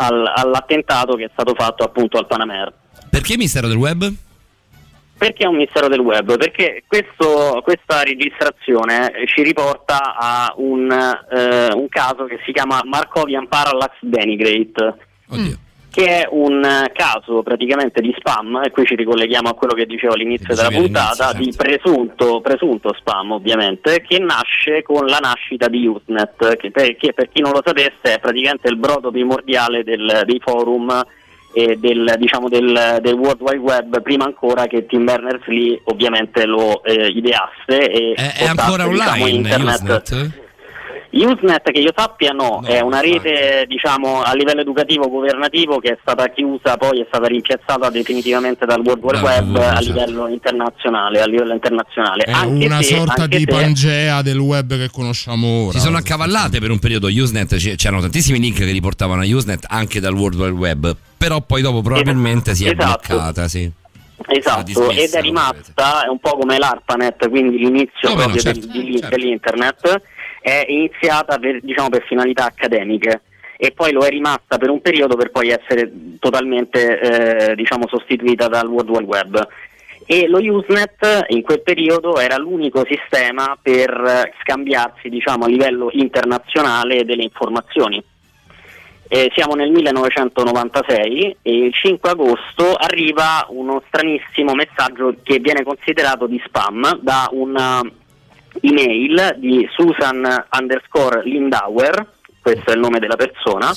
[0.00, 2.70] al- all'attentato che è stato fatto appunto al Panamera.
[3.10, 4.12] Perché mistero del web?
[5.18, 6.36] Perché è un mistero del web?
[6.36, 13.48] Perché questo- questa registrazione ci riporta a un, eh, un caso che si chiama Markovian
[13.48, 14.94] Parallax Denigrate.
[15.90, 16.62] Che è un
[16.92, 21.32] caso praticamente di spam, e qui ci ricolleghiamo a quello che dicevo all'inizio della puntata,
[21.32, 27.12] di presunto, presunto spam ovviamente, che nasce con la nascita di Usenet, che per, che
[27.14, 31.02] per chi non lo sapesse è praticamente il brodo primordiale del- dei forum
[31.52, 37.08] del, diciamo del, del World Wide Web prima ancora che Tim Berners-Lee ovviamente lo eh,
[37.08, 39.82] ideasse e È, è ancora diciamo, online internet.
[39.82, 40.46] Usenet?
[41.10, 45.98] Usenet che io sappia no, è una rete diciamo a livello educativo governativo che è
[46.02, 49.86] stata chiusa poi è stata rimpiazzata definitivamente dal World Wide Web web, a certo.
[49.86, 52.24] livello internazionale, a livello internazionale.
[52.24, 55.78] È anche una se- sorta anche di se- pangea del web che conosciamo ora.
[55.78, 60.00] Si sono accavallate per un periodo Usenet, c'erano tantissimi link che riportavano a Usenet anche
[60.00, 63.08] dal World Wide Web, però poi dopo probabilmente si è Esatto.
[63.08, 63.70] bloccata, sì.
[64.26, 68.66] Esatto, ed è rimasta, è un po' come l'ARPANET, quindi l'inizio Come no, proprio certo,
[68.66, 70.02] del- di- dell'internet,
[70.40, 73.22] è iniziata per, diciamo, per finalità accademiche
[73.56, 77.00] e poi lo è rimasta per un periodo per poi essere totalmente
[77.50, 79.48] eh, diciamo, sostituita dal World Wide Web.
[80.06, 85.90] E lo Usenet in quel periodo era l'unico sistema per eh, scambiarsi diciamo, a livello
[85.92, 88.02] internazionale delle informazioni.
[89.10, 96.26] Eh, siamo nel 1996 e il 5 agosto arriva uno stranissimo messaggio che viene considerato
[96.26, 97.80] di spam da una
[98.60, 102.06] email di Susan underscore Lindauer,
[102.42, 103.72] questo è il nome della persona,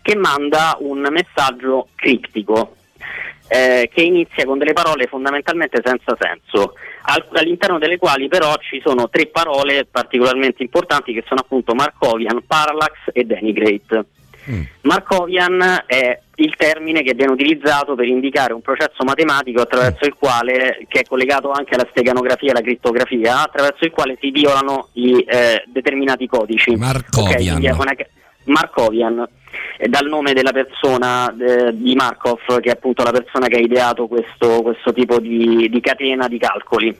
[0.00, 2.76] che manda un messaggio criptico
[3.48, 8.80] eh, che inizia con delle parole fondamentalmente senza senso, al- all'interno delle quali però ci
[8.82, 14.06] sono tre parole particolarmente importanti che sono appunto Markovian, Parallax e Denigrate.
[14.82, 20.84] Markovian è il termine che viene utilizzato per indicare un processo matematico attraverso il quale,
[20.88, 25.24] che è collegato anche alla steganografia e alla crittografia, attraverso il quale si violano i
[25.26, 26.74] eh, determinati codici.
[26.76, 27.32] Markovian.
[27.32, 27.94] Ok, quindi è una-
[28.44, 29.28] Markovian,
[29.76, 33.60] è dal nome della persona eh, di Markov, che è appunto la persona che ha
[33.60, 36.96] ideato questo, questo tipo di, di catena di calcoli.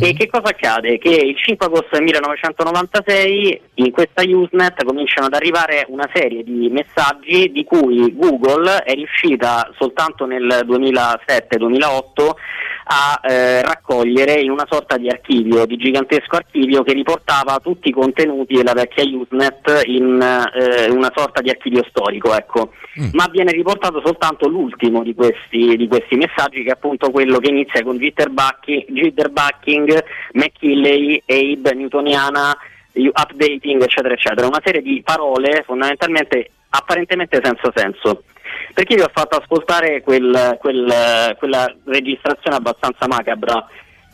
[0.00, 0.98] E che cosa accade?
[0.98, 6.68] Che il 5 agosto del 1996 in questa Usenet cominciano ad arrivare una serie di
[6.70, 12.30] messaggi di cui Google è riuscita soltanto nel 2007-2008
[12.84, 17.92] a eh, raccogliere in una sorta di archivio, di gigantesco archivio che riportava tutti i
[17.92, 22.72] contenuti della vecchia Usenet in eh, una sorta di archivio storico, ecco.
[23.12, 27.48] Ma viene riportato soltanto l'ultimo di questi, di questi messaggi, che è appunto quello che
[27.48, 32.56] inizia con jitterbacking, jitterbacking McKinley, Abe, Newtoniana,
[32.94, 34.46] updating, eccetera, eccetera.
[34.46, 38.24] Una serie di parole fondamentalmente apparentemente senza senso.
[38.74, 43.66] Perché vi ho fatto ascoltare quel- quel- quella registrazione abbastanza macabra?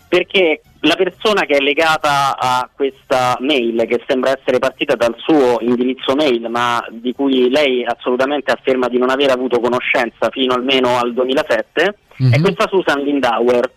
[0.08, 5.58] Perché la persona che è legata a questa mail, che sembra essere partita dal suo
[5.60, 10.96] indirizzo mail, ma di cui lei assolutamente afferma di non aver avuto conoscenza fino almeno
[10.98, 11.94] al 2007,
[12.32, 13.70] è questa Susan Lindauer.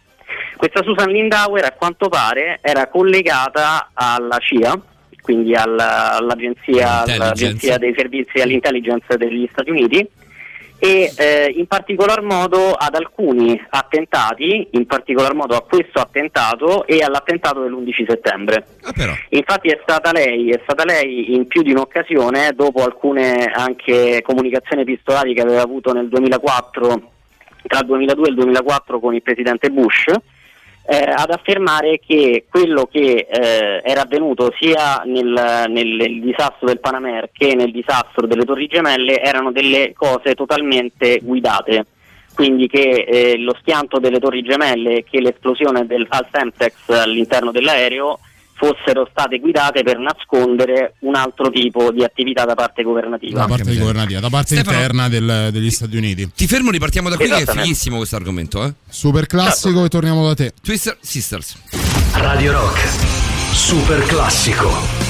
[0.56, 4.80] Questa Susan Lindauer a quanto pare era collegata alla CIA
[5.22, 10.08] quindi alla- all'agenzia, all'agenzia dei servizi all'intelligence degli Stati Uniti
[10.84, 17.04] e eh, in particolar modo ad alcuni attentati, in particolar modo a questo attentato e
[17.04, 18.66] all'attentato dell'11 settembre.
[19.30, 24.82] Infatti è stata, lei, è stata lei in più di un'occasione, dopo alcune anche comunicazioni
[24.82, 27.12] epistolari che aveva avuto nel 2004,
[27.68, 30.06] tra il 2002 e il 2004 con il presidente Bush,
[30.86, 37.30] eh, ad affermare che quello che eh, era avvenuto sia nel, nel disastro del Panamer
[37.32, 41.86] che nel disastro delle Torri Gemelle erano delle cose totalmente guidate.
[42.34, 47.52] Quindi che eh, lo schianto delle Torri Gemelle e che l'esplosione del al Semtex all'interno
[47.52, 48.20] dell'aereo
[48.62, 53.40] fossero state guidate per nascondere un altro tipo di attività da parte governativa.
[53.40, 56.30] Da parte governativa, da parte Stefano- interna del- degli Stati Uniti.
[56.36, 58.74] Ti fermo, ripartiamo da qui che è fighissimo questo argomento, eh?
[58.88, 60.54] Super classico e torniamo da te.
[60.62, 61.56] Twister Sisters.
[62.14, 62.80] Radio Rock,
[63.54, 65.01] super classico.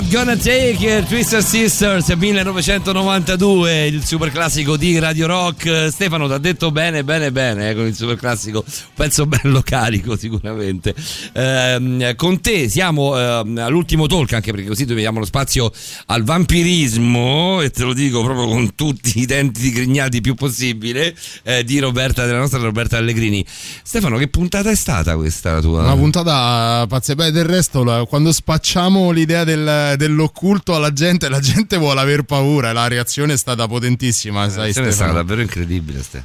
[0.00, 5.88] Not gonna take it, Twister Sisters 1992, il super classico di Radio Rock.
[5.90, 8.62] Stefano ti ha detto bene, bene, bene eh, con il super classico,
[8.94, 10.94] pezzo bello carico sicuramente.
[11.32, 15.72] Ehm, con te siamo ehm, all'ultimo talk, anche perché così diamo lo spazio
[16.06, 21.64] al vampirismo, e te lo dico proprio con tutti i denti digrignati più possibile, eh,
[21.64, 23.42] di Roberta, della nostra Roberta Allegrini.
[23.82, 25.80] Stefano, che puntata è stata questa tua?
[25.80, 27.14] Una puntata pazzesca.
[27.14, 32.22] Beh, del resto, quando spacciamo l'idea del del- dell'occulto alla gente, la gente vuole aver
[32.22, 32.72] paura.
[32.72, 35.14] La reazione è stata potentissima, sai, è stata Stefano.
[35.14, 36.02] davvero incredibile.
[36.02, 36.24] Ste.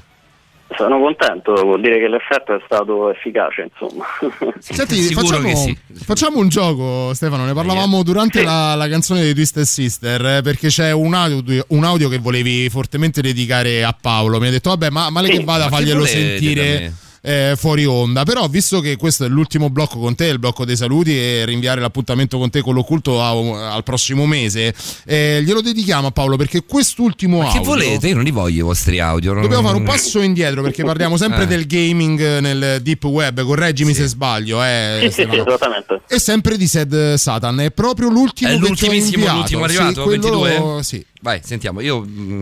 [0.78, 4.06] Sono contento, vuol dire che l'effetto è stato efficace, insomma.
[4.60, 5.78] Senti, facciamo, che sì.
[6.06, 7.44] facciamo un gioco, Stefano.
[7.44, 10.26] Ne parlavamo durante la, la canzone di Twisted Sister.
[10.38, 14.40] eh, perché c'è un audio, un audio che volevi fortemente dedicare a Paolo.
[14.40, 15.38] Mi ha detto, vabbè, ma male Sì.
[15.40, 16.94] che vada, Ma faglielo sentire.
[17.24, 20.76] Eh, fuori onda però visto che questo è l'ultimo blocco con te il blocco dei
[20.76, 24.74] saluti e rinviare l'appuntamento con te con l'occulto a- al prossimo mese
[25.06, 28.08] eh, glielo dedichiamo a Paolo perché quest'ultimo Ma che audio volete?
[28.08, 29.34] Io non li voglio i vostri audio.
[29.34, 31.48] non- Dobbiamo fare un passo indietro perché parliamo sempre Eh.
[31.48, 34.64] del gaming nel deep web, correggimi se sbaglio.
[34.64, 36.02] Eh, Sì, sì, sì, esattamente.
[36.08, 39.38] E sempre di Sed Satan, è proprio l'ultimo È che l'ultimissimo, inviato.
[39.38, 40.84] l'ultimo Sì, arrivato, quello- 22?
[40.84, 41.06] Sì.
[41.22, 41.82] Vai, sentiamo.
[41.82, 42.42] Io mm,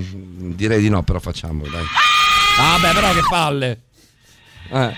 [0.54, 1.84] direi di no, però facciamo, dai.
[2.60, 3.80] Ah, beh, però che palle.
[4.72, 4.94] Eh.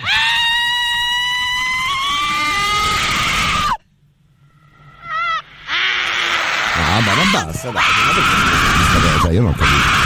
[6.76, 7.74] Ah, ma basta, dai.
[7.74, 8.32] Ma perché
[8.76, 9.32] questa cosa?
[9.34, 10.00] Io non ho capito.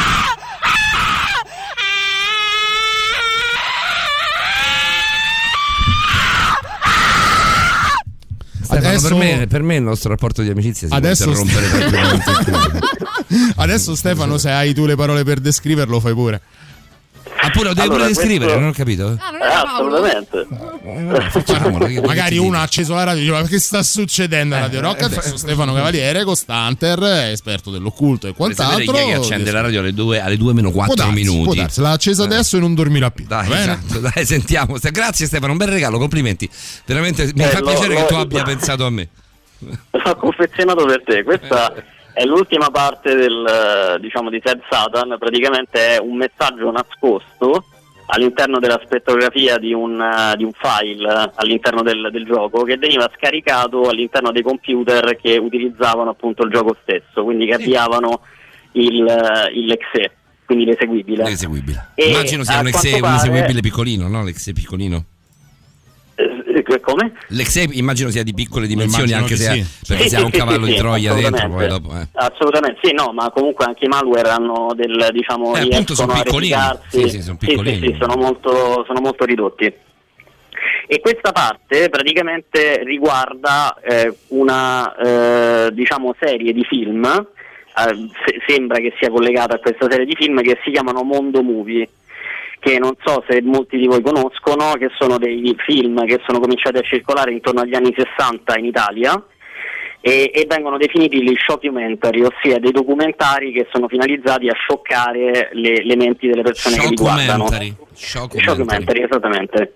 [8.61, 11.67] Stefano, Adesso- per, me, per me il nostro rapporto di amicizia si Adesso può interrompere
[11.67, 12.79] st- tranquillamente.
[13.57, 16.41] Adesso Stefano, se hai tu le parole per descriverlo, fai pure.
[17.41, 19.11] Ah, pure lo devi Allora, pure descrivere, questo- non ho capito.
[19.11, 20.47] Eh, assolutamente.
[21.29, 21.85] Facciamolo.
[21.85, 24.81] che- Magari uno ha acceso la radio e dice: Ma che sta succedendo a Radio
[24.81, 25.01] Rock?
[25.01, 28.93] eh, Adesso fa- Stefano Cavaliere, Costanter, esperto dell'occulto e quant'altro.
[28.93, 31.43] chi è che accende la radio alle 2 alle 2 meno 4 Può darsi, minuti.
[31.43, 31.81] può darsi.
[31.81, 33.25] L'ha accesa adesso e non dormirà più.
[33.27, 34.77] Dai, esatto, dai, sentiamo.
[34.81, 36.49] Grazie Stefano, un bel regalo, complimenti.
[36.85, 39.09] Veramente mi Eh, fa lo- piacere lo- che tu abbia pensato a me.
[39.59, 41.23] L'ho confezionato per te.
[41.23, 41.73] Questa
[42.15, 45.17] È l'ultima parte del, eh, diciamo, di Ted Satan.
[45.19, 47.65] Praticamente è un messaggio nascosto
[48.05, 52.77] all'interno della spettrografia di un, eh, di un file eh, all'interno del, del gioco che
[52.77, 58.21] veniva scaricato all'interno dei computer che utilizzavano appunto il gioco stesso, quindi che avviavano
[58.73, 60.15] il, eh, il Lexe,
[60.45, 61.23] quindi l'eseguibile.
[61.25, 61.89] L'eseguibile.
[61.95, 64.23] Immagino sia un, exe, quanto un pare- eseguibile piccolino, no?
[64.23, 65.03] L'exe piccolino.
[66.81, 67.11] Come?
[67.29, 69.65] L'exe immagino sia di piccole dimensioni, anche che se sì.
[69.87, 71.55] perché Sì, sì, un cavallo sì, di Troia dentro, assolutamente.
[71.55, 71.99] poi dopo.
[71.99, 72.07] Eh.
[72.13, 76.13] Assolutamente sì, no, ma comunque anche i malware hanno del diciamo Eh, appunto, riescono sono
[76.13, 76.55] a piccolini.
[76.89, 77.87] Sì, sì, sono piccolini.
[77.87, 79.73] sì, sono molto, sono molto ridotti.
[80.87, 88.77] E questa parte praticamente riguarda eh, una eh, diciamo serie di film, eh, se- sembra
[88.77, 91.89] che sia collegata a questa serie di film che si chiamano Mondo Movie
[92.65, 96.77] che non so se molti di voi conoscono, che sono dei film che sono cominciati
[96.77, 99.23] a circolare intorno agli anni 60 in Italia
[100.01, 105.83] e, e vengono definiti gli shockumentary, ossia dei documentari che sono finalizzati a scioccare le,
[105.83, 107.45] le menti delle persone che li guardano.
[107.93, 109.03] Shockumentary.
[109.03, 109.75] Esattamente.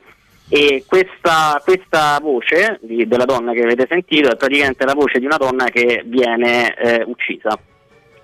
[0.49, 5.25] E questa, questa voce di- della donna che avete sentito è praticamente la voce di
[5.25, 7.55] una donna che viene eh, uccisa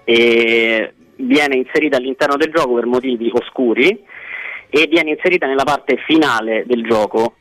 [0.04, 4.14] e viene inserita all'interno del gioco per motivi oscuri
[4.76, 7.36] e viene inserita nella parte finale del gioco.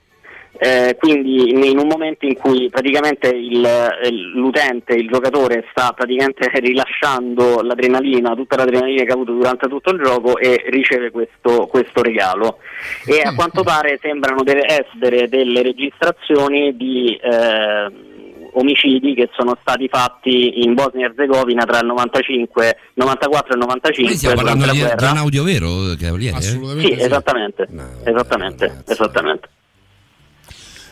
[0.56, 6.48] Eh, quindi in un momento in cui praticamente il- eh, l'utente, il giocatore sta praticamente
[6.60, 12.02] rilasciando l'adrenalina, tutta l'adrenalina che ha avuto durante tutto il gioco e riceve questo, questo
[12.02, 12.58] regalo.
[13.04, 18.12] E a quanto pare sembrano essere delle registrazioni di eh,
[18.54, 23.60] omicidi che sono stati fatti in Bosnia e Herzegovina tra il 95, 94 e il
[23.60, 25.10] 95 Quindi stiamo durante parlando la di, di guerra.
[25.10, 26.36] un audio vero, Cavaliere?
[26.36, 27.68] Assolutamente Sì, esattamente,
[28.04, 29.48] esattamente, esattamente.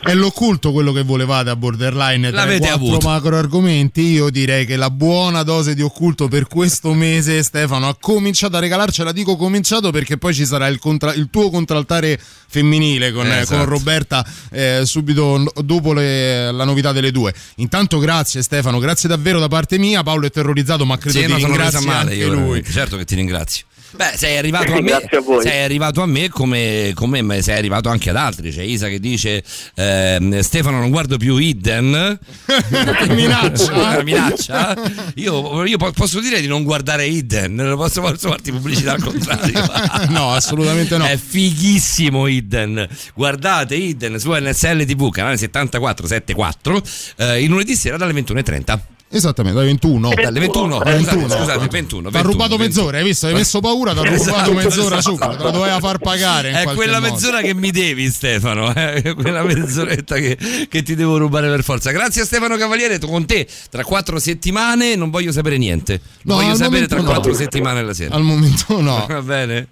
[0.05, 4.01] È l'occulto quello che volevate a borderline tra i L'avete quattro macro argomenti.
[4.03, 8.61] Io direi che la buona dose di occulto per questo mese, Stefano, ha cominciato a
[8.61, 9.13] regalarcela.
[9.13, 12.19] Dico cominciato perché poi ci sarà il, contra- il tuo contraltare
[12.49, 13.65] femminile con, Eh, con esatto.
[13.65, 17.33] Roberta eh, subito dopo le- la novità delle due.
[17.57, 20.03] Intanto grazie Stefano, grazie davvero da parte mia.
[20.03, 22.65] Paolo è terrorizzato, ma credo Sì, ti no, sono ringrazi resa male anche io, lui.
[22.65, 23.67] certo che ti ringrazio.
[23.95, 25.43] Beh, sei arrivato a me, Grazie a voi.
[25.43, 28.51] sei arrivato a me come, come me- sei arrivato anche ad altri.
[28.51, 29.43] C'è Isa che dice:
[29.75, 32.19] ehm, Stefano, non guardo più Hidden.
[33.11, 33.73] minaccia.
[33.75, 34.77] Una minaccia.
[35.17, 39.03] Io, io po- posso dire di non guardare Hidden, non posso, posso farti pubblicità al
[39.03, 39.65] contrario.
[40.11, 41.05] no, assolutamente no.
[41.05, 42.89] È fighissimo Hidden.
[43.15, 46.83] Guardate Hidden su NSL TV, canale 7474,
[47.17, 48.79] eh, il lunedì sera dalle 21.30.
[49.15, 50.09] Esattamente, dalle 21.
[50.15, 51.37] Dalle 21, Dalle scusate, 21.
[51.37, 52.11] scusate, 21.
[52.11, 53.27] Ti ha rubato mezz'ora, hai visto?
[53.27, 55.17] Hai messo paura, ti ha rubato Esatto, mezz'ora esatto.
[55.17, 55.37] subito.
[55.37, 56.51] Te la doveva far pagare.
[56.63, 57.13] È quella modo.
[57.13, 58.75] mezz'ora che mi devi, Stefano.
[58.75, 61.91] eh, quella mezz'oretta che, che ti devo rubare per forza.
[61.91, 62.99] Grazie a Stefano Cavaliere.
[62.99, 66.01] Con te tra quattro settimane non voglio sapere niente.
[66.23, 67.05] No, voglio sapere tra no.
[67.05, 68.15] quattro settimane la sera.
[68.15, 69.05] Al momento no.
[69.11, 69.69] Va bene.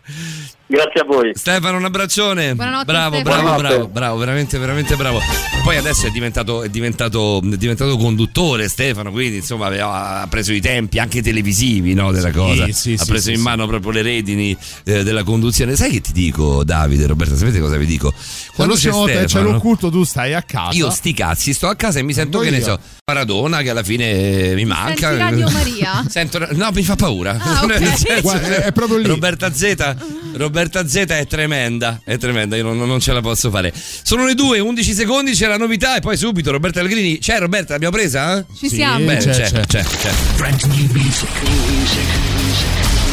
[0.71, 1.33] Grazie a voi.
[1.35, 2.55] Stefano, un abbraccione.
[2.55, 3.25] Buonanotte, bravo, Stefano.
[3.25, 3.75] bravo, Buonanotte.
[3.75, 5.19] bravo, bravo, veramente, veramente bravo.
[5.65, 10.53] Poi adesso è diventato, è diventato, è diventato conduttore Stefano, quindi insomma aveva, ha preso
[10.53, 13.43] i tempi anche televisivi no, della cosa, sì, ha sì, preso sì, in sì.
[13.43, 15.75] mano proprio le redini eh, della conduzione.
[15.75, 17.35] Sai che ti dico, Davide, Roberta?
[17.35, 18.15] Sapete cosa vi dico?
[18.55, 20.77] Quando c'è che c'è Stefano, l'occulto tu stai a casa.
[20.77, 23.71] io sti cazzi, sto a casa e mi sento Ando che ne so, Maradona che
[23.71, 25.09] alla fine eh, mi manca.
[25.09, 26.05] Senti Radio Maria?
[26.09, 27.37] Sento, no, mi fa paura.
[27.37, 27.67] Ah, ok.
[27.81, 29.09] Nel senso, Guarda, è proprio lì.
[29.09, 29.97] Roberta Z,
[30.33, 33.73] Roberta Z è tremenda, è tremenda, io non, non ce la posso fare.
[33.75, 37.19] Sono le 2, 11 secondi, c'è la novità e poi subito Roberta Allegrini.
[37.19, 38.45] C'è Roberta, l'abbiamo presa?
[38.57, 39.05] Ci siamo.
[39.05, 39.67] Bene, c'è, c'è, c'è.
[39.67, 40.11] c'è, c'è.
[40.37, 41.29] Brand new music.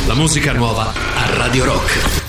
[0.08, 2.27] La musica nuova a Radio Rock.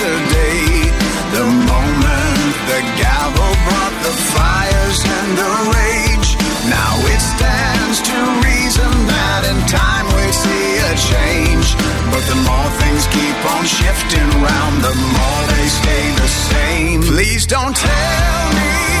[0.00, 0.88] Yesterday.
[1.36, 6.30] The moment the gavel brought the fires and the rage.
[6.68, 8.16] Now it stands to
[8.48, 11.76] reason that in time we'll see a change.
[12.12, 17.02] But the more things keep on shifting round, the more they stay the same.
[17.02, 18.99] Please don't tell me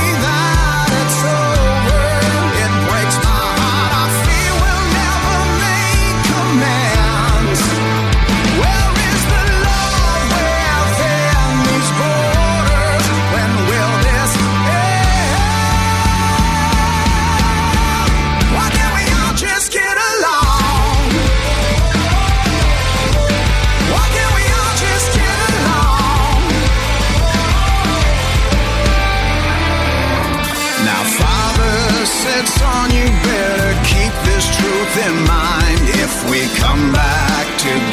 [36.80, 37.89] come back together,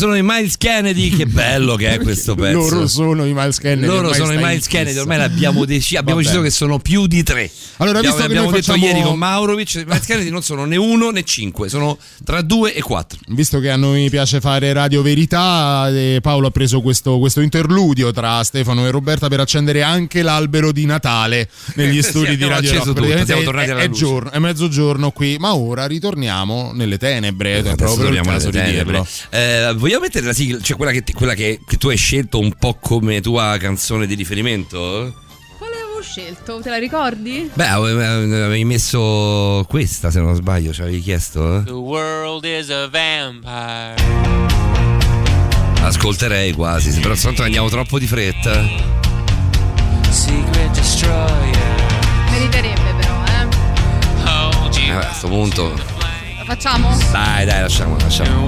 [0.00, 1.10] sono i Miles Kennedy.
[1.10, 2.56] Che bello che è questo pezzo.
[2.56, 3.86] Loro sono i Miles Kennedy.
[3.86, 4.66] Loro sono i Miles.
[4.66, 6.00] Kennedy, ormai l'abbiamo deciso.
[6.00, 7.50] Abbiamo deciso che sono più di tre.
[7.80, 11.10] Allora, abbiamo visto abbiamo detto facciamo- ieri con Maurovic, i Kennedy non sono né uno
[11.10, 13.18] né cinque, sono tra due e quattro.
[13.28, 18.12] Visto che a noi piace fare Radio Verità, eh, Paolo ha preso questo, questo interludio
[18.12, 22.52] tra Stefano e Roberta per accendere anche l'albero di Natale negli Sì, studi di abbiamo
[22.54, 22.84] Radio Rock.
[22.84, 23.98] tutto, siamo è- tornati alla è, luce.
[23.98, 27.54] giorno, è mezzogiorno qui, ma ora ritorniamo nelle tenebre.
[27.54, 29.04] È Adesso proprio torniamo di tenebre.
[29.30, 32.52] Eh, vogliamo mettere la sigla, cioè quella, che, quella che, che tu hai scelto un
[32.58, 35.28] po' come tua canzone di riferimento?
[36.00, 36.60] Avevo scelto?
[36.62, 37.50] Te la ricordi?
[37.52, 38.04] Beh, ave-
[38.44, 41.58] avevi messo questa se non sbaglio, ci avevi chiesto?
[41.58, 41.64] eh?
[41.64, 43.94] The world is a vampire.
[45.82, 48.62] Ascolterei quasi, però tanto andiamo troppo di fretta.
[50.08, 51.88] Secret destroyer.
[52.30, 54.78] Meriterebbe però, eh.
[54.78, 54.98] Eh, you.
[54.98, 55.74] a questo punto.
[55.74, 56.96] La facciamo?
[57.12, 58.46] Dai, dai, lasciamo, lasciamo.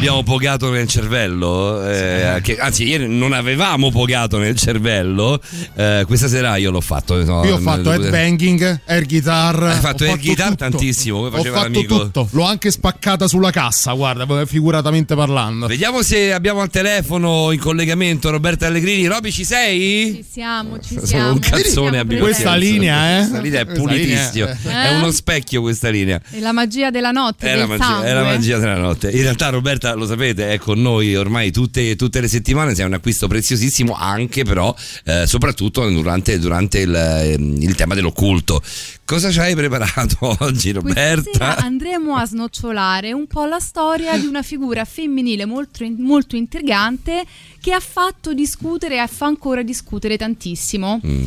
[0.00, 1.86] Abbiamo pogato nel cervello?
[1.86, 2.09] Eh,
[2.40, 5.40] che- anzi, ieri non avevamo pogato nel cervello.
[5.74, 7.22] eh, questa sera io l'ho fatto.
[7.24, 9.62] no, Io ho fatto nel- headbanging, air guitar.
[9.62, 10.68] Hai fatto ho air guitar tutto.
[10.68, 11.98] tantissimo, come Ho faceva fatto l'amico.
[12.02, 12.28] tutto.
[12.32, 15.66] L'ho anche spaccata sulla cassa, guarda, figuratamente parlando.
[15.66, 19.06] Vediamo se abbiamo al telefono in collegamento Roberta Allegrini.
[19.06, 20.14] Roby, ci sei?
[20.16, 21.32] Ci siamo, ci Sono siamo.
[21.32, 23.18] un cazzone a Siamo Questa linea, eh?
[23.20, 24.88] Questa linea è linea, eh.
[24.88, 26.20] È uno specchio questa linea.
[26.30, 29.10] È la magia della notte, È del la, magia, è la magia della notte.
[29.10, 32.94] In realtà Roberta, lo sapete, è con noi ormai tutte, tutte le settimane, sei un
[32.94, 34.74] acquisto preziosissimo anche però,
[35.04, 38.62] eh, soprattutto durante, durante il, ehm, il tema dell'occulto.
[39.04, 41.56] Cosa ci hai preparato oggi Roberta?
[41.56, 47.24] andremo a snocciolare un po' la storia di una figura femminile molto, molto intrigante
[47.60, 51.00] che ha fatto discutere e fa ancora discutere tantissimo.
[51.06, 51.24] Mm.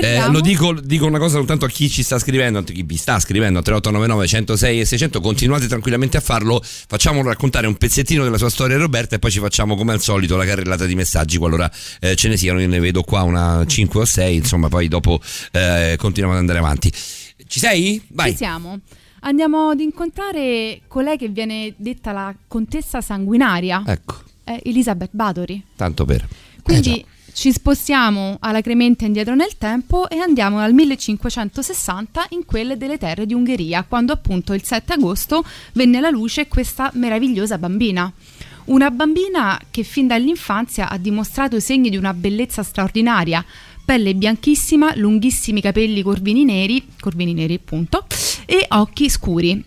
[0.00, 2.96] Eh, lo dico, dico una cosa soltanto a chi ci sta scrivendo, a chi vi
[2.96, 8.22] sta scrivendo a 3899 106 e 600, continuate tranquillamente a farlo, facciamo raccontare un pezzettino
[8.22, 11.36] della sua storia Roberta e poi ci facciamo come al solito la carrellata di messaggi
[11.36, 14.88] qualora eh, ce ne siano, io ne vedo qua una 5 o 6, insomma poi
[14.88, 16.90] dopo eh, continuiamo ad andare avanti.
[16.90, 18.00] Ci sei?
[18.08, 18.30] Vai.
[18.30, 18.78] Ci siamo.
[19.24, 25.62] Andiamo ad incontrare colei che viene detta la contessa sanguinaria, Ecco, è Elizabeth Bathory.
[25.76, 26.26] tanto per.
[26.62, 27.04] Quindi
[27.34, 33.26] ci spostiamo alla Cremente indietro nel tempo e andiamo al 1560 in quelle delle terre
[33.26, 38.12] di Ungheria, quando appunto il 7 agosto venne alla luce questa meravigliosa bambina.
[38.64, 43.44] Una bambina che fin dall'infanzia ha dimostrato i segni di una bellezza straordinaria,
[43.84, 48.06] pelle bianchissima, lunghissimi capelli corvini neri, corvini neri appunto,
[48.46, 49.64] e occhi scuri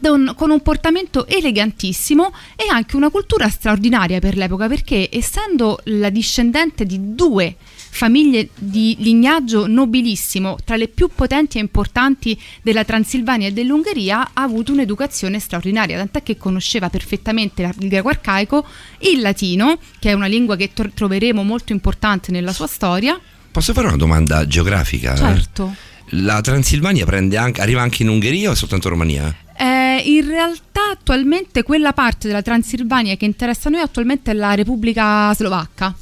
[0.00, 6.86] con un portamento elegantissimo e anche una cultura straordinaria per l'epoca perché essendo la discendente
[6.86, 7.56] di due
[7.94, 14.42] famiglie di lignaggio nobilissimo tra le più potenti e importanti della Transilvania e dell'Ungheria ha
[14.42, 18.64] avuto un'educazione straordinaria tant'è che conosceva perfettamente il greco arcaico
[19.00, 23.20] il latino che è una lingua che tro- troveremo molto importante nella sua storia
[23.52, 25.14] Posso fare una domanda geografica?
[25.14, 25.74] certo
[26.14, 29.36] La Transilvania prende anche, arriva anche in Ungheria o soltanto in Romania?
[29.62, 34.54] Eh, in realtà attualmente quella parte della Transilvania che interessa a noi attualmente è la
[34.54, 35.94] Repubblica Slovacca.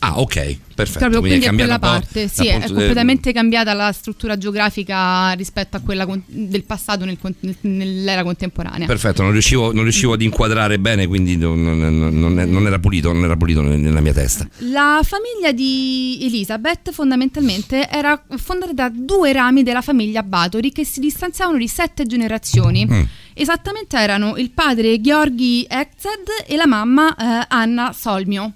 [0.00, 0.98] Ah, ok, perfetto.
[1.00, 5.32] Proprio quindi, è quella cambiato un po' parte, sì, è completamente cambiata la struttura geografica
[5.32, 7.18] rispetto a quella con- del passato nel
[7.62, 8.86] nell'era contemporanea.
[8.86, 13.24] Perfetto, non riuscivo, non riuscivo ad inquadrare bene, quindi non, non- non- era pulito, non
[13.24, 14.48] era pulito nella mia testa.
[14.58, 21.00] La famiglia di Elizabeth fondamentalmente era fondata da due rami della famiglia Bathory che si
[21.00, 22.86] distanziavano di sette generazioni.
[22.88, 23.02] Mm.
[23.34, 28.52] Esattamente erano il padre Gheorghi Ekzed e la mamma eh, Anna Solmio.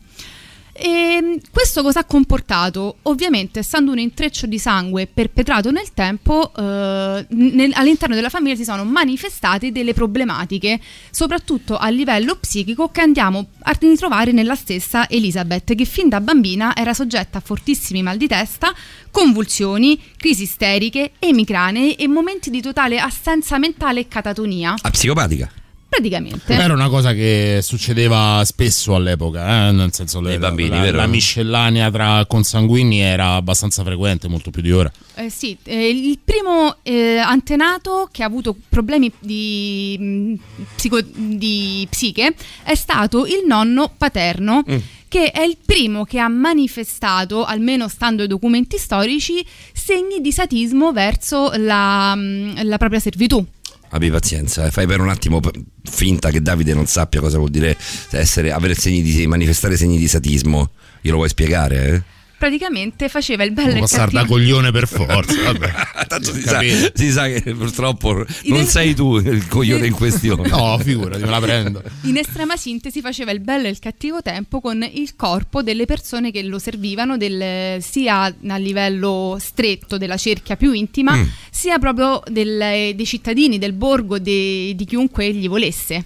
[0.85, 2.97] E questo cosa ha comportato?
[3.03, 8.65] Ovviamente, essendo un intreccio di sangue perpetrato nel tempo, eh, nel- all'interno della famiglia si
[8.65, 10.81] sono manifestate delle problematiche,
[11.13, 16.75] soprattutto a livello psichico, che andiamo a ritrovare nella stessa Elizabeth, che fin da bambina
[16.75, 18.75] era soggetta a fortissimi mal di testa,
[19.13, 24.75] convulsioni, crisi isteriche, emicranei e momenti di totale assenza mentale e catatonia.
[24.83, 25.62] A psicopatica.
[25.93, 26.55] Praticamente.
[26.55, 30.97] Era una cosa che succedeva spesso all'epoca, eh, nel senso le, bambini, la, vero?
[30.97, 34.91] la miscellanea tra consanguini era abbastanza frequente, molto più di ora.
[35.17, 40.35] Eh, sì, eh, il primo eh, antenato che ha avuto problemi di, mh,
[40.77, 44.63] psico- di psiche è stato il nonno paterno.
[44.69, 44.77] Mm.
[45.13, 49.45] Che è il primo che ha manifestato, almeno stando ai documenti storici,
[49.75, 53.47] segni di sadismo verso la, mh, la propria servitù.
[53.95, 55.41] Abbi pazienza, eh, fai per un attimo
[55.83, 57.77] finta che Davide non sappia cosa vuol dire
[58.11, 60.71] essere, avere segni di manifestare segni di sadismo.
[61.03, 61.89] Glielo vuoi spiegare?
[61.89, 62.03] Eh?
[62.43, 64.35] Praticamente faceva il bello e il Passare da cattivo.
[64.35, 65.73] coglione per forza, vabbè.
[66.09, 66.59] Tanto si sa,
[66.93, 70.49] si sa che purtroppo non Ident- sei tu il coglione in questione.
[70.49, 71.81] No, figurati, me la prendo.
[72.03, 76.33] In estrema sintesi faceva il bello e il cattivo tempo con il corpo delle persone
[76.33, 81.23] che lo servivano del- sia a livello stretto della cerchia più intima Mm.
[81.49, 86.05] sia proprio del- dei cittadini del borgo de- di chiunque egli volesse.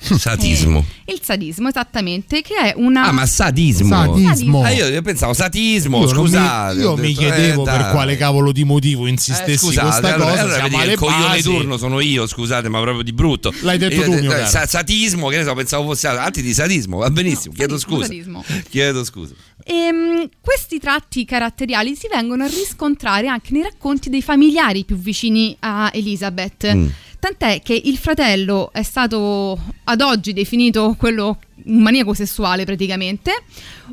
[0.00, 0.84] Sadismo.
[1.04, 3.88] Eh, il sadismo esattamente che è una Ah, ma sadismo.
[3.94, 4.62] Sadismo.
[4.62, 6.80] Ah, io, pensavo satismo, Io non mi- scusate.
[6.80, 7.90] io mi detto, chiedevo eh, per dai.
[7.92, 10.42] quale cavolo di motivo Eh, insistessi scusate, questa allora, cosa.
[10.42, 13.52] allora alle il coglione di turno sono io, scusate, ma proprio di brutto.
[13.60, 14.46] L'hai detto Io, tu, eh, mio eh, caro.
[14.48, 18.06] sa- Sadismo, che ne so, pensavo fosse altro di sadismo, va benissimo, chiedo scusa.
[18.06, 18.44] sadismo.
[18.70, 19.34] Chiedo scusa.
[19.64, 25.54] Ehm, questi tratti caratteriali si vengono a riscontrare anche nei racconti dei familiari più vicini
[25.60, 26.74] a Elizabeth.
[26.74, 26.86] Mm.
[27.20, 33.32] Tant'è che il fratello è stato ad oggi definito quello un maniaco sessuale praticamente.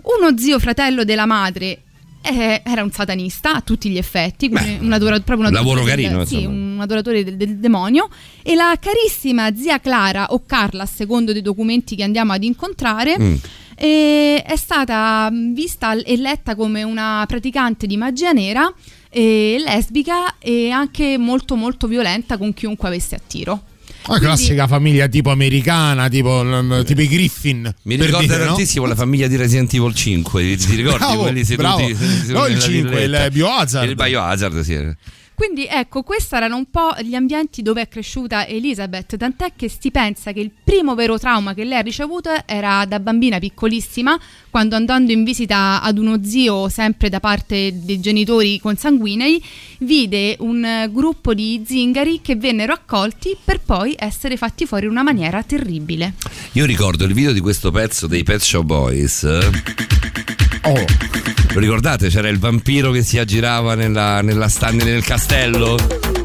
[0.01, 1.81] Uno zio fratello della madre
[2.21, 5.91] eh, era un satanista a tutti gli effetti, quindi una dura- proprio una lavoro dura-
[5.91, 6.55] carino, sì, insomma.
[6.55, 8.07] un un adoratore del, del demonio
[8.43, 13.19] e la carissima zia Clara o Carla, secondo dei documenti che andiamo ad incontrare.
[13.19, 13.35] Mm.
[13.75, 18.71] e è stata vista e letta come una praticante di magia nera
[19.17, 23.63] e lesbica e anche molto molto violenta con chiunque avesse a tiro.
[24.09, 27.73] Una classica famiglia tipo americana, tipo, mm, tipo i Griffin.
[27.83, 28.45] Mi ricorda dire, no?
[28.45, 30.43] tantissimo la famiglia di Resident Evil 5.
[30.43, 31.79] Ti, ti ricordi Bravo, quelli seduti, bravo.
[31.79, 33.25] seduti No, il nella 5, villetta?
[33.25, 33.89] il Biohazard.
[33.89, 34.95] Il Biohazard, sì.
[35.37, 39.91] Quindi ecco, questi erano un po' gli ambienti dove è cresciuta Elizabeth, tant'è che si
[39.91, 44.19] pensa che il primo vero trauma che lei ha ricevuto era da bambina piccolissima,
[44.49, 49.39] quando andando in visita ad uno zio, sempre da parte dei genitori consanguinei,
[49.81, 54.91] vide un eh, gruppo di zingari che vennero accolti per poi essere fatti fuori in
[54.91, 56.15] una maniera terribile.
[56.53, 60.46] Io ricordo il video di questo pezzo dei Pet Shop Boys.
[60.67, 60.85] Oh.
[61.53, 62.09] Lo ricordate?
[62.09, 65.77] C'era il vampiro che si aggirava nella, nella sta- nel castello.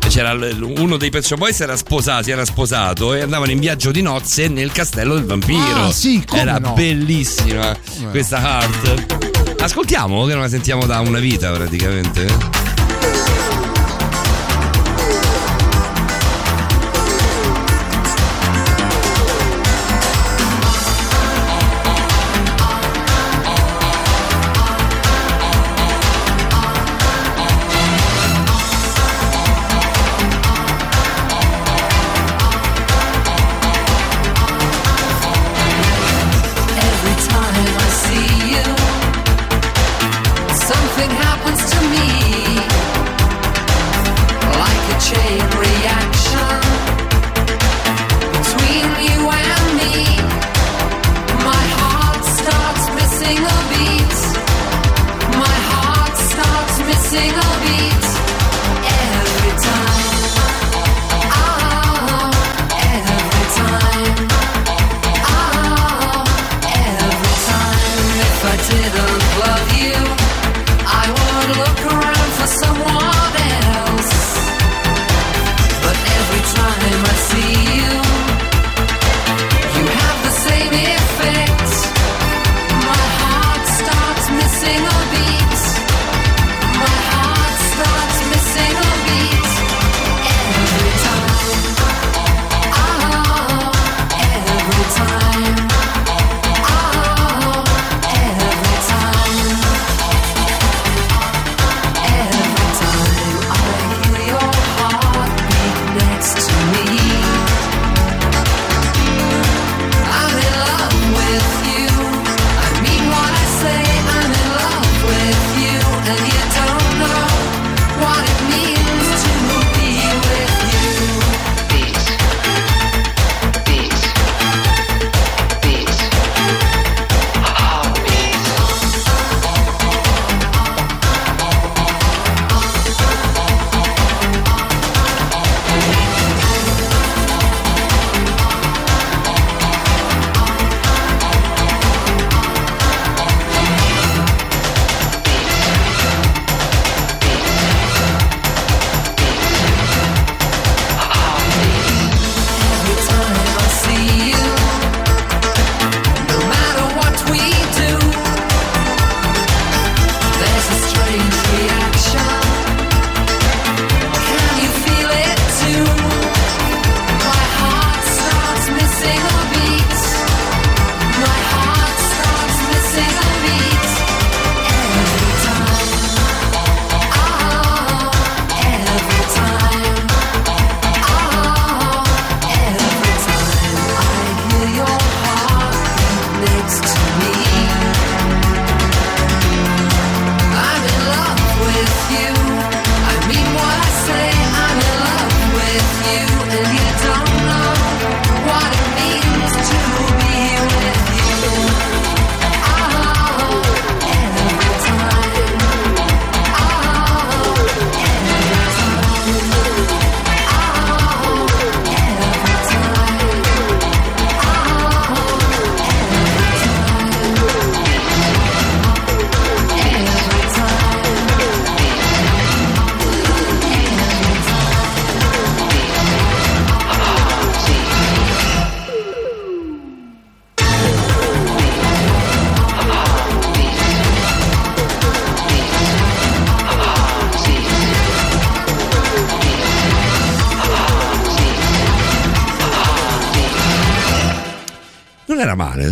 [0.09, 3.90] C'era uno dei Pet Shop Boys era sposato, si era sposato e andavano in viaggio
[3.93, 5.85] di nozze nel castello del vampiro.
[5.86, 6.73] Ah, sì, come Era no?
[6.74, 7.74] bellissima
[8.10, 9.60] questa art.
[9.62, 12.27] Ascoltiamo che non la sentiamo da una vita praticamente.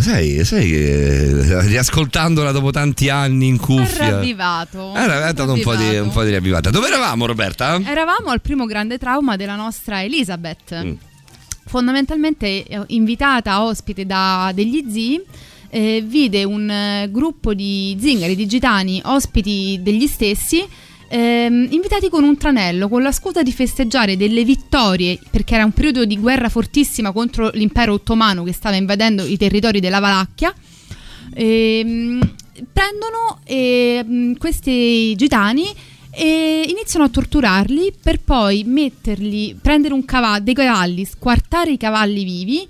[0.01, 4.09] Sai, sai che riascoltandola dopo tanti anni in cuffia.
[4.11, 4.93] Ravvivato.
[4.95, 6.69] Era dato un po' di, un po' di riavvivata.
[6.69, 7.79] Dove eravamo, Roberta?
[7.83, 10.83] Eravamo al primo grande trauma della nostra Elizabeth.
[10.83, 10.93] Mm.
[11.65, 15.21] Fondamentalmente eh, invitata ospite da degli zii.
[15.71, 20.63] eh, vide un eh, gruppo di zingari, di gitani, ospiti degli stessi,
[21.11, 25.71] ehm, invitati con un tranello, con la scusa di festeggiare delle vittorie, perché era un
[25.71, 30.53] periodo di guerra fortissima contro l'impero ottomano che stava invadendo i territori della Valacchia.
[31.33, 32.19] Ehm,
[32.71, 35.65] prendono ehm, questi gitani
[36.13, 42.23] e iniziano a torturarli per poi metterli, prendere un cavallo, dei cavalli, squartare i cavalli
[42.23, 42.67] vivi,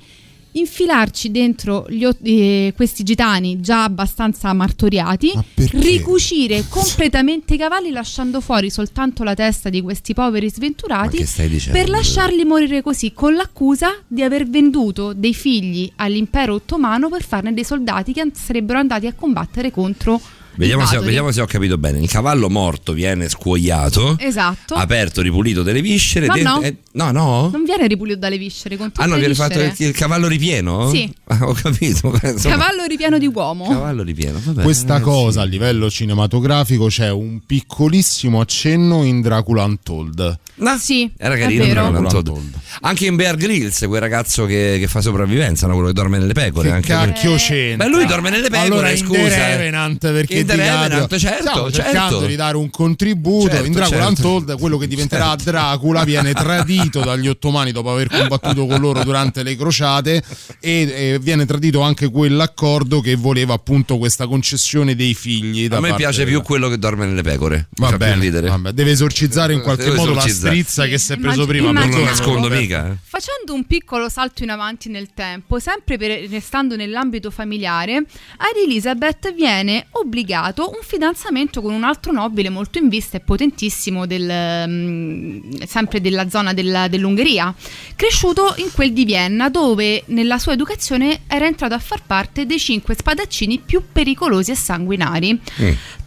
[0.54, 8.70] infilarci dentro gli eh, questi gitani già abbastanza martoriati, ricucire completamente i cavalli lasciando fuori
[8.70, 14.22] soltanto la testa di questi poveri sventurati Ma per lasciarli morire così con l'accusa di
[14.24, 19.72] aver venduto dei figli all'impero ottomano per farne dei soldati che sarebbero andati a combattere
[19.72, 20.20] contro
[20.56, 22.00] Vediamo se, vediamo se ho capito bene.
[22.00, 24.76] Il cavallo morto viene scuoiato, Esatto.
[24.76, 26.28] aperto, ripulito delle viscere.
[26.28, 26.62] No, dentro- no.
[26.62, 27.50] eh, no, no?
[27.52, 29.90] Non viene ripulito dalle viscere con tutte Ah, no, le viene fatto il, viscere.
[29.90, 30.90] il cavallo ripieno?
[30.90, 31.12] Sì.
[31.32, 32.12] Ah, ho capito.
[32.24, 33.66] Insomma, Cavallo ripieno di uomo.
[33.70, 34.38] cavallo ripieno.
[34.44, 34.64] vabbè.
[34.64, 40.40] Questa Eh, cosa a livello cinematografico c'è un piccolissimo accenno in Dracula Untold.
[40.56, 41.90] No, sì, Era è carino vero.
[41.90, 42.54] però, Untold.
[42.82, 45.74] Anche in Bear Grylls, quel ragazzo che, che fa sopravvivenza, no?
[45.74, 46.68] quello che dorme nelle pecore.
[46.68, 47.88] Che anche cacchio c'entra?
[47.88, 49.20] Beh, lui dorme nelle pecore, allora, scusa.
[49.22, 49.56] Eh.
[49.58, 51.72] Revenant perché di Revenant, certo, Stiamo certo.
[51.92, 53.50] cercando di dare un contributo.
[53.50, 54.28] Certo, in Dracula certo.
[54.28, 55.44] Untold, quello che diventerà Certo.
[55.52, 60.24] Dracula viene tradito dagli ottomani dopo aver combattuto con loro durante le crociate
[60.60, 60.72] e,
[61.14, 65.68] e viene tradito anche quell'accordo che voleva appunto questa concessione dei figli.
[65.68, 67.68] da A me parte piace della- più quello che dorme nelle pecore.
[67.78, 70.56] Va bene, vabbè, deve esorcizzare in qualche Deve modo la esorcizzare.
[70.56, 71.86] strizza che si è preso Immagino- prima.
[71.86, 72.92] Non lo nascondo mica.
[72.92, 72.96] eh.
[73.04, 79.34] Facendo un piccolo salto in avanti nel tempo, sempre per- restando nell'ambito familiare, ad Elizabeth
[79.34, 79.88] viene
[80.32, 86.00] obbligato un fidanzamento con un altro nobile molto in vista e potentissimo del, mm, sempre
[86.02, 87.54] della zona della- dell'Ungheria,
[87.96, 92.60] cresciuto in quel di Vienna dove nella sua educazione era entrato a far parte dei
[92.60, 95.40] cinque spadaccini più pericolosi e sanguinari,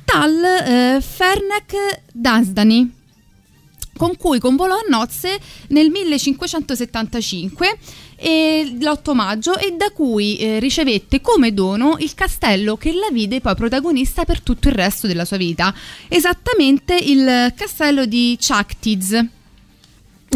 [0.05, 3.03] tal eh, Fernek Dansdani
[3.97, 5.39] con cui convolò a nozze
[5.69, 7.79] nel 1575
[8.17, 13.41] e l'8 maggio e da cui eh, ricevette come dono il castello che la vide
[13.41, 15.75] poi protagonista per tutto il resto della sua vita,
[16.09, 19.13] esattamente il castello di Chaktiz.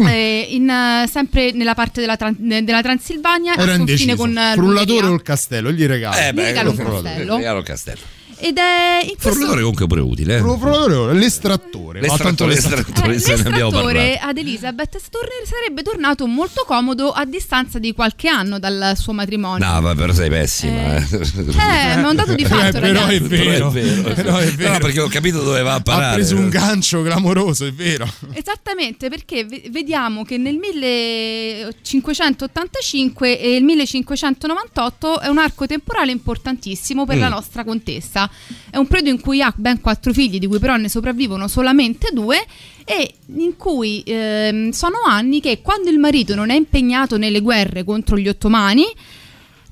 [0.01, 4.15] eh, in, eh, sempre nella parte della, Tran- della Transilvania Era a confine indeciso.
[4.15, 5.71] con eh, Frullatore o il castello?
[5.73, 6.17] Gli regalo.
[6.17, 7.35] Eh, beh, regalo un castello.
[7.35, 8.01] regalo castello.
[8.39, 10.37] Ed è in questo Frullatore comunque pure utile.
[10.37, 10.39] eh.
[10.39, 12.01] Frullatore, l'estrattore.
[12.01, 17.93] L'estrattore, l'estrattore, ne abbiamo L'estrattore ad Elizabeth torne- sarebbe tornato molto comodo a distanza di
[17.93, 19.65] qualche anno dal suo matrimonio.
[19.65, 20.95] No, ma però sei pessima.
[20.95, 23.69] Eh, Eh, ma è un dato di fatto, Eh, però è vero.
[23.69, 24.13] Però è vero.
[24.13, 24.71] Però è vero.
[24.73, 26.11] No, perché ho capito dove va a parare.
[26.11, 28.07] Ha preso un gancio clamoroso, è vero.
[28.33, 37.05] Esattamente, perché ve- vediamo che nel 1585 e il 1598 è un arco temporale importantissimo
[37.05, 37.21] per Mm.
[37.21, 38.28] la nostra contessa.
[38.69, 42.09] È un periodo in cui ha ben quattro figli, di cui però ne sopravvivono solamente
[42.11, 42.45] due,
[42.85, 47.83] e in cui ehm, sono anni che quando il marito non è impegnato nelle guerre
[47.83, 48.85] contro gli ottomani,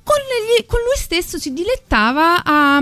[0.03, 2.79] con, gli- con lui stesso si dilettava a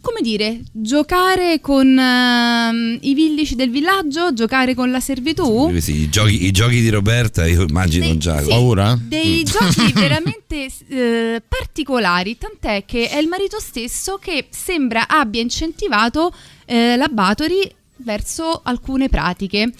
[0.00, 5.70] come dire, giocare con ehm, i villici del villaggio, giocare con la servitù.
[5.78, 8.40] Sì, I, giochi, I giochi di Roberta, io immagino già.
[8.42, 8.98] sì, Paura?
[9.00, 9.44] Dei Mm.
[9.44, 16.32] giochi veramente eh, particolari, tant'è che è il marito stesso che sembra abbia incentivato
[16.66, 19.72] eh, la Bathory verso alcune pratiche.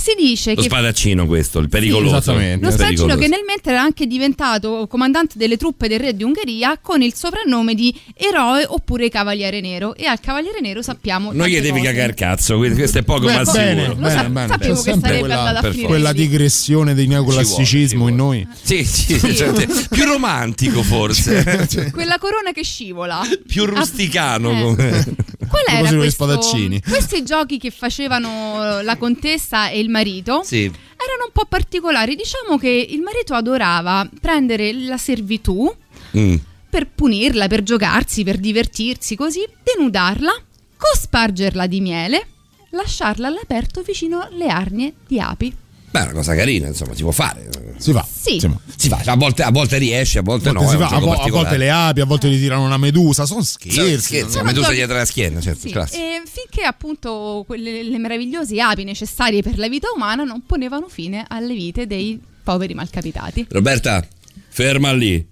[0.00, 2.16] Si dice Lo che spadaccino questo, il pericoloso.
[2.18, 2.64] Esattamente.
[2.64, 3.18] lo spadaccino pericoloso.
[3.18, 7.12] che nel mentre era anche diventato comandante delle truppe del re di Ungheria con il
[7.14, 11.82] soprannome di eroe oppure cavaliere nero e al cavaliere nero sappiamo Non gli devi cose.
[11.82, 14.00] cagare il cazzo, quindi questo è poco Beh, ma bene, sicuro.
[14.00, 14.48] Lo sa- bene, bene.
[14.48, 18.48] sapevo che sempre sarebbe quella, andata a finire quella digressione di neoclassicismo in noi.
[18.62, 23.20] Sì, sì, cioè, più romantico forse, Quella corona che scivola.
[23.46, 24.52] più rusticano.
[24.52, 24.60] Eh.
[24.62, 25.04] come-
[25.48, 26.80] Qual era questo, spadaccini.
[26.82, 30.64] questi giochi che facevano la contessa e il marito Sì.
[30.64, 32.14] erano un po' particolari.
[32.14, 35.74] Diciamo che il marito adorava prendere la servitù
[36.16, 36.36] Mm.
[36.70, 40.32] per punirla, per giocarsi, per divertirsi, così, denudarla,
[40.76, 42.26] cospargerla di miele,
[42.70, 45.54] lasciarla all'aperto vicino alle arnie di api.
[45.90, 47.48] Beh, è una cosa carina, insomma, si può fare.
[47.78, 48.06] Si fa.
[48.10, 48.40] Sì.
[48.40, 48.58] Si fa.
[48.76, 50.88] Si fa, a volte, a volte riesce, a volte, A volte, no.
[50.88, 53.24] fa, a vo- a volte le api, a volte gli tirano una medusa.
[53.24, 53.98] Sono scherzi.
[54.00, 56.02] Scherzi, la medusa dietro la schiena, certo, Sì, classico.
[56.02, 61.24] e finché appunto quelle, le meravigliose api necessarie per la vita umana non ponevano fine
[61.28, 63.46] alle vite dei poveri malcapitati.
[63.48, 64.06] Roberta,
[64.48, 65.26] ferma lì.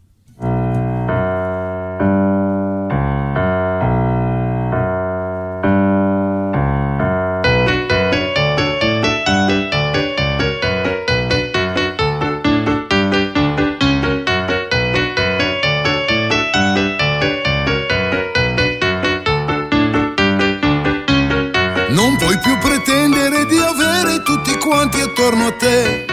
[25.27, 26.05] Attorno a te.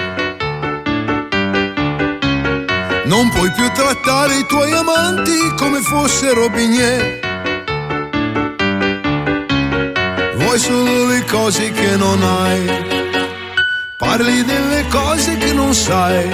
[3.05, 7.19] Non puoi più trattare i tuoi amanti come fossero bignè.
[10.35, 13.11] Vuoi solo le cose che non hai.
[13.97, 16.27] Parli delle cose che non sai.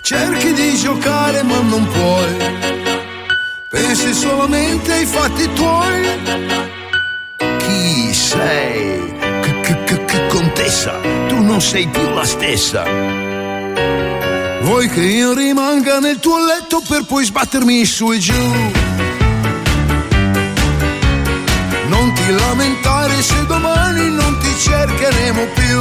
[0.00, 2.36] Cerchi di giocare ma non puoi.
[3.68, 6.06] Pensi solamente ai fatti tuoi.
[7.58, 9.17] Chi sei?
[10.08, 10.94] Che, contessa,
[11.28, 12.82] tu non sei più la stessa.
[14.62, 18.42] Vuoi che io rimanga nel tuo letto per poi sbattermi su e giù?
[21.88, 25.78] Non ti lamentare se domani non ti cercheremo più.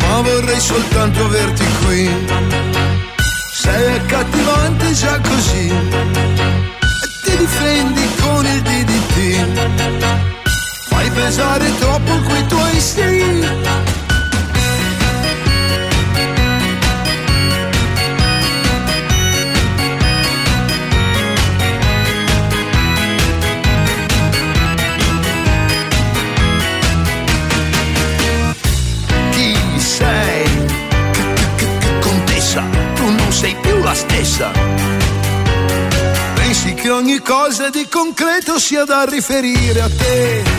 [0.00, 2.10] Ma vorrei soltanto averti qui.
[3.52, 5.68] Sei accattivante già così.
[5.68, 9.97] E ti difendi con il DDT.
[11.18, 13.00] Pesare troppo quei tuoi sì.
[29.32, 30.66] Chi sei?
[32.00, 32.62] Contessa,
[32.94, 34.50] tu non sei più la stessa.
[36.34, 40.57] Pensi che ogni cosa di concreto sia da riferire a te.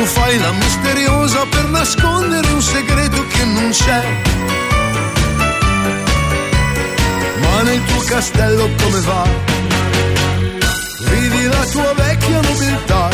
[0.00, 4.02] Tu fai la misteriosa per nascondere un segreto che non c'è.
[7.42, 9.24] Ma nel tuo castello come va?
[11.10, 13.08] Vivi la tua vecchia nobiltà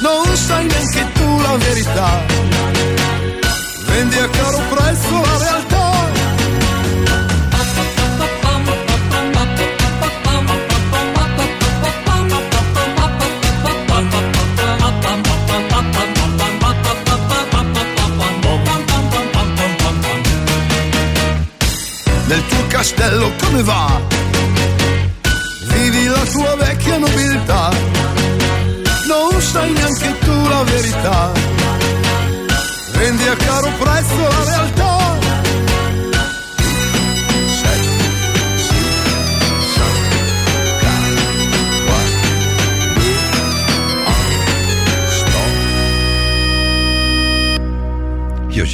[0.00, 2.10] non sai neanche tu la verità.
[3.86, 5.63] Vendi a caro prezzo la realtà.
[22.74, 24.00] Castello come va?
[25.68, 27.70] Vivi la tua vecchia nobiltà
[29.06, 31.32] non sai neanche tu la verità.
[32.96, 35.03] Vendi a caro prezzo la realtà.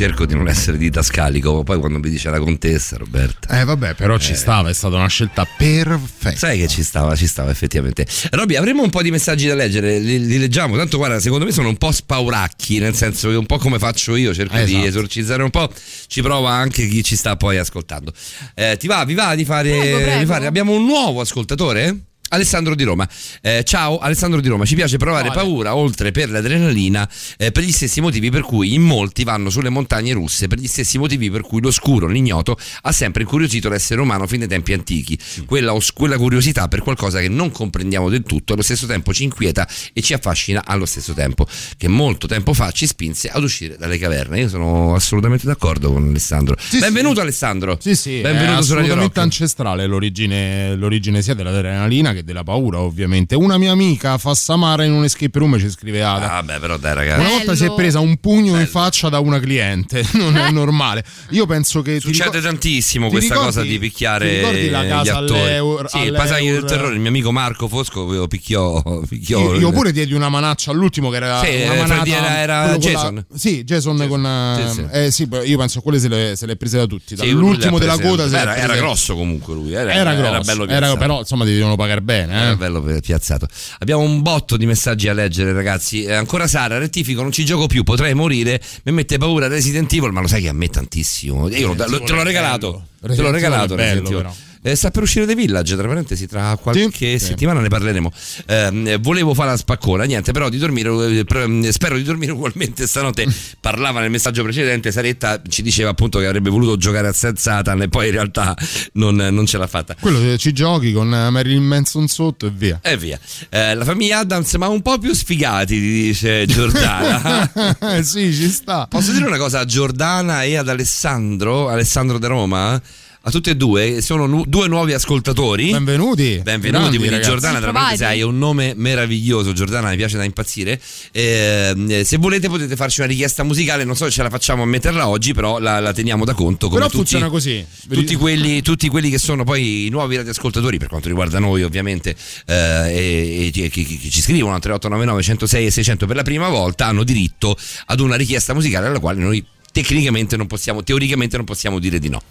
[0.00, 3.60] Cerco di non essere didascalico, ma poi quando mi dice la contessa, Roberta.
[3.60, 6.36] Eh vabbè, però ci stava, è stata una scelta perfetta.
[6.38, 8.06] Sai che ci stava, ci stava effettivamente.
[8.30, 10.74] Robby, avremo un po' di messaggi da leggere, li, li leggiamo.
[10.78, 14.16] Tanto guarda, secondo me sono un po' spauracchi, nel senso che un po' come faccio
[14.16, 14.86] io, cerco Eh, di esatto.
[14.88, 15.70] esorcizzare un po',
[16.06, 18.10] ci prova anche chi ci sta poi ascoltando.
[18.54, 20.18] Eh, ti va, vi va di fare, Prego, prego.
[20.18, 22.04] di fare- Abbiamo un nuovo ascoltatore?
[22.32, 23.08] Alessandro di Roma.
[23.40, 27.72] Eh, ciao Alessandro di Roma, ci piace provare paura oltre per l'adrenalina eh, per gli
[27.72, 31.42] stessi motivi per cui in molti vanno sulle montagne russe, per gli stessi motivi per
[31.42, 35.18] cui l'oscuro, l'ignoto ha sempre incuriosito l'essere umano fin dai tempi antichi.
[35.44, 39.24] Quella, os- quella curiosità per qualcosa che non comprendiamo del tutto allo stesso tempo ci
[39.24, 43.76] inquieta e ci affascina allo stesso tempo, che molto tempo fa ci spinse ad uscire
[43.76, 44.40] dalle caverne.
[44.40, 46.56] Io sono assolutamente d'accordo con Alessandro.
[46.78, 47.76] Benvenuto Alessandro.
[47.80, 53.34] Sì, sì, Benvenuto è assolutamente ancestrale l'origine, l'origine sia dell'adrenalina che della paura, ovviamente.
[53.34, 56.36] Una mia amica fa Samara in un escape room ci scrive Ada.
[56.36, 57.20] Ah, beh, però dai, ragazzi.
[57.20, 61.04] Una volta si è presa un pugno in faccia da una cliente, non è normale.
[61.30, 61.94] Io penso che.
[61.94, 65.16] ti Succede ricor- tantissimo ti questa ricordi- cosa di ti picchiare ricordi la gli casa
[65.18, 65.40] attori.
[65.40, 68.82] all'Eur- sì, il all'Eur- passaggio del terrore, il mio amico Marco Fosco lo picchiò.
[69.08, 72.38] picchiò Io, io pure diedi una manaccia all'ultimo che era Sì, una eh, manata, era-
[72.38, 73.24] era con la- Jason.
[73.34, 74.86] sì, Jason con eh, Sì, sì.
[74.90, 77.16] eh, sì, io penso che quelle se le, se le è prese da tutti.
[77.16, 79.72] Sì, Dall'ultimo della coda era, era grosso comunque lui.
[79.72, 82.32] Era, Era grosso, bello era- però insomma ti devono pagare bene.
[82.32, 82.42] Eh.
[82.46, 83.46] Era bello pi- piazzato.
[83.78, 86.04] Abbiamo un botto di messaggi a leggere, ragazzi.
[86.04, 88.60] Eh, ancora Sara, rettifico, non ci gioco più, potrei morire.
[88.84, 91.48] Mi mette paura Resident Evil, ma lo sai che a me tantissimo.
[91.48, 92.86] Io lo- lo- te l'ho regalato.
[93.00, 93.74] Te l'ho regalato.
[93.76, 94.16] Resident Evil.
[94.62, 98.12] Eh, sta per uscire The Village, tra parentesi, tra qualche Sì, settimana ne parleremo.
[98.46, 102.86] Ehm, volevo fare la spaccona, niente, però di dormire, eh, pre- spero di dormire ugualmente
[102.86, 103.26] stanotte.
[103.58, 107.80] Parlava nel messaggio precedente, Saretta ci diceva appunto che avrebbe voluto giocare a Set Satan
[107.80, 108.54] e poi in realtà
[108.94, 109.96] non, non ce l'ha fatta.
[109.98, 112.80] Quello che ci giochi con eh, Marilyn Manson sotto e via.
[112.82, 113.18] E via.
[113.48, 117.50] Eh, la famiglia Adams, ma un po' più sfigati, dice Giordana.
[118.04, 118.86] sì, ci sta.
[118.90, 122.80] Posso dire una cosa a Giordana e ad Alessandro, Alessandro da Roma?
[123.22, 124.00] A tutti e due.
[124.00, 125.70] Sono nu- due nuovi ascoltatori.
[125.70, 126.40] Benvenuti.
[126.42, 127.28] Benvenuti, Grandi, quindi ragazzi.
[127.30, 129.52] Giordana, tra parentesi, hai un nome meraviglioso.
[129.52, 130.80] Giordana mi piace da impazzire.
[131.12, 134.66] Eh, se volete potete farci una richiesta musicale, non so se ce la facciamo a
[134.66, 136.68] metterla oggi, però la, la teniamo da conto.
[136.68, 137.64] Come Però tutti, funziona così.
[137.90, 142.16] Tutti quelli, tutti quelli che sono poi i nuovi radioascoltatori, per quanto riguarda noi, ovviamente,
[142.46, 146.22] eh, e, e che, che- che ci scrivono a 3899 106 e 600 per la
[146.22, 147.54] prima volta, hanno diritto
[147.86, 152.08] ad una richiesta musicale alla quale noi tecnicamente non possiamo, teoricamente non possiamo dire di
[152.08, 152.22] no.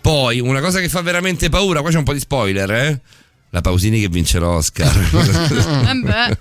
[0.00, 3.00] Poi, una cosa che fa veramente paura, qua c'è un po' di spoiler, eh?
[3.50, 4.96] La Pausini che vince l'Oscar.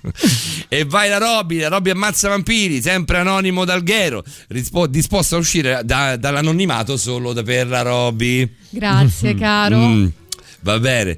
[0.69, 5.39] Eh e vai la Robby, la Robby ammazza vampiri, sempre anonimo d'Alghero, rispo- disposto a
[5.39, 8.49] uscire da- dall'anonimato solo per la Robby.
[8.69, 9.77] Grazie, caro.
[9.77, 10.07] Mm,
[10.61, 11.17] va bene.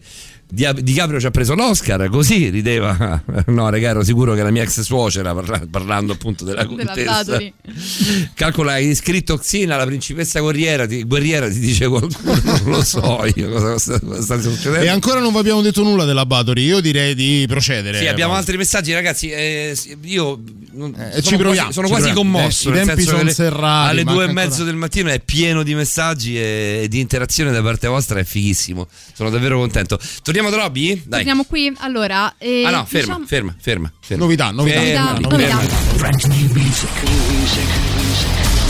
[0.52, 3.22] Di, di Caprio ci ha preso l'Oscar, così rideva.
[3.50, 7.38] No, raga, ero sicuro che la mia ex suocera, parla- parlando appunto della Della contessa.
[8.34, 13.26] Calcola, hai iscritto Xina, la principessa guerriera, ti, guerriera, ti dice qualcuno, non lo so
[13.36, 14.86] io cosa sta, cosa sta succedendo.
[14.86, 16.64] E ancora non vi abbiamo detto nulla della Battery.
[16.64, 18.00] Io direi di procedere.
[18.00, 19.30] Sì, abbiamo altri messaggi, ragazzi.
[19.30, 20.42] eh, io Eh,
[20.76, 22.14] sono ci proviamo, quasi, sono ci quasi proviamo.
[22.38, 22.72] commosso.
[22.74, 25.64] Eh, i tempi sono le- serrati, Alle due e ancora- mezzo del mattino è pieno
[25.64, 28.20] di messaggi e, e di interazione da parte vostra.
[28.20, 28.88] È fighissimo.
[29.14, 30.00] Sono davvero contento.
[30.24, 31.02] Torniamo da Robby?
[31.06, 31.20] Dai.
[31.20, 31.74] Torniamo qui.
[31.80, 34.24] Allora, eh, Ah no, ferma, diciamo- ferma, ferma, ferma.
[34.24, 34.80] Novità, novità.
[34.80, 35.58] Ferma, Novità, ferma.
[35.58, 36.98] novità.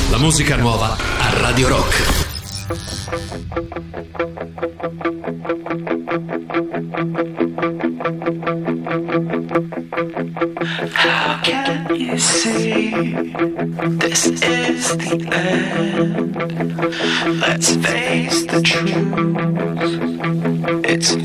[0.10, 2.28] La musica nuova a Radio Rock.
[10.96, 12.92] How can you see
[14.00, 16.36] this is the end?
[17.40, 18.96] Let's face the truth.
[20.86, 21.16] It's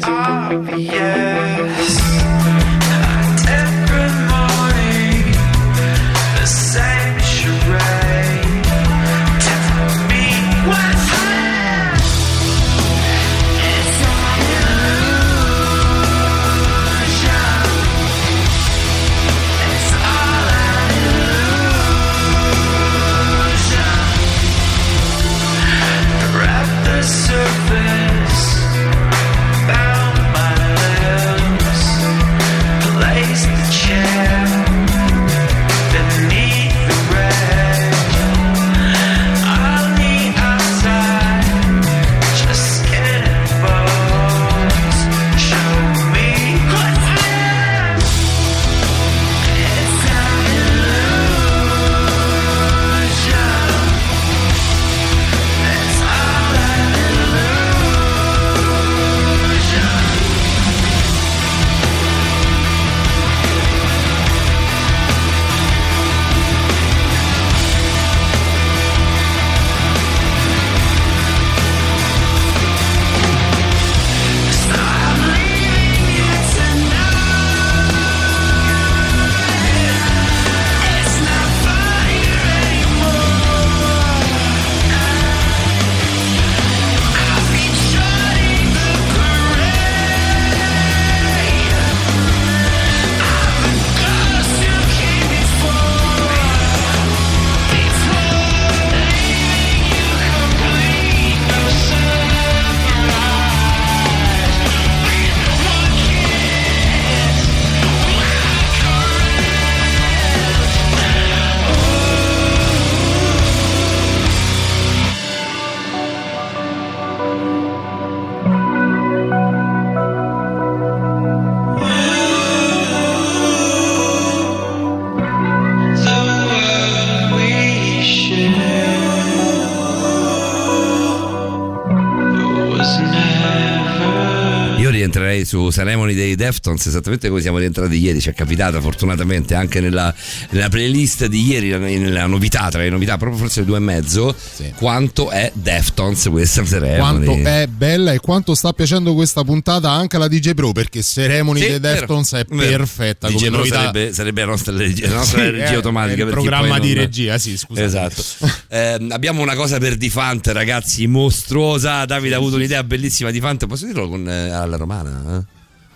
[135.85, 138.19] Ceremony dei Deftones esattamente come siamo rientrati ieri.
[138.21, 140.13] Ci è capitata fortunatamente anche nella,
[140.51, 144.35] nella playlist di ieri, nella novità, tra le novità, proprio forse le due e mezzo.
[144.77, 147.25] Quanto è Deftones questa Ceremony?
[147.27, 151.61] Quanto è bella e quanto sta piacendo questa puntata anche alla DJ Pro perché Ceremony
[151.61, 152.77] Sì, dei Deftones è vero.
[152.79, 153.77] perfetta DJ come Pro novità.
[153.81, 156.23] sarebbe, sarebbe la nostra, regia, la nostra Sì, regia è- automatica.
[156.23, 157.87] è il programma di non- regia, sì, scusate.
[157.87, 158.23] Esatto.
[158.75, 162.05] Eh, abbiamo una cosa per Difant, ragazzi, mostruosa.
[162.07, 163.67] Davide ha avuto un'idea bellissima di Fant.
[163.67, 165.23] Posso dirlo con, eh, alla romana?
[165.39, 165.43] eh?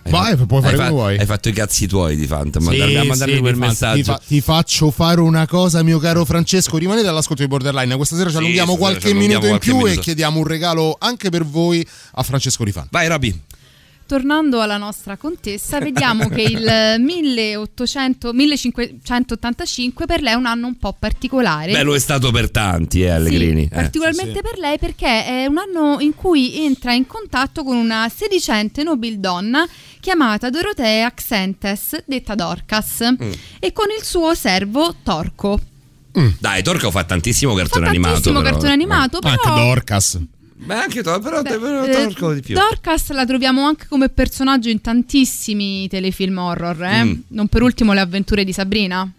[0.01, 1.17] Hai Vai, fatto- puoi fare come fa- vuoi.
[1.17, 2.57] Hai fatto i cazzi tuoi di Fant.
[2.57, 3.95] Sì, mandarmi, a mandarmi sì, quel ti messaggio.
[3.95, 6.77] Ti, fa- ti faccio fare una cosa, mio caro Francesco.
[6.77, 7.95] Rimanete all'ascolto di Borderline.
[7.95, 9.99] Questa sera ci Sì, allunghiamo stasera qualche minuto in qualche più minuto.
[9.99, 12.87] e chiediamo un regalo anche per voi a Francesco Rifan.
[12.91, 13.39] Vai, Roby.
[14.09, 16.65] Tornando alla nostra contessa, vediamo che il
[16.97, 21.71] 1800, 1585 per lei è un anno un po' particolare.
[21.73, 23.61] Beh, lo è stato per tanti, eh, Allegrini.
[23.63, 28.09] Sì, particolarmente per lei perché è un anno in cui entra in contatto con una
[28.09, 29.67] sedicente nobildonna
[29.99, 33.31] chiamata Dorotea Xentes, detta Dorcas, Mm.
[33.59, 35.59] e con il suo servo Torco.
[36.39, 38.13] Dai, Torco fa tantissimo cartone animato.
[38.15, 38.51] Tantissimo però.
[38.51, 39.35] cartone animato, però...
[39.41, 40.19] Anche Dorcas.
[40.61, 42.53] Beh, anche Tor- però, però Eh, Torco di più.
[42.53, 47.03] Dorcas la troviamo anche come personaggio in tantissimi telefilm horror, eh?
[47.05, 47.13] Mm.
[47.29, 49.09] non per ultimo le avventure di Sabrina.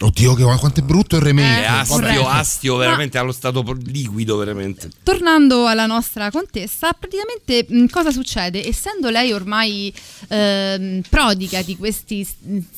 [0.00, 1.62] Oddio, che, quanto è brutto il remake.
[1.62, 4.90] È astio, astio, veramente allo stato liquido, veramente.
[5.04, 8.66] Tornando alla nostra contessa, praticamente mh, cosa succede?
[8.66, 9.94] Essendo lei ormai
[10.28, 12.26] ehm, prodiga di questi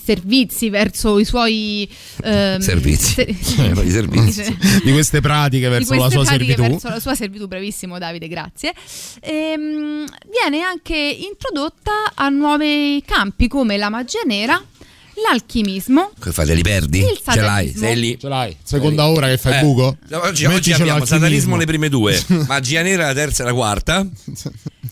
[0.04, 1.88] servizi verso i suoi
[2.22, 3.14] ehm, Servizi.
[3.14, 3.22] se-
[3.82, 4.58] I servizi.
[4.84, 6.70] Di queste pratiche verso la queste sua pratiche servitù.
[6.72, 8.74] verso la sua servitù, bravissimo Davide, grazie.
[9.20, 14.62] Ehm, viene anche introdotta a nuovi campi come la magia nera,
[15.22, 16.98] l'alchimismo, Che fai, te li perdi?
[16.98, 17.72] Il Ce l'hai?
[17.76, 18.18] Sei lì?
[18.20, 18.56] Ce l'hai?
[18.62, 19.96] Seconda ora che fai Eh, buco?
[20.12, 24.06] Oggi, oggi abbiamo satanismo le prime due, magia nera la terza e la quarta.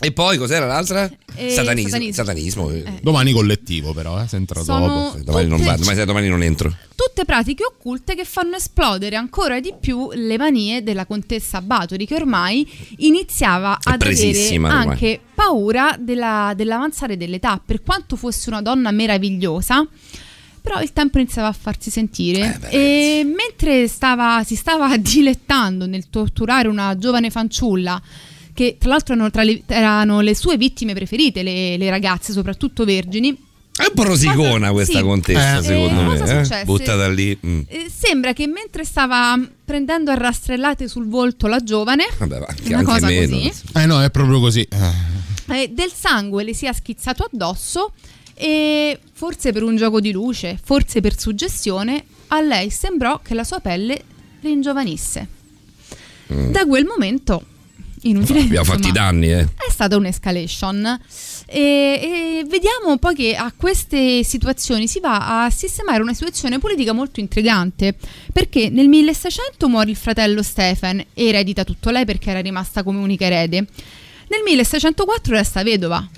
[0.01, 1.11] E poi cos'era l'altra?
[1.37, 1.89] E satanismo.
[1.91, 2.13] satanismo.
[2.13, 2.71] Satanismo.
[2.71, 2.85] eh.
[3.01, 5.19] Domani collettivo, però, eh, se entra Sono dopo.
[5.23, 6.75] Domani non, vado, domani, domani non entro.
[6.95, 12.15] Tutte pratiche occulte che fanno esplodere ancora di più le manie della contessa Bathory che
[12.15, 12.67] ormai
[12.99, 14.49] iniziava ad avere
[14.91, 19.87] anche paura della- dell'avanzare dell'età per quanto fosse una donna meravigliosa.
[20.63, 22.59] Però il tempo iniziava a farsi sentire.
[22.71, 28.01] E mentre stava- si stava dilettando nel torturare una giovane fanciulla
[28.55, 32.85] che tra l'altro erano, tra le, erano le sue vittime preferite, le, le ragazze, soprattutto
[32.85, 33.37] vergini,
[33.77, 35.05] È un po' rosicona questa sì.
[35.05, 36.19] contessa, Eh, secondo eh, me.
[36.21, 36.65] cosa eh?
[36.65, 37.37] Buttata lì.
[37.45, 37.61] mm.
[37.67, 42.69] Eh, sembra che mentre stava prendendo a rastrellate sul volto la giovane, Vabbè, va, anche,
[42.69, 43.37] una anche cosa meno.
[43.37, 44.67] così, Eh no, è proprio così.
[45.47, 45.71] Eh.
[45.73, 47.93] del sangue le sia schizzato addosso
[48.35, 53.45] e forse per un gioco di luce, forse per suggestione, a lei sembrò che la
[53.45, 54.01] sua pelle
[54.41, 55.29] ringiovanisse.
[56.27, 57.45] Da quel momento,
[58.03, 58.47] inutile, Mm.
[58.47, 59.43] Abbiamo fatto i danni, eh.
[59.43, 60.99] è stata un'escalation
[61.47, 66.93] e, e vediamo poi che a queste situazioni si va a sistemare una situazione politica
[66.93, 67.95] molto intrigante
[68.33, 72.99] perché nel 1600 muore il fratello Stefan e eredita tutto lei perché era rimasta come
[72.99, 73.67] unica erede.
[74.29, 76.09] Nel 1604 resta vedova.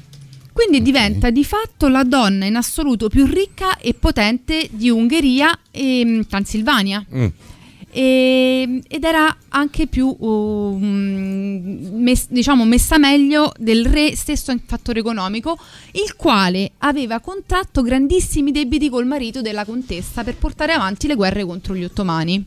[0.53, 6.03] Quindi diventa di fatto la donna in assoluto più ricca e potente di Ungheria e
[6.03, 7.05] mm, Transilvania.
[7.15, 7.27] Mm.
[7.97, 15.00] E- ed era anche più um, mes- diciamo messa meglio del re stesso in fattore
[15.00, 15.58] economico
[15.92, 21.47] il quale aveva contratto grandissimi debiti col marito della contessa per portare avanti le guerre
[21.47, 22.44] contro gli ottomani.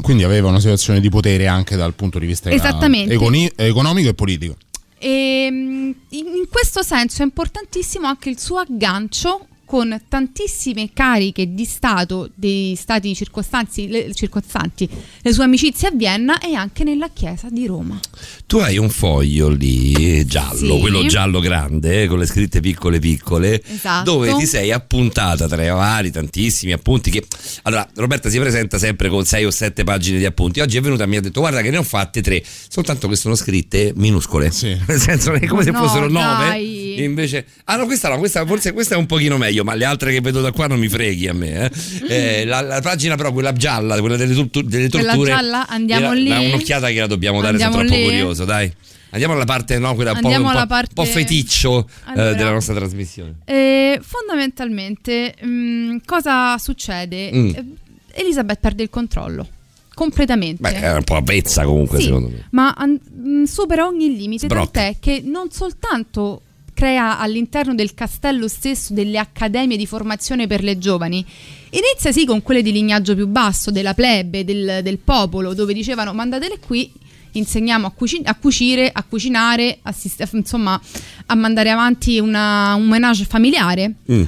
[0.00, 4.56] Quindi aveva una situazione di potere anche dal punto di vista econi- economico e politico.
[4.96, 11.52] e mm, in in questo senso è importantissimo anche il suo aggancio con tantissime cariche
[11.52, 14.88] di Stato dei stati circostanzi, le, circostanti,
[15.20, 18.00] le sue amicizie a Vienna e anche nella chiesa di Roma.
[18.46, 20.80] Tu hai un foglio lì giallo, Sì.
[20.80, 24.10] quello giallo grande, eh, con le scritte piccole piccole, Esatto.
[24.10, 27.26] dove ti sei appuntata tra i vari tantissimi appunti che...
[27.64, 30.60] Allora, Roberta si presenta sempre con sei o sette pagine di appunti.
[30.60, 33.16] Oggi è venuta e mi ha detto guarda che ne ho fatte tre, soltanto che
[33.16, 34.50] sono scritte minuscole.
[34.86, 36.46] Nel senso che è come se no, fossero nove.
[36.46, 37.02] dai.
[37.04, 37.44] Invece...
[37.64, 40.20] Ah no, questa no, questa forse questa è un pochino meglio, ma le altre che
[40.20, 41.70] vedo da qua non mi freghi a me.
[41.70, 42.40] eh.
[42.40, 45.32] Eh, la, la pagina però, quella gialla, quella delle, tortu- delle Quella torture...
[45.34, 46.28] gialla, andiamo lì.
[46.28, 48.02] ma un'occhiata che la dobbiamo dare, sono troppo lì.
[48.02, 48.72] curioso, dai.
[49.10, 52.32] Andiamo alla parte, no, quella un po', po', parte- po' feticcio eh, Allora.
[52.34, 53.36] della nostra trasmissione.
[53.46, 57.30] E fondamentalmente mm, cosa succede?
[57.32, 57.48] Mm.
[57.54, 57.64] Eh,
[58.12, 59.46] Elisabeth perde il controllo
[59.94, 60.60] completamente.
[60.60, 62.46] Beh, è un po' avvezza comunque, Sì, secondo me.
[62.50, 64.70] ma an- mh, supera ogni limite, Sbrocca.
[64.82, 66.42] tant'è che non soltanto
[66.78, 71.26] crea all'interno del castello stesso delle accademie di formazione per le giovani.
[71.70, 76.12] Inizia sì con quelle di lignaggio più basso, della plebe, del, del popolo, dove dicevano
[76.14, 76.88] mandatele qui,
[77.32, 80.80] insegniamo a, cuci- a cucire, a cucinare, a sist- insomma
[81.26, 83.94] a mandare avanti una- un menage familiare.
[84.12, 84.22] Mm,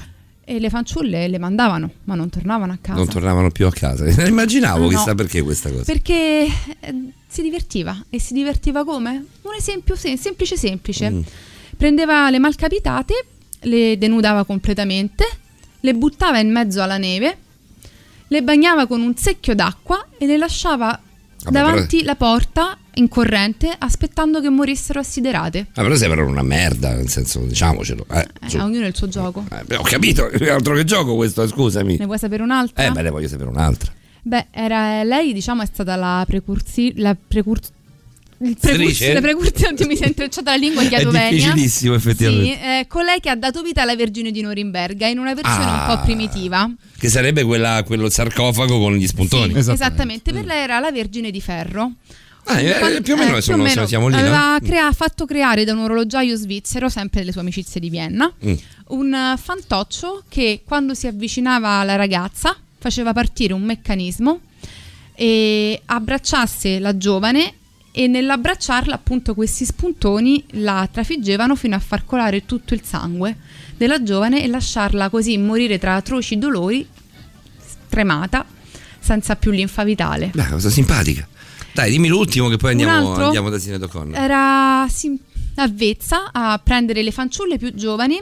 [0.45, 2.99] E le fanciulle le mandavano, ma non tornavano a casa.
[2.99, 4.09] non tornavano più a casa.
[4.27, 4.89] Immaginavo, No.
[4.89, 5.85] chissà perché questa cosa.
[5.85, 6.47] Perché
[6.81, 6.95] eh,
[7.29, 7.97] si divertiva.
[8.11, 9.11] E si divertiva come?
[9.43, 11.09] Un esempio sem- semplice semplice.
[11.11, 11.20] Mm.
[11.81, 13.25] Prendeva le malcapitate,
[13.60, 15.25] le denudava completamente,
[15.81, 17.39] le buttava in mezzo alla neve,
[18.28, 23.09] le bagnava con un secchio d'acqua e le lasciava Vabbè, davanti però- la porta in
[23.09, 25.68] corrente aspettando che morissero assiderate.
[25.73, 28.05] Ah, però sembrano una merda, nel senso, diciamocelo.
[28.12, 29.47] Eh, Eh, ognuno il suo gioco.
[29.50, 31.97] Eh, ho capito, è altro che gioco questo, scusami.
[31.97, 32.84] Ne vuoi sapere un'altra?
[32.84, 33.91] Eh, beh, ne voglio sapere un'altra.
[34.20, 37.59] Beh, era, lei diciamo è stata la precursi- la precur-
[38.43, 39.12] il Si precurs- dice?
[39.12, 41.31] le precursori, oddio, mi si è intrecciata la lingua È chiatovenia.
[41.31, 42.44] difficilissimo, effettivamente.
[42.44, 45.86] Sì, eh, colei che ha dato vita alla Vergine di Norimberga in una versione Ah.
[45.91, 46.70] un po' primitiva.
[46.99, 49.55] Che sarebbe quella, quello sarcofago con gli spuntoni.
[49.57, 51.93] Esattamente, per lei era la Vergine di Ferro.
[52.44, 53.86] Ah, eh, più o meno, eh, sono- o meno.
[53.86, 54.20] siamo lì, no?
[54.23, 54.65] Aveva Mm.
[54.65, 58.55] crea- fatto creare da un orologiaio svizzero, sempre delle sue amicizie di Vienna, Mm.
[58.89, 64.41] un fantoccio che quando si avvicinava alla ragazza faceva partire un meccanismo
[65.15, 67.55] e abbracciasse la giovane
[67.93, 73.36] e nell'abbracciarla appunto questi spuntoni la trafiggevano fino a far colare tutto il sangue
[73.77, 76.86] della giovane e lasciarla così morire tra atroci dolori,
[77.89, 78.44] tremata,
[78.99, 80.31] senza più linfa vitale.
[80.33, 81.27] Beh, cosa simpatica.
[81.73, 84.19] Dai, dimmi l'ultimo che poi andiamo, andiamo da Sinead O'Connor.
[84.19, 85.19] Era sim-
[85.57, 88.20] avvezza a prendere le fanciulle più giovani,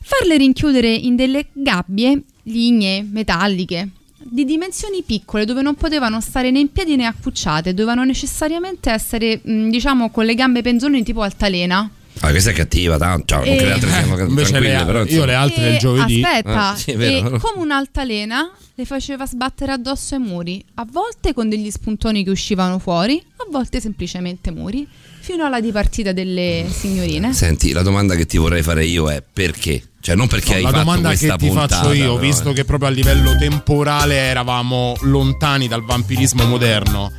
[0.00, 3.88] farle rinchiudere in delle gabbie lignee, metalliche,
[4.24, 9.40] di dimensioni piccole dove non potevano stare né in piedi né accucciate, dovevano necessariamente essere,
[9.42, 11.90] mh, diciamo, con le gambe penzoloni tipo altalena.
[12.20, 13.24] Ah, questa è cattiva, tanto.
[13.26, 15.04] Ciao, non E- che le altre siano Eh, invece tranquille, le- però.
[15.04, 16.22] io le altre del E giovedì.
[16.22, 17.34] Aspetta, Ah, sì, vero.
[17.36, 22.30] e come un'altalena le faceva sbattere addosso ai muri, a volte con degli spuntoni che
[22.30, 24.86] uscivano fuori, a volte semplicemente muri,
[25.20, 27.32] fino alla dipartita delle signorine.
[27.32, 29.82] Senti, la domanda che ti vorrei fare io è perché?
[30.02, 31.76] Cioè, non perché No, hai la fatto domanda che ti puntata.
[31.76, 32.54] faccio io, però, visto eh.
[32.54, 37.12] che proprio a livello temporale eravamo lontani dal vampirismo moderno,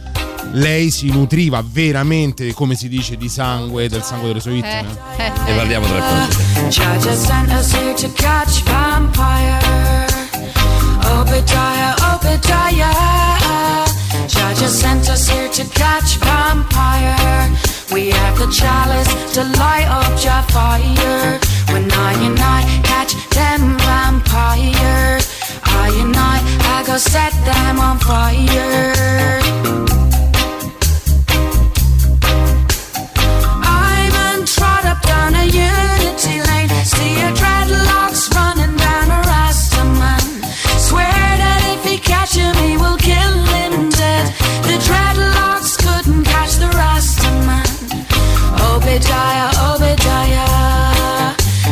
[0.51, 4.85] lei si nutriva veramente, come si dice, di sangue, del sangue delle sue vittime?
[5.17, 6.67] Ne parliamo tra poco.
[12.11, 13.85] Obadiah.
[14.27, 17.49] Judge sent us here to catch vampire.
[17.91, 19.87] We have the chalice to light
[20.21, 21.52] your fire.
[21.73, 25.25] When I and I catch them vampires,
[25.65, 26.37] I and I,
[26.75, 28.93] I go set them on fire.
[33.65, 34.45] I'm
[35.01, 36.69] down a unity lane.
[36.85, 40.21] See your dreadlocks running down a.
[40.77, 41.09] Swear
[41.43, 44.25] that if he catches me, we'll kill him dead.
[44.69, 46.73] The dreadlocks couldn't catch the.
[48.61, 50.92] Obadiah, Obadiah.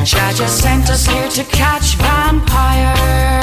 [0.03, 3.41] Judge sent us here to catch vampire.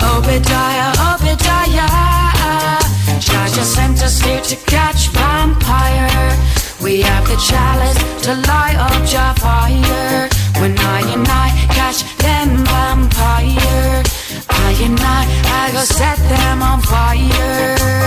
[0.00, 2.78] Obadiah, Obadiah.
[3.18, 6.38] Judge sent us here to catch vampire.
[6.80, 10.28] We have the chalice to light up your fire.
[10.60, 14.04] When I and I catch them vampire,
[14.48, 15.26] I and I,
[15.62, 18.06] I go set them on fire.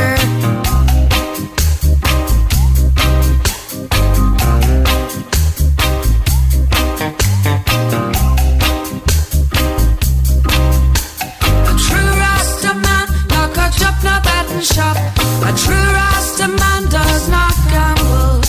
[14.60, 18.42] A true Rasta man does not gamble.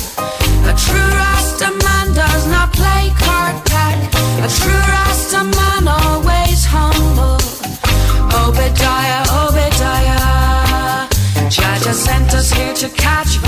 [0.67, 3.97] A true Rasta man does not play card pack.
[4.43, 7.39] A true Rasta man always humble.
[8.43, 11.07] Obadiah, Obadiah.
[11.49, 13.39] Jaja sent us here to catch.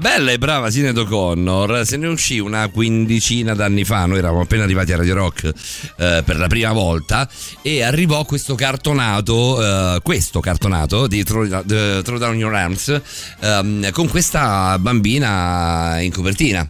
[0.00, 4.06] La bella e brava Sinead O'Connor se ne uscì una quindicina d'anni fa.
[4.06, 5.46] Noi eravamo appena arrivati a Radio Rock
[5.96, 7.28] eh, per la prima volta
[7.62, 13.00] e arrivò questo cartonato, eh, questo cartonato di Throw, the- Throw Down Your Arms
[13.40, 16.68] ehm, con questa bambina in copertina.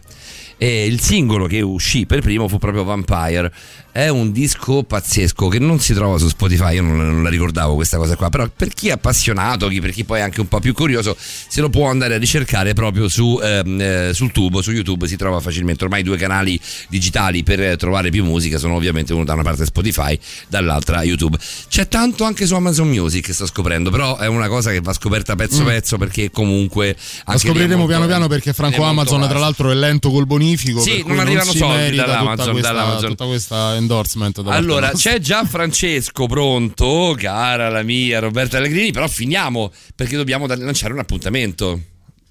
[0.57, 3.53] E il singolo che uscì per primo fu proprio Vampire.
[3.99, 7.75] È un disco pazzesco che non si trova su Spotify, io non, non la ricordavo
[7.75, 10.47] questa cosa qua, però per chi è appassionato, chi- per chi poi è anche un
[10.47, 14.61] po' più curioso, se lo può andare a ricercare proprio su, ehm, eh, sul tubo,
[14.61, 15.83] su YouTube si trova facilmente.
[15.83, 20.17] Ormai due canali digitali per trovare più musica sono ovviamente uno da una parte Spotify,
[20.47, 21.37] dall'altra YouTube.
[21.67, 25.35] C'è tanto anche su Amazon Music, sto scoprendo, però è una cosa che va scoperta
[25.35, 25.65] pezzo Mm.
[25.65, 26.95] pezzo perché comunque...
[27.25, 31.03] È scopriremo molto- piano piano perché Franco Amazon tra l'altro è lento col bonifico Sì,
[31.05, 33.09] non arrivano si soldi dall'Amazon- tutta questa, dall'Amazon.
[33.09, 39.71] tutta questa endorsement Allora, c'è già Francesco pronto, cara la mia Roberta Allegrini, però finiamo
[39.95, 41.81] perché dobbiamo lanciare un appuntamento.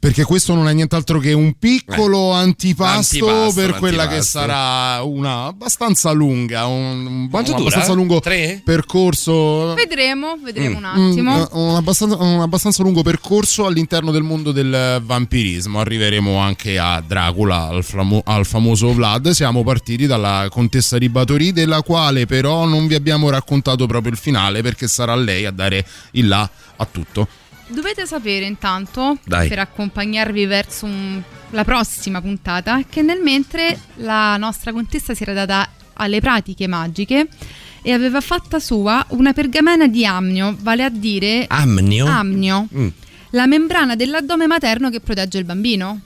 [0.00, 4.38] Perché questo non è nient'altro che un piccolo antipasto, antipasto, per quella che l'antipasto.
[4.38, 6.66] sarà una abbastanza lunga.
[6.66, 7.56] Un, un- un dura?
[7.56, 8.60] abbastanza lungo Tre?
[8.64, 9.74] percorso.
[9.74, 11.48] Vedremo, vedremo un Mm, attimo.
[11.52, 15.80] un, abbastanza, un abbastanza lungo percorso all'interno del mondo del vampirismo.
[15.80, 19.30] Arriveremo anche a Dracula, al, flamo- al famoso Vlad.
[19.30, 24.18] Siamo partiti dalla contessa di Batory, della quale però non vi abbiamo raccontato proprio il
[24.18, 27.26] finale perché sarà lei a dare il là a tutto.
[27.68, 29.48] Dovete sapere intanto, Dai.
[29.48, 35.32] per accompagnarvi verso un- la prossima puntata, che nel mentre la nostra contessa si era
[35.34, 37.28] data alle pratiche magiche
[37.82, 42.06] e aveva fatta sua una pergamena di amnio, vale a dire Amnio?
[42.06, 42.88] amnio, Mm.
[43.30, 46.00] la membrana dell'addome materno che protegge il bambino.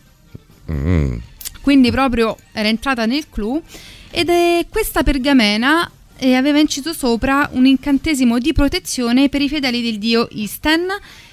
[0.71, 1.17] Mm.
[1.61, 3.63] Quindi proprio era entrata nel clou
[4.11, 9.83] ed è questa pergamena eh, aveva inciso sopra un incantesimo di protezione per i fedeli
[9.83, 10.87] del dio Isten,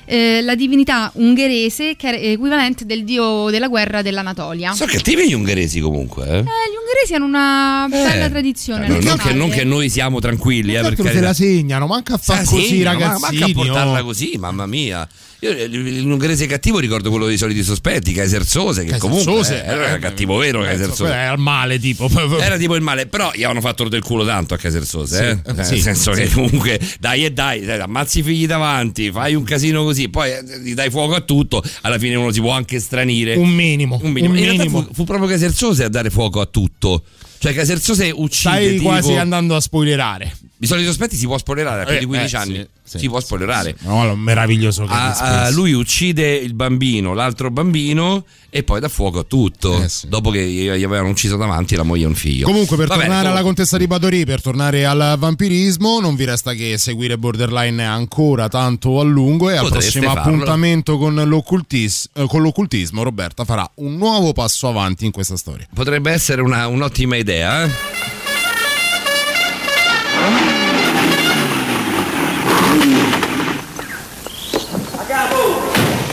[0.10, 4.74] eh, la divinità ungherese che era equivalente del dio della guerra dell'Anatolia.
[4.74, 6.26] Sono cattivi gli ungheresi comunque.
[6.28, 6.38] Eh?
[6.38, 8.88] Eh, gli ungheresi hanno una bella Eh, tradizione.
[8.88, 12.16] No, non, che, non che noi siamo tranquilli, eh, per Tanto se la segnano, manca
[12.16, 13.20] a far così, ragazzini.
[13.40, 14.04] manca a portarla oh.
[14.04, 15.08] così, mamma mia.
[15.42, 19.68] Io eh, l'ungherese cattivo ricordo quello dei soliti sospetti, Kaiser Sose, che comunque Sose, eh,
[19.68, 21.14] era eh, cattivo vero Kaiser Penso, Sose.
[21.14, 22.10] Era il male, tipo.
[22.40, 25.24] Era tipo il male, però gli avevano fatto del culo tanto a Kaiser Sose, Sì,
[25.24, 25.50] eh?
[25.50, 26.24] eh, Nel sì, senso sì.
[26.24, 30.32] che comunque dai e dai, dai, ammazzi i figli davanti, fai un casino così, poi
[30.32, 33.36] eh, gli dai fuoco a tutto, alla fine uno si può anche stranire.
[33.36, 33.98] Un minimo.
[34.02, 34.34] Un minimo.
[34.34, 34.82] un minimo.
[34.84, 37.04] fu, fu proprio Kaiser Sose a dare fuoco a tutto.
[37.38, 38.90] Cioè Kaiser Sose uccide Stai tipo...
[38.90, 40.36] quasi andando a spoilerare.
[40.62, 42.68] I soliti sospetti si può spoilerare a più Eh, di 15 eh, anni.
[42.90, 43.76] Sì, sì, si può spoilerare.
[43.82, 49.20] No, meraviglioso che Ah, ah, lui uccide il bambino, l'altro bambino e poi dà fuoco
[49.20, 49.86] a tutto.
[50.08, 52.46] Dopo che gli avevano ucciso davanti la moglie e un figlio.
[52.46, 53.56] Comunque, per Va bene, tornare alla comunque.
[53.64, 59.00] contessa di Batory, per tornare al vampirismo, non vi resta che seguire Borderline ancora tanto
[59.00, 59.50] a lungo.
[59.52, 60.32] E al Potreste prossimo farlo.
[60.34, 65.68] appuntamento con, l'occultis- eh, con l'occultismo, Roberta farà un nuovo passo avanti in questa storia.
[65.74, 67.70] Potrebbe essere una- un'ottima idea, eh?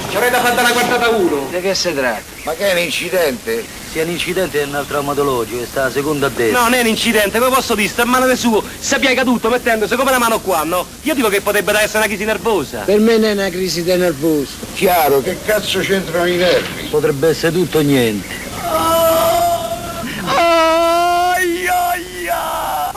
[0.08, 1.46] Ci avrei da fare una guardata uno.
[1.50, 2.22] Di che si tratta?
[2.44, 3.64] Ma che è un incidente?
[3.92, 6.58] Sia un incidente è un traumatologico, sta a seconda a destra.
[6.58, 7.88] No, non è un incidente, come posso dire?
[7.88, 10.86] Sta a mano del suo, si piega tutto mettendosi come la mano qua, no?
[11.02, 12.80] Io dico che potrebbe essere una crisi nervosa.
[12.80, 14.52] Per me non è una crisi di nervoso.
[14.74, 16.88] Chiaro, che cazzo c'entrano i nervi?
[16.88, 18.44] Potrebbe essere tutto o niente.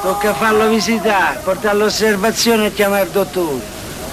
[0.02, 3.62] Tocca farlo visitare, portarlo all'osservazione e chiamare il dottore.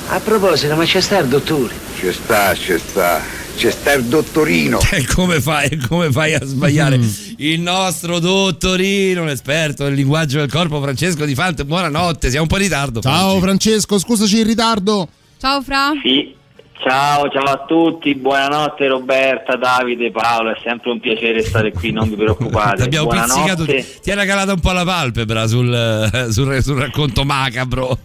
[0.08, 1.74] A proposito, ma c'è sta il dottore?
[1.97, 3.23] Ci sta, ci sta.
[3.56, 4.81] C'è sta il dottorino.
[4.90, 6.98] E come fai, come fai a sbagliare?
[7.36, 11.65] Il nostro dottorino, l'esperto del linguaggio del corpo, Francesco Di Fante.
[11.65, 13.00] Buonanotte, siamo un po' in ritardo.
[13.00, 15.08] Ciao Francesco, scusaci il ritardo.
[15.39, 15.92] Ciao Fra.
[16.02, 16.34] Sì.
[16.79, 22.09] Ciao, ciao a tutti, buonanotte Roberta, Davide, Paolo, è sempre un piacere stare qui, non
[22.09, 22.83] vi preoccupate.
[22.85, 27.99] Abbiamo pizzicato, ti era calata un po' la palpebra sul, eh, sul, sul racconto macabro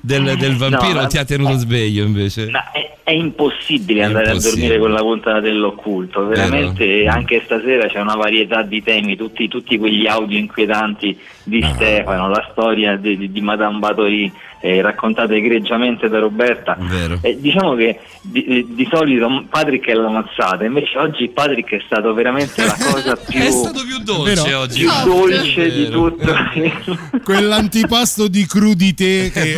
[0.00, 2.50] del, del vampiro, No, ti ha tenuto sveglio invece.
[2.50, 4.66] Ma è, è impossibile andare impossibile.
[4.66, 9.48] a dormire con la puntata dell'occulto, veramente anche stasera c'è una varietà di temi, tutti,
[9.48, 11.74] tutti quegli audio inquietanti di Ah.
[11.74, 16.74] Stefano, la storia di, di- di Madame Batory eh, raccontata egregiamente da Roberta.
[16.80, 17.18] Vero.
[17.20, 22.14] Eh, diciamo che di, di solito Patrick è la mazzata, invece oggi Patrick è stato
[22.14, 24.60] veramente la cosa più, È stato più dolce Vero?
[24.60, 24.80] oggi.
[24.80, 26.34] più dolce di tutto.
[27.22, 29.52] Quell'antipasto di crudité che...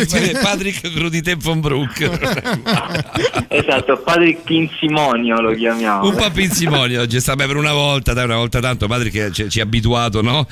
[0.40, 2.00] Patrick Crudité von Brook.
[3.48, 6.08] esatto, Patrick Pinsimonio lo chiamiamo.
[6.08, 9.48] Un po' pinzimonio oggi, sta beh, per una volta, dai, una volta tanto Patrick ci,
[9.50, 10.46] ci ha abituato no?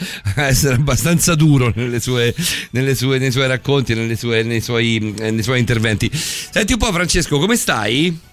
[0.59, 2.35] Essere abbastanza duro nelle sue,
[2.73, 6.11] nelle sue- nei suoi racconti, nelle sue- nei, suoi, eh, nei suoi interventi.
[6.13, 8.27] Senti un po' Francesco, come stai?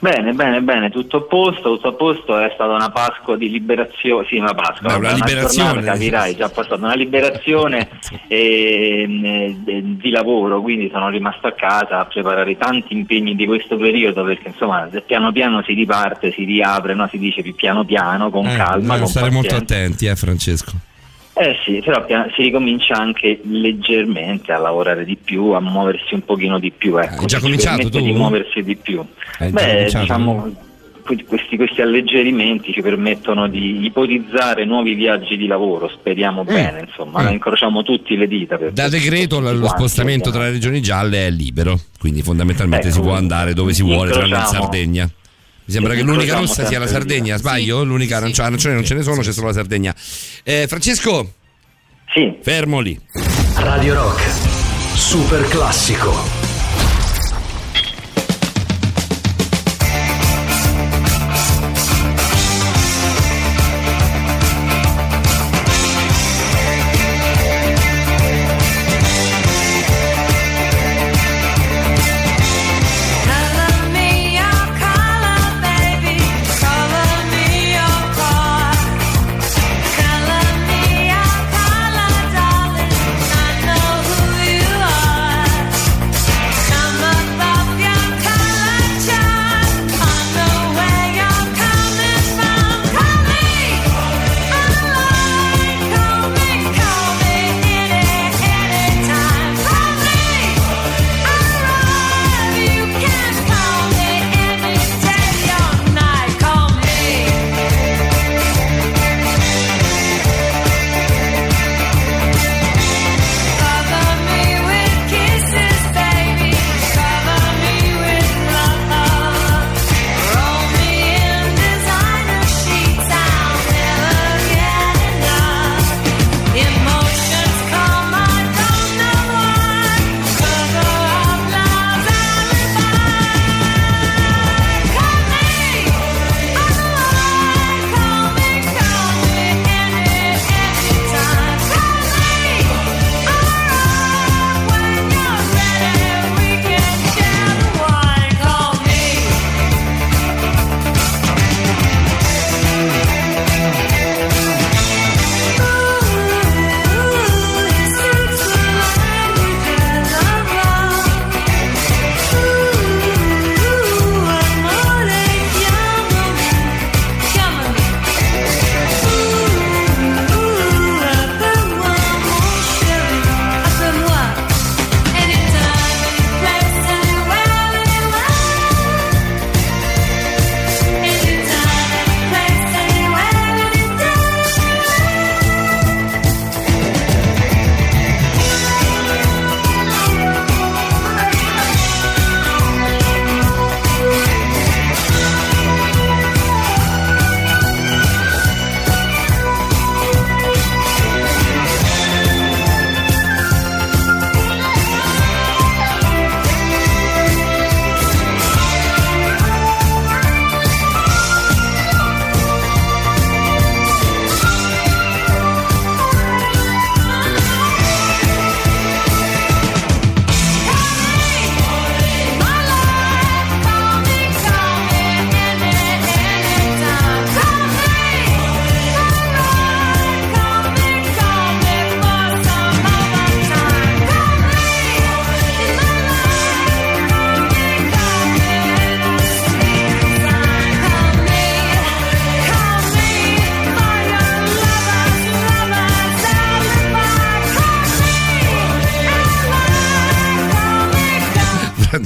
[0.00, 4.26] Bene, bene, bene, tutto a posto, tutto a posto, è stata una Pasqua di liberazione,
[4.28, 5.68] sì una Pasqua, Beh, una vabbè, liberazione.
[5.72, 7.88] giornata, capirai, già passata una liberazione
[8.28, 13.76] ehm, eh, di lavoro, quindi sono rimasto a casa a preparare tanti impegni di questo
[13.76, 17.08] periodo perché insomma piano piano si riparte, si riapre, no?
[17.10, 19.74] si dice più piano piano, con Eh, calma, dobbiamo con stare molto pazienza.
[19.74, 20.72] attenti, eh Francesco.
[21.36, 22.04] Eh sì, però
[22.36, 26.96] si ricomincia anche leggermente a lavorare di più, a muoversi un pochino di più.
[26.98, 28.00] Ecco, Hai già Ci cominciato tu?
[28.00, 29.04] di muoversi di più.
[29.40, 30.54] Hai Beh, diciamo,
[31.02, 37.22] que- questi, questi alleggerimenti ci permettono di ipotizzare nuovi viaggi di lavoro, speriamo bene, insomma,
[37.28, 37.32] Mm.
[37.32, 38.56] incrociamo tutti le dita.
[38.70, 43.02] Da decreto lo quanti, spostamento tra le regioni gialle è libero, quindi fondamentalmente Ecco, si
[43.02, 45.10] può andare dove si vuole, tranne in Sardegna.
[45.66, 47.84] Mi sembra che l'unica rossa sia la Sardegna, sbaglio?
[47.84, 49.94] L'unica arancione, arancione non ce ne sono, c'è solo la Sardegna.
[50.42, 51.32] Eh, Francesco?
[52.12, 52.36] Sì.
[52.42, 52.98] Fermo lì.
[53.56, 54.22] Radio Rock,
[54.94, 56.33] super classico.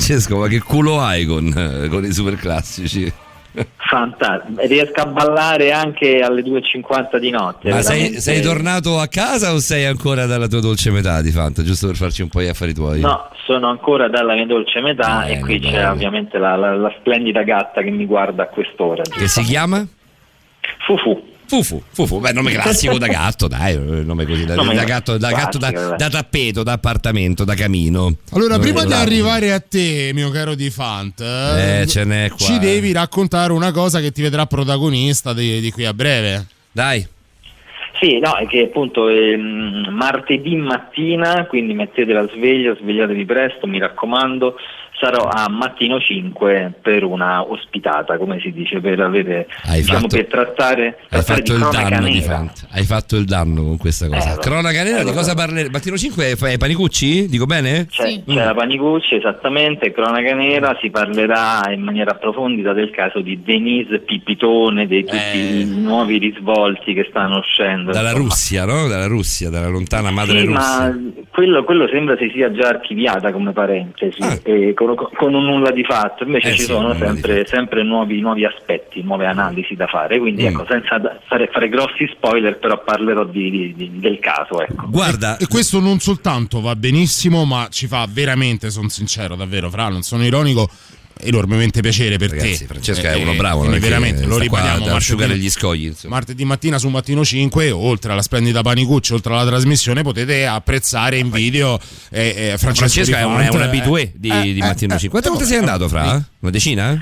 [0.09, 3.13] Francesco, ma che culo hai con, con i super classici?
[3.77, 7.69] Fantastico, riesco a ballare anche alle 2.50 di notte.
[7.71, 11.63] Ma sei, sei tornato a casa o sei ancora dalla tua dolce metà di Fanta?
[11.63, 13.01] Giusto per farci un po' gli affari tuoi.
[13.01, 15.87] No, sono ancora dalla mia dolce metà Bene, e qui c'è bene.
[15.87, 19.03] ovviamente la, la- la splendida gatta che mi guarda a quest'ora.
[19.03, 19.85] Che si chiama?
[20.87, 21.28] Fufu.
[21.49, 25.17] Fufu, Fufu, beh, nome classico da gatto, dai, eh, nome così, da, Nome da gatto,
[25.17, 28.17] da, gatto da, da tappeto, da appartamento, da camino.
[28.33, 32.37] Allora, Nome prima di arrivare a te, mio caro Di Fant, Eh, ce n'è qua.
[32.37, 36.47] ci devi raccontare una cosa che ti vedrà protagonista di, di qui a breve.
[36.71, 37.07] Dai.
[37.99, 43.79] Sì, no, è che appunto ehm, martedì mattina, quindi mettete la sveglia, svegliatevi presto, mi
[43.81, 44.55] raccomando,
[45.01, 50.17] sarò a mattino 5 per una ospitata, come si dice, per avere Hai diciamo fatto-
[50.17, 52.53] per trattare, Hai trattare fatto il cronaca danno di nera.
[52.71, 54.35] Hai fatto il danno con questa cosa.
[54.35, 55.71] Eh, Cronaca nera, eh, di cosa parleremo?
[55.71, 57.29] Mattino 5 fai panicucci?
[57.29, 57.87] Dico bene?
[57.91, 63.43] C'è, c'è la Panicucci, esattamente, cronaca nera, si parlerà in maniera approfondita del caso di
[63.43, 67.91] Denise Pipitone, di tutti i nuovi risvolti che stanno uscendo.
[67.91, 67.93] Eh.
[67.95, 68.29] Dalla insomma.
[68.29, 68.89] Russia, no?
[68.89, 70.61] Dalla Russia, dalla lontana madre Sì, Russia.
[70.61, 70.99] ma
[71.31, 75.85] quello, quello sembra si sia già archiviata come parentesi, e con, con un nulla di
[75.85, 76.49] fatto, invece.
[76.49, 80.47] Eh ci sì, sono sempre, sempre nuovi, nuovi aspetti, nuove analisi da fare, quindi Mm.
[80.47, 84.61] ecco, senza fare, fare grossi spoiler, però parlerò di- di- di- del caso.
[84.63, 84.87] Ecco.
[84.89, 89.89] Guarda, E questo non soltanto va benissimo, ma ci fa veramente, sono sincero, davvero, Fra,
[89.89, 90.69] non sono ironico,
[91.21, 92.67] enormemente piacere per Ragazzi, te.
[92.67, 95.51] Francesco Eh, è uno eh, bravo, non è che veramente, lo ribadiamo ad asciugare gli
[95.51, 95.87] scogli.
[95.87, 96.15] insomma.
[96.15, 101.31] Martedì mattina su Mattino 5, oltre alla splendida Panicucci, oltre alla trasmissione, potete apprezzare in
[101.31, 101.79] video
[102.11, 105.21] eh, eh, Francesco è un, è un abitué di, eh, di eh, Mattino eh, 5.
[105.21, 106.23] Quante volte sei andato, Fra?
[106.41, 106.99] Una decina?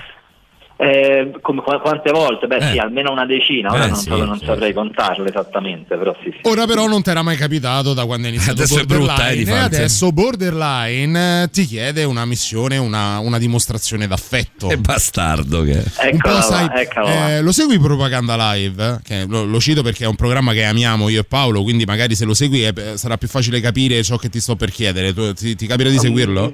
[0.78, 2.46] Eh, come, qua- quante volte?
[2.46, 2.72] Beh Eh.
[2.72, 6.14] sì, almeno una decina, ora Eh, non, sì, so- non sì, saprei contarle esattamente, però
[6.22, 6.40] sì, sì.
[6.42, 9.52] Ora però non ti era mai capitato da quando è iniziato Adesso è Borderline brutta,
[9.52, 14.66] eh, e adesso Borderline eh, ti chiede una missione, una, una dimostrazione d'affetto.
[14.66, 16.06] Che bastardo che è.
[16.08, 19.00] Eccola sai, eccola eh, lo segui Propaganda Live?
[19.02, 22.14] Che lo, lo cito perché è un programma che amiamo io e Paolo, quindi magari
[22.14, 25.14] se lo segui sarà più facile capire ciò che ti sto per chiedere.
[25.14, 26.52] Tu- ti, ti capirà di seguirlo?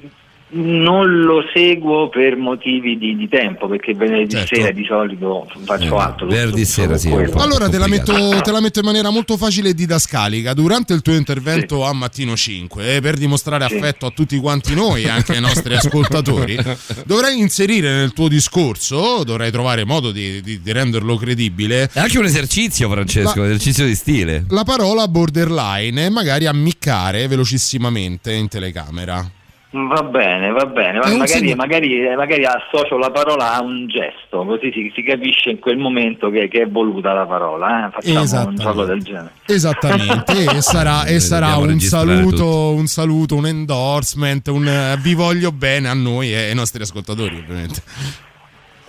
[0.55, 4.55] Non lo seguo per motivi di, di tempo, perché venerdì Certo.
[4.55, 6.27] sera di solito faccio altro.
[6.27, 7.09] venerdì sera sì.
[7.11, 10.53] Allora te la, metto, te la metto in maniera molto facile e didascalica.
[10.53, 13.75] Durante il tuo intervento a Mattino 5, eh, per dimostrare Sì.
[13.75, 16.55] affetto a tutti quanti noi, anche ai nostri ascoltatori,
[17.05, 22.19] dovrai inserire nel tuo discorso, dovrai trovare modo di, di- di renderlo credibile, È anche
[22.19, 24.45] un esercizio, Francesco, un esercizio di stile.
[24.49, 29.27] la parola borderline e magari ammiccare velocissimamente in telecamera.
[29.75, 34.71] Va bene, va bene, un magari, magari, magari associo la parola a un gesto, così
[34.71, 37.87] si, si capisce in quel momento che, che è voluta la parola.
[37.87, 37.89] eh.
[37.89, 38.61] Facciamo un Esattamente.
[38.61, 39.31] gioco del genere.
[39.47, 45.51] Esattamente, e sarà, e sarà un saluto, un saluto, un endorsement, un eh, vi voglio
[45.51, 47.81] bene a noi e ai nostri ascoltatori, ovviamente.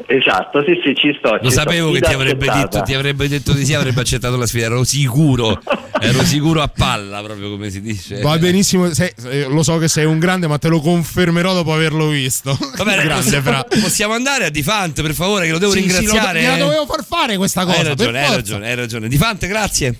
[0.06, 1.32] Esatto, sì, sì, ci sto.
[1.32, 1.60] Lo ci sto.
[1.60, 4.66] sapevo che Sfida ti avrebbe, detto, ti avrebbe detto di sì, avrebbe accettato la sfida,
[4.66, 5.60] ero sicuro,
[6.00, 8.20] ero sicuro a palla, proprio come si dice.
[8.20, 9.12] Va benissimo, sei-
[9.48, 12.56] lo so che sei un grande, ma te lo confermerò dopo averlo visto.
[12.76, 13.64] Va bene, grande, possiamo, fra.
[13.80, 16.40] possiamo andare a Difante, per favore, che lo devo Sì, sì, lo- ringraziare.
[16.40, 17.78] gliela dovevo far fare questa cosa.
[17.78, 18.36] Hai per ragione, hai forza.
[18.40, 19.08] ragione, hai ragione.
[19.08, 19.94] Difante, grazie.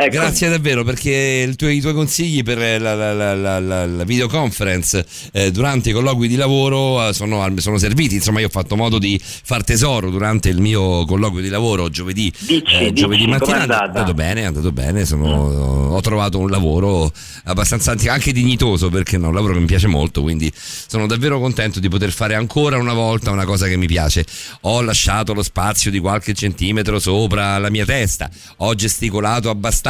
[0.00, 0.10] Ecco.
[0.10, 5.90] Grazie davvero perché tuo- i tuoi consigli per la, la- la- la- videoconference eh, durante
[5.90, 8.14] i colloqui di lavoro eh, sono, sono serviti.
[8.16, 12.32] Insomma, io ho fatto modo di far tesoro durante il mio colloquio di lavoro giovedì,
[12.38, 13.56] Dici, eh, dici, giovedì com'è mattina.
[13.82, 15.04] È andato bene, è andato bene.
[15.04, 17.12] sono- Ho trovato un lavoro
[17.44, 20.22] abbastanza anche dignitoso perché è un lavoro che mi piace molto.
[20.22, 24.24] Quindi sono davvero contento di poter fare ancora una volta una cosa che mi piace.
[24.62, 29.86] Ho lasciato lo spazio di qualche centimetro sopra la mia testa, ho gesticolato abbastanza,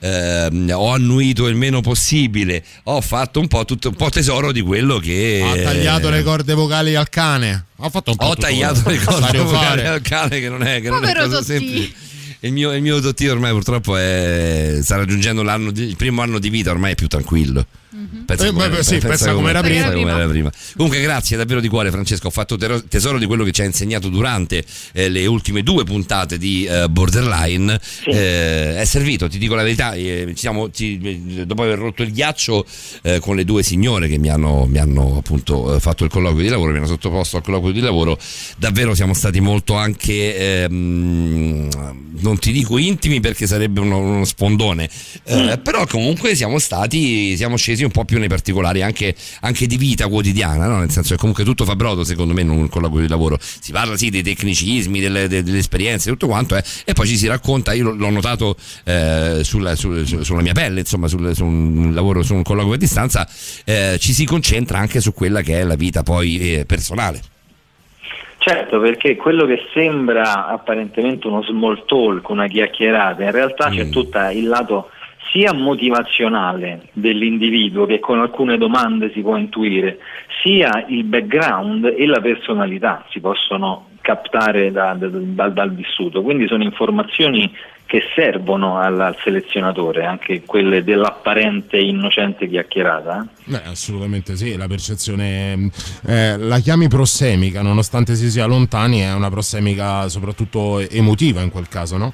[0.00, 4.60] ehm, ho annuito il meno possibile, ho fatto un po', tutto, un po' tesoro di
[4.60, 5.42] quello che...
[5.44, 7.66] Ha tagliato le corde vocali al cane.
[7.76, 10.62] Ha fatto un po' Ho tutto tagliato quello le corde vocali al cane che non
[10.62, 11.46] è, che non è Povero cosa Totti.
[11.46, 11.92] semplice.
[12.42, 16.48] Il mio, il mio ormai purtroppo è, sta raggiungendo l'anno di- il primo anno di
[16.48, 17.66] vita, ormai è più tranquillo.
[18.26, 20.10] Pensa Eh, come- beh, sì, pensa pensa prima.
[20.10, 20.50] com'era prima.
[20.76, 22.26] Comunque, grazie davvero di cuore, Francesco.
[22.26, 22.56] Ho fatto
[22.88, 26.88] tesoro di quello che ci ha insegnato durante eh, le ultime due puntate di eh,
[26.88, 27.78] Borderline.
[28.06, 29.92] Eh, è servito, ti dico la verità.
[29.94, 32.64] eh, ci siamo- ci- dopo aver rotto il ghiaccio
[33.02, 36.42] eh, con le due signore che mi hanno, mi hanno appunto eh, fatto il colloquio
[36.42, 38.18] di lavoro, mi hanno sottoposto al colloquio di lavoro,
[38.56, 41.68] davvero siamo stati molto anche, ehm,
[42.20, 44.88] non ti dico intimi perché sarebbe uno, uno spondone,
[45.24, 49.76] eh, però comunque siamo stati, siamo scesi un po' più nei particolari anche, anche di
[49.76, 50.78] vita quotidiana, no?
[50.78, 53.38] nel senso che comunque tutto fa brodo secondo me in un colloquio di lavoro.
[53.40, 57.16] Si parla sì dei tecnicismi, delle, de- delle esperienze, tutto quanto, eh, e poi ci
[57.16, 61.44] si racconta, io l'ho- notato eh, sulla, sul- su- sulla mia pelle, insomma, sul- su
[61.44, 63.28] un lavoro, su un colloquio a distanza,
[63.64, 67.20] eh, ci si concentra anche su quella che è la vita poi eh, personale.
[68.38, 73.90] Certo, perché quello che sembra apparentemente uno small talk, una chiacchierata, in realtà c'è Mm.
[73.90, 74.88] tutto il lato
[75.32, 79.98] sia motivazionale dell'individuo che con alcune domande si può intuire,
[80.42, 86.22] sia il background e la personalità si possono captare da- da- dal- dal vissuto.
[86.22, 87.52] Quindi sono informazioni
[87.86, 93.20] che servono al, al selezionatore, anche quelle dell'apparente innocente chiacchierata.
[93.22, 93.50] eh.
[93.50, 95.70] Beh, assolutamente sì, la percezione mh,
[96.06, 101.68] eh, la chiami prossemica, nonostante si sia lontani, è una prossemica soprattutto emotiva in quel
[101.68, 102.12] caso, no?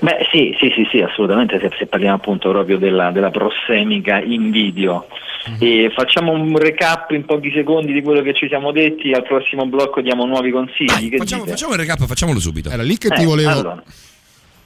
[0.00, 4.50] Beh sì, sì, sì, sì, assolutamente, se, se parliamo appunto proprio della, della prossemica in
[4.50, 5.06] video.
[5.58, 9.64] E facciamo un recap in pochi secondi di quello che ci siamo detti, al prossimo
[9.66, 11.08] blocco diamo nuovi consigli.
[11.08, 11.54] che Facciamo, dite?
[11.54, 12.68] facciamo il recap, facciamolo subito.
[12.70, 13.48] Era lì che ti Eh, volevo...
[13.50, 13.82] allora,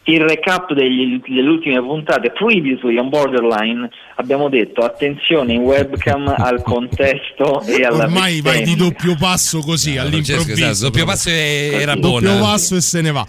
[0.07, 6.61] il recap degli- delle ultime puntate, previously on Borderline, abbiamo detto attenzione in webcam al
[6.63, 10.69] contesto e alla Ormai vai di doppio passo così Francesco, all'improvviso.
[10.71, 12.41] esatto, doppio passo e- era Doppio buona.
[12.41, 13.25] passo e se ne va.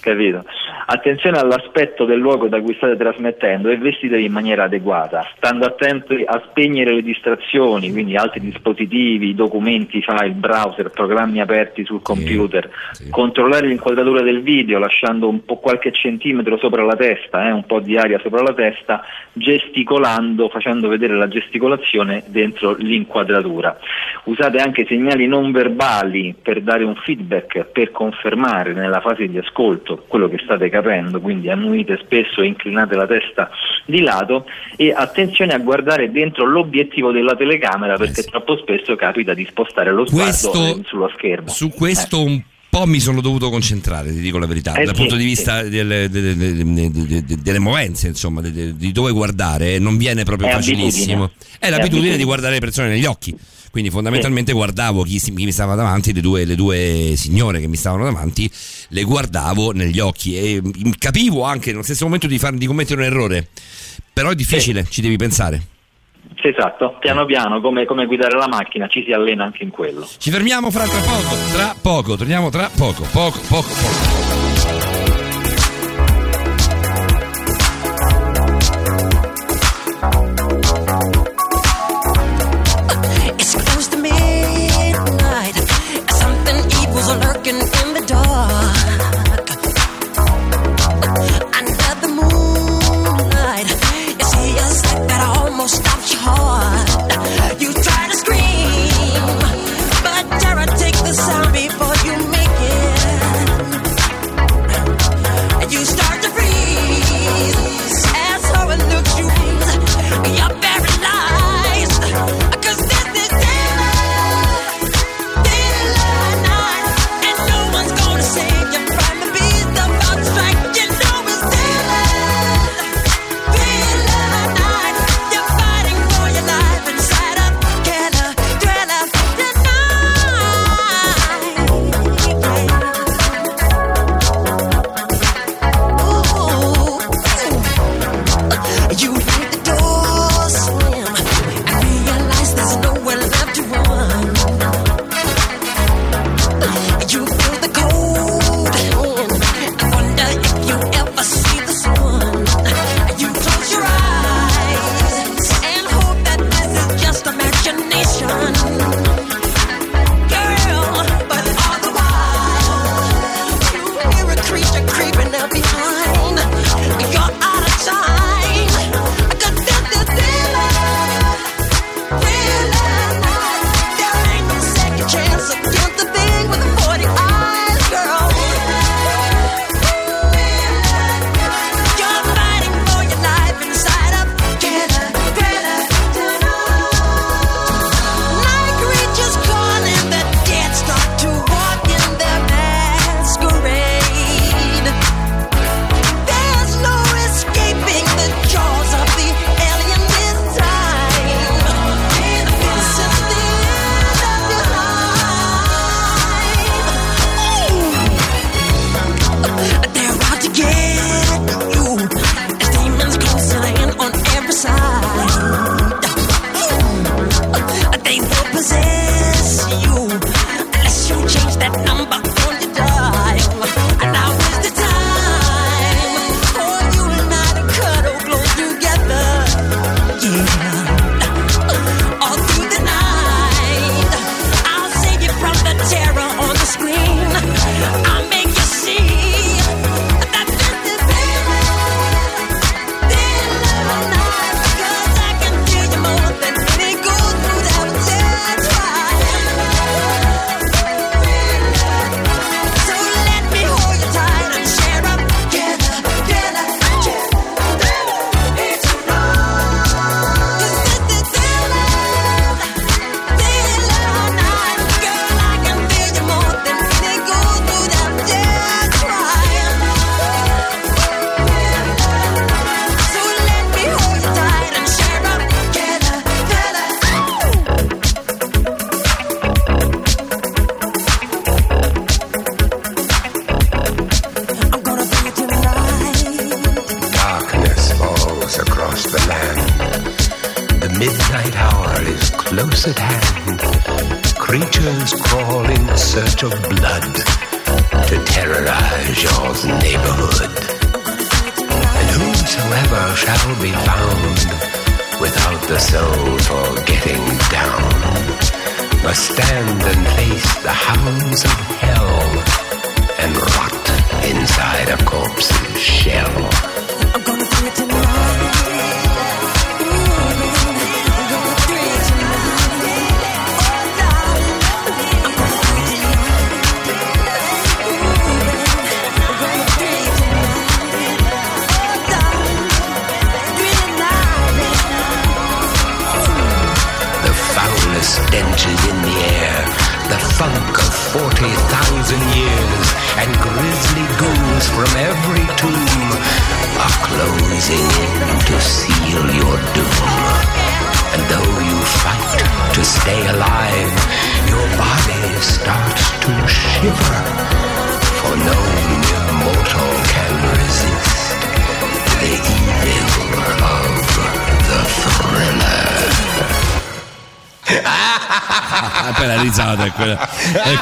[0.00, 0.44] capito?
[0.88, 6.22] Attenzione all'aspetto del luogo da cui state trasmettendo e vestitevi in maniera adeguata, stando attenti
[6.24, 12.70] a spegnere le distrazioni, quindi altri dispositivi, documenti, file, browser, programmi aperti sul computer,
[13.10, 17.80] controllare l'inquadratura del video lasciando un po' qualche centimetro sopra la testa, eh, un po'
[17.80, 23.76] di aria sopra la testa, gesticolando, facendo vedere la gesticolazione dentro l'inquadratura.
[24.26, 30.04] Usate anche segnali non verbali per dare un feedback, per confermare nella fase di ascolto
[30.06, 33.50] quello che state capendo, quindi annuite spesso e inclinate la testa
[33.86, 34.46] di lato
[34.76, 40.06] e attenzione a guardare dentro l'obiettivo della telecamera perché troppo spesso capita di spostare lo
[40.06, 41.48] sguardo Questo- eh, sullo schermo.
[41.48, 45.00] Su questo un po' mi sono dovuto concentrare, ti dico la verità, Eh dal sì,
[45.00, 45.28] punto di sì.
[45.28, 50.52] vista delle, delle- delle- delle- delle- movenze, insomma, di dove guardare, non viene proprio È
[50.52, 51.24] facilissimo.
[51.24, 51.56] abitudine.
[51.58, 52.16] È È l'abitudine abitudine.
[52.18, 53.34] di guardare le persone negli occhi.
[53.76, 57.66] Quindi fondamentalmente guardavo chi, si- chi mi stava davanti, le due, le due signore che
[57.68, 58.50] mi stavano davanti,
[58.88, 63.02] le guardavo negli occhi e mm, capivo anche nello stesso momento di, far- di commettere
[63.02, 63.48] un errore.
[64.14, 65.60] Però è difficile, ci devi pensare.
[66.40, 70.08] Sì, esatto, piano piano come, come guidare la macchina ci si allena anche in quello.
[70.16, 74.75] Ci fermiamo fra tra poco, tra poco, torniamo tra poco, poco, poco, poco.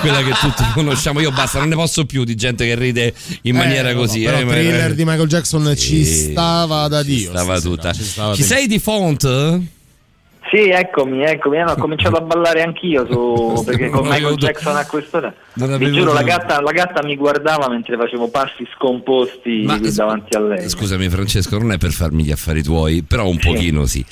[0.05, 1.20] Quella che tutti conosciamo.
[1.20, 4.23] Io basta, non ne posso più di gente che ride in maniera Eh, così.
[4.23, 7.31] Però eh, thriller di Michael Jackson ci stava da Dio.
[7.31, 7.92] Stava stasera, tutta.
[7.92, 9.60] ci stava Ci sei di font?
[10.50, 11.57] Sì, eccomi, eccomi.
[11.57, 15.34] Eh, no, ho cominciato a ballare anch'io su, perché con Michael Jackson a quest'ora.
[15.55, 19.91] Non Vi giuro, la gatta, la gatta mi guardava mentre facevo passi scomposti Ma- qui
[19.92, 20.68] davanti a lei.
[20.68, 24.05] Scusami Francesco, non è per farmi gli affari tuoi, però un pochino sì.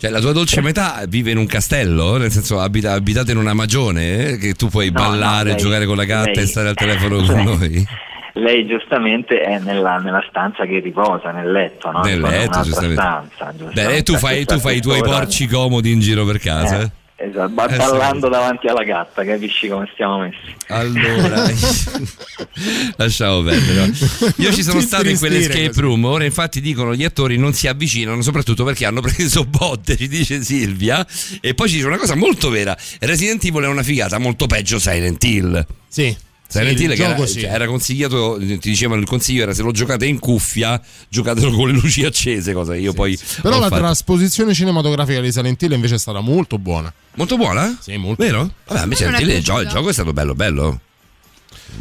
[0.00, 3.52] Cioè, la tua dolce metà vive in un castello, nel senso abita, abitate in una
[3.52, 6.46] magione, eh, che tu puoi No, ballare, no, lei- giocare con la gatta lei- e
[6.46, 7.86] stare al telefono con noi.
[8.34, 12.00] Lei giustamente è nella, nella stanza che riposa, nel letto, no?
[12.00, 12.94] Nel letto, giustamente.
[13.02, 13.82] stanza, giustamente.
[13.82, 16.80] Beh, e tu fai, tu fai i tuoi porci comodi in giro per casa.
[16.80, 16.90] eh?
[17.22, 20.56] Esatto, ba- Eh, ballando davanti alla gatta, capisci come stiamo messi?
[20.68, 21.44] Allora,
[22.96, 23.92] lasciamo perdere.
[24.36, 26.02] Io ci sono stato in quell'escape room.
[26.06, 30.42] Ora, infatti, dicono gli attori non si avvicinano, soprattutto perché hanno preso botte, ci dice
[30.42, 31.06] Silvia.
[31.42, 34.78] E poi ci dice una cosa molto vera: Resident Evil è una figata, molto peggio
[34.78, 35.66] Silent Hill.
[35.88, 36.16] Sì.
[36.50, 37.40] Silent Sì, Hill il che era, sì.
[37.40, 41.68] cioè, era consigliato, ti dicevano il consiglio era se lo giocate in cuffia, giocatelo con
[41.68, 43.80] le luci accese, cosa io poi Però la fatto.
[43.82, 46.92] trasposizione cinematografica di Silent Hill invece è stata molto buona.
[47.14, 47.76] Molto buona?
[47.80, 48.22] Sì, molto.
[48.22, 48.50] Vero?
[48.66, 49.52] Vabbè, a me Non è Silent Hill, il, piaciuta.
[49.54, 50.80] gio- il gioco è stato bello, bello.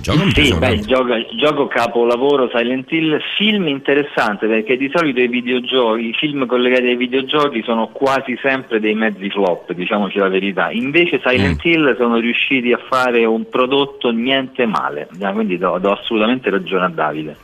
[0.01, 6.09] Gioco Sì, beh, gioco, gioco capolavoro Silent Hill, film interessante perché di solito i videogiochi,
[6.09, 10.72] i film collegati ai videogiochi sono quasi sempre dei mezzi flop, diciamoci la verità.
[10.72, 16.50] Invece Silent Hill sono riusciti a fare un prodotto niente male, quindi do, do assolutamente
[16.50, 17.38] ragione a Davide.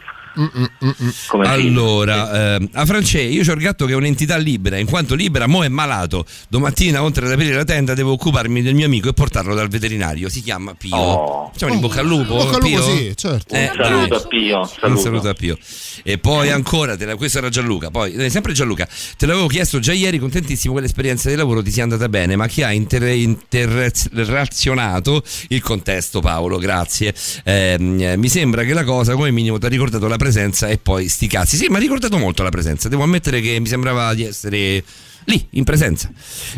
[1.27, 5.15] Come allora, ehm, a France, io c'ho il gatto che è un'entità libera, in quanto
[5.15, 6.25] libera, mo è malato.
[6.49, 10.29] Domattina, oltre ad aprire la tenda, devo occuparmi del mio amico e portarlo dal veterinario.
[10.29, 10.95] Si chiama Pio.
[10.95, 11.49] Oh.
[11.51, 12.35] Facciamo un in bocca al lupo.
[12.35, 12.81] Bocca al lupo, Pio?
[12.95, 13.55] sì, certo.
[13.55, 14.17] Eh, Un saluto dai.
[14.17, 15.01] a Pio, Un saluto.
[15.01, 15.57] saluto a Pio.
[16.03, 17.89] E poi ancora, te la- questo era Gianluca.
[17.89, 21.71] Poi, eh, sempre Gianluca, te l'avevo chiesto già ieri, contentissimo che l'esperienza di lavoro ti
[21.71, 26.57] sia andata bene, ma chi ha inter- interrazionato il contesto, Paolo?
[26.57, 27.13] Grazie.
[27.43, 30.79] Ehm, eh, mi sembra che la cosa, come minimo, ti ha ricordato la presenza e
[30.79, 31.55] poi sti cazzi.
[31.55, 32.89] Sì, mi ha ricordato molto la presenza.
[32.89, 34.83] Devo ammettere che mi sembrava di essere
[35.25, 36.09] lì, in presenza.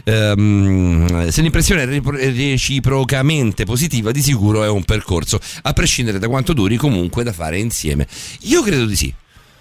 [0.06, 6.54] Ehm, se l'impressione è reciprocamente positiva, di sicuro è un percorso, a prescindere da quanto
[6.54, 8.08] duri, comunque da fare insieme.
[8.44, 9.14] Io credo di sì.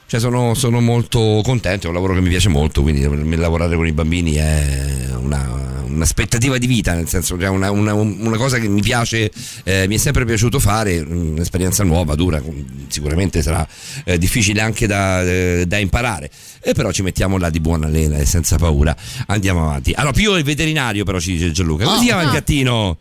[0.09, 3.02] Cioè sono, sono molto contento, è un lavoro che mi piace molto, quindi
[3.36, 8.36] lavorare con i bambini è una, un'aspettativa di vita, nel senso cioè una, una- una
[8.36, 9.28] cosa che mi piace,
[9.65, 12.41] eh, mi è sempre piaciuto fare, un'esperienza nuova, dura,
[12.86, 13.67] sicuramente sarà
[14.05, 18.17] eh, difficile anche da, eh, da imparare, e però ci mettiamo là di buona lena
[18.18, 18.94] e senza paura,
[19.26, 19.91] andiamo avanti.
[19.93, 21.99] Allora, Pio il veterinario però ci dice Gianluca, come Ah.
[21.99, 22.33] si chiama il Ah.
[22.33, 22.97] gattino?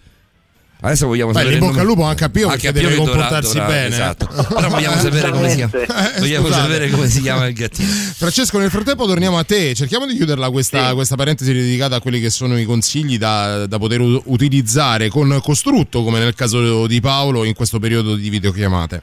[0.81, 2.71] Adesso vogliamo Beh, sapere in il bocca al lupo anche a Pio Anche perché a
[2.73, 3.87] Pio deve che dovrà- comportarsi dovrà- bene.
[3.95, 4.27] Esatto.
[4.53, 5.71] Però vogliamo sapere come si chiama.
[6.15, 7.87] Eh, Vogliamo sapere come si chiama il gattino.
[7.87, 9.73] Francesco, nel frattempo torniamo a te.
[9.73, 13.77] Cerchiamo di chiuderla questa, questa parentesi dedicata a quelli che sono i consigli da, da
[13.79, 19.01] poter u- utilizzare con costrutto, come nel caso di Paolo, in questo periodo di videochiamate.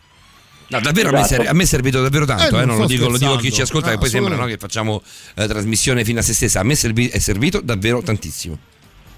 [0.68, 1.48] No, davvero a me, Esatto.
[1.48, 3.52] a me è servito davvero tanto, Eh, eh, non lo dico, lo dico a chi
[3.52, 5.02] ci ascolta, Ah, che poi sembra no, che facciamo
[5.34, 6.60] eh, trasmissione fino a se stessa.
[6.60, 8.56] A me è servito davvero tantissimo.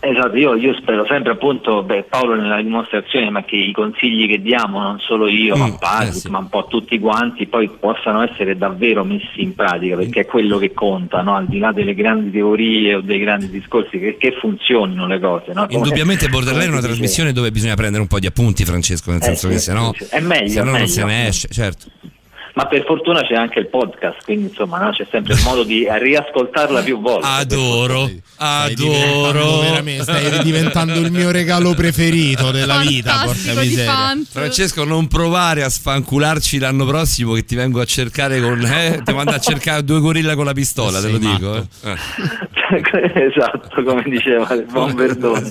[0.07, 4.42] Esatto, io, io spero sempre appunto, beh, Paolo nella dimostrazione, ma che i consigli che
[4.42, 9.02] diamo, non solo io, ma Patrick, ma un po' tutti quanti, poi possano essere davvero
[9.02, 11.36] messi in pratica, perché è quello che conta, no?
[11.36, 15.52] al di là delle grandi teorie o dei grandi discorsi, che, che funzionino le cose.
[15.55, 15.65] No?
[15.66, 19.20] Come- Indubbiamente Borderline è una trasmissione dove bisogna prendere un po' di appunti, Francesco, nel
[19.23, 20.15] Eh, senso sì, che se no, sì, sì.
[20.15, 20.86] È meglio, se no non meglio.
[20.86, 21.86] se ne esce, certo.
[22.57, 25.84] Ma per fortuna c'è anche il podcast, quindi insomma no, c'è sempre il modo di
[25.91, 27.26] riascoltarla più volte.
[27.26, 29.58] Adoro, adoro.
[29.60, 34.16] veramente- stai diventando il mio regalo preferito della vita, porca miseria.
[34.31, 38.60] Francesco, non provare a sfancularci l'anno prossimo che ti vengo a cercare con.
[38.65, 41.57] Eh, ti mando a cercare due gorilla con la pistola, te lo dico.
[41.57, 41.97] eh.
[43.15, 45.50] Esatto, come diceva il buon Verdone.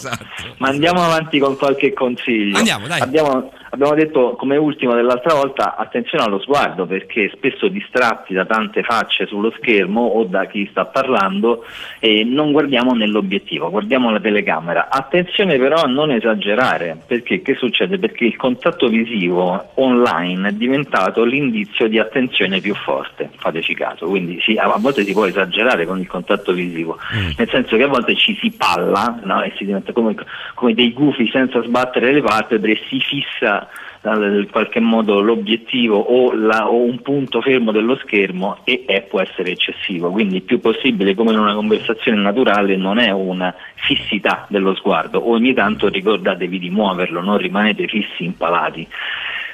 [0.57, 2.57] Ma andiamo avanti con qualche consiglio.
[2.57, 3.01] Andiamo, dai.
[3.01, 8.84] Abbiamo, abbiamo detto come ultimo dell'altra volta attenzione allo sguardo perché spesso distratti da tante
[8.84, 11.66] facce sullo schermo o da chi sta parlando
[12.00, 14.90] e non guardiamo nell'obiettivo, guardiamo la telecamera.
[14.90, 17.98] Attenzione però a non esagerare perché che succede?
[17.98, 24.40] Perché il contatto visivo online è diventato l'indizio di attenzione più forte, fateci caso, quindi
[24.42, 26.98] sì, a volte si può esagerare con il contatto visivo,
[27.38, 29.42] nel senso che a volte ci si palla no?
[29.42, 30.16] e si diventa come,
[30.53, 33.62] come dei gufi senza sbattere le palpebre e si fissa
[34.01, 34.09] eh,
[34.40, 39.22] in qualche modo l'obiettivo o, la- o un punto fermo dello schermo e eh, può
[39.22, 44.45] essere eccessivo, quindi il più possibile come in una conversazione naturale non è una fissità
[44.50, 48.88] dello sguardo, ogni tanto ricordatevi di muoverlo, non rimanete fissi impalati.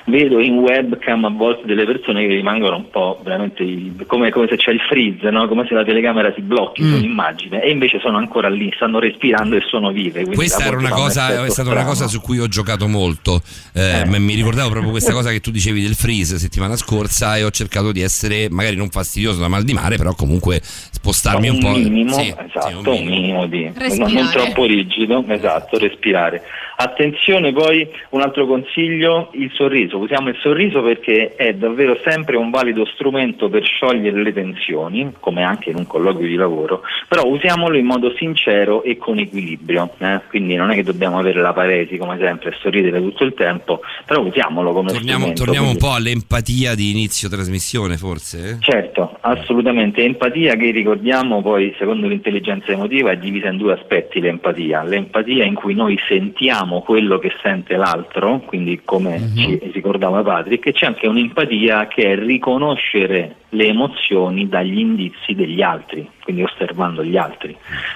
[0.09, 3.63] Vedo in webcam a volte delle persone che rimangono un po' veramente
[4.07, 5.47] come, come se c'è il freeze, no?
[5.47, 6.93] come se la telecamera si blocchi Mm.
[6.93, 10.25] sull'immagine e invece sono ancora lì, stanno respirando e sono vive.
[10.25, 13.41] Questa era una un cosa, è stata una cosa su cui ho giocato molto.
[13.73, 17.43] Eh, ma Mi ricordavo proprio questa cosa che tu dicevi del freeze settimana scorsa e
[17.43, 21.55] ho cercato di essere magari non fastidioso da mal di mare, però comunque spostarmi un,
[21.55, 21.69] un po'.
[21.71, 26.41] minimo, Sì, esatto, un minimo di non, non troppo rigido, esatto, respirare.
[26.81, 29.97] Attenzione poi, un altro consiglio, il sorriso.
[29.97, 35.43] Usiamo il sorriso perché è davvero sempre un valido strumento per sciogliere le tensioni, come
[35.43, 39.89] anche in un colloquio di lavoro, però usiamolo in modo sincero e con equilibrio.
[39.97, 40.21] eh.
[40.29, 43.81] Quindi non è che dobbiamo avere la paresi come sempre e sorridere tutto il tempo,
[44.05, 45.43] però usiamolo come Torniamo, strumento.
[45.43, 48.51] torniamo un quindi- po' all'empatia di inizio trasmissione, forse.
[48.51, 48.55] eh?
[48.61, 50.01] Certo, assolutamente.
[50.01, 54.81] Empatia che ricordiamo poi, secondo l'intelligenza emotiva, è divisa in due aspetti l'empatia.
[54.83, 60.85] L'empatia in cui noi sentiamo quello che sente l'altro, quindi come ci ricordava Patrick, c'è
[60.85, 67.55] anche un'empatia che è riconoscere le emozioni dagli indizi degli altri, quindi osservando gli altri.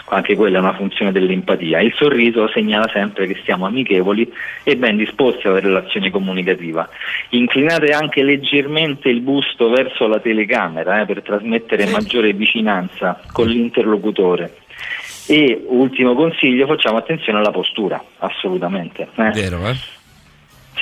[0.09, 1.79] Anche quella è una funzione dell'empatia.
[1.79, 4.31] Il sorriso segnala sempre che siamo amichevoli
[4.63, 6.87] e ben disposti alla relazione comunicativa.
[7.29, 14.61] Inclinate anche leggermente il busto verso la telecamera eh, per trasmettere maggiore vicinanza con l'interlocutore.
[15.25, 19.07] E ultimo consiglio, facciamo attenzione alla postura, assolutamente.
[19.15, 19.31] eh.
[19.31, 19.75] Vero, eh?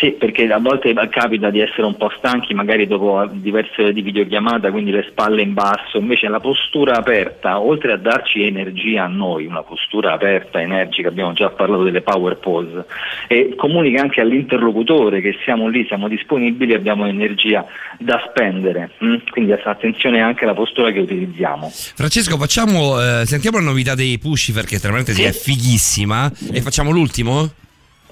[0.02, 4.02] Sì, perché a volte capita di essere un po' stanchi, magari dopo diverse ore di
[4.02, 9.08] videochiamata, quindi le spalle in basso, invece la postura aperta, oltre a darci energia a
[9.08, 12.86] noi, una postura aperta, energica, abbiamo già parlato delle power pose,
[13.28, 17.64] e comunica anche all'interlocutore che siamo lì, siamo disponibili, abbiamo energia
[18.00, 19.18] da spendere, mm?
[19.30, 21.70] quindi attenzione anche alla postura che utilizziamo.
[21.70, 26.32] Francesco, facciamo, eh, sentiamo la novità dei Pushifer, che tra parentesi è fighissima.
[26.52, 27.52] E facciamo l'ultimo?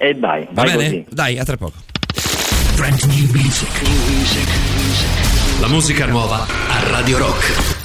[0.02, 0.84] E dai, Va vai bene?
[0.84, 1.04] così.
[1.10, 1.74] Dai, a tra poco.
[2.74, 3.82] Brand new music.
[3.82, 4.48] New music.
[5.60, 7.79] La musica nuova a Radio Rock.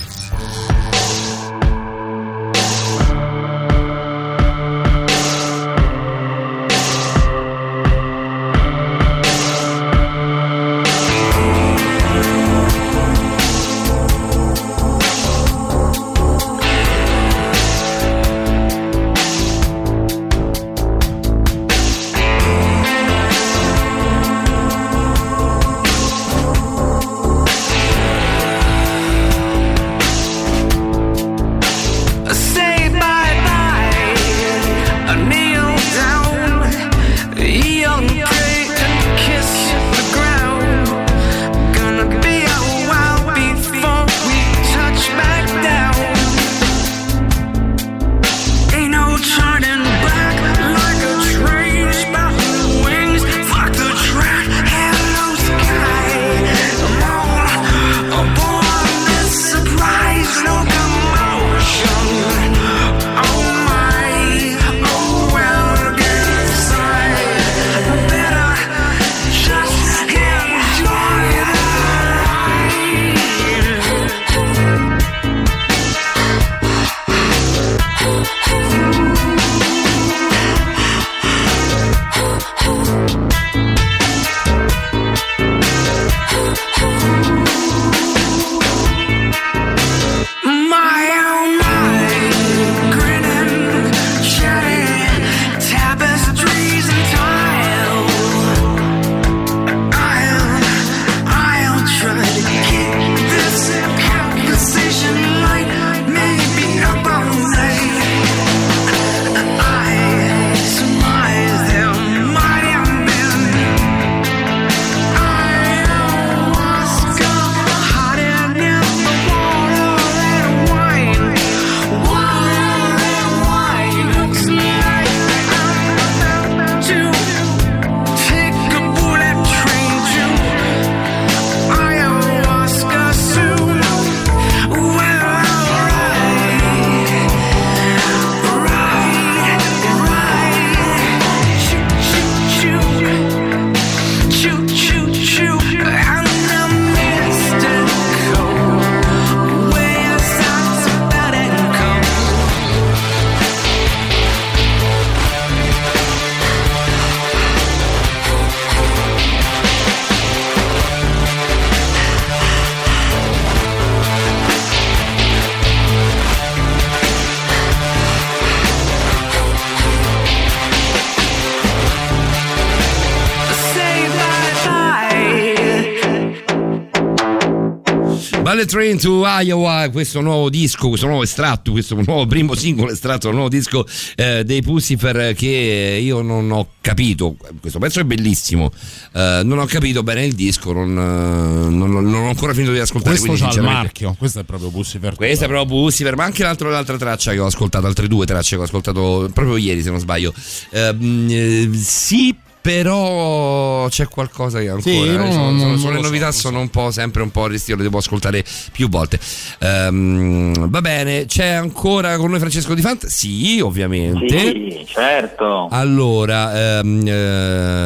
[178.65, 183.27] Ballet Train to Iowa, questo nuovo disco, questo nuovo estratto, questo nuovo primo singolo estratto,
[183.27, 183.85] il nuovo disco
[184.15, 187.35] eh, dei Pussifer che io non ho capito.
[187.59, 188.71] Questo pezzo è bellissimo,
[189.13, 192.79] eh, non ho capito bene il disco, non, eh, non- non ho ancora finito di
[192.79, 193.17] ascoltare.
[193.19, 195.15] Questo c'ha il marchio, questo è proprio Pussifer.
[195.15, 198.55] questa è proprio Pussifer, ma anche l'altro- l'altra traccia che ho ascoltato, altre due tracce
[198.55, 200.33] che ho ascoltato proprio ieri, se non sbaglio.
[200.71, 202.35] Eh, sì,
[202.65, 204.81] però c'è qualcosa che ancora.
[204.81, 207.45] Sì, eh, non- sono- non sono le so, novità, sono un po' sempre un po'
[207.47, 209.19] restio, le devo ascoltare più volte.
[209.59, 213.05] Ehm, va bene, c'è ancora con noi Francesco Di Fant?
[213.05, 214.37] Sì, ovviamente.
[214.39, 215.67] Sì, certo.
[215.69, 217.11] Allora, Ci eh,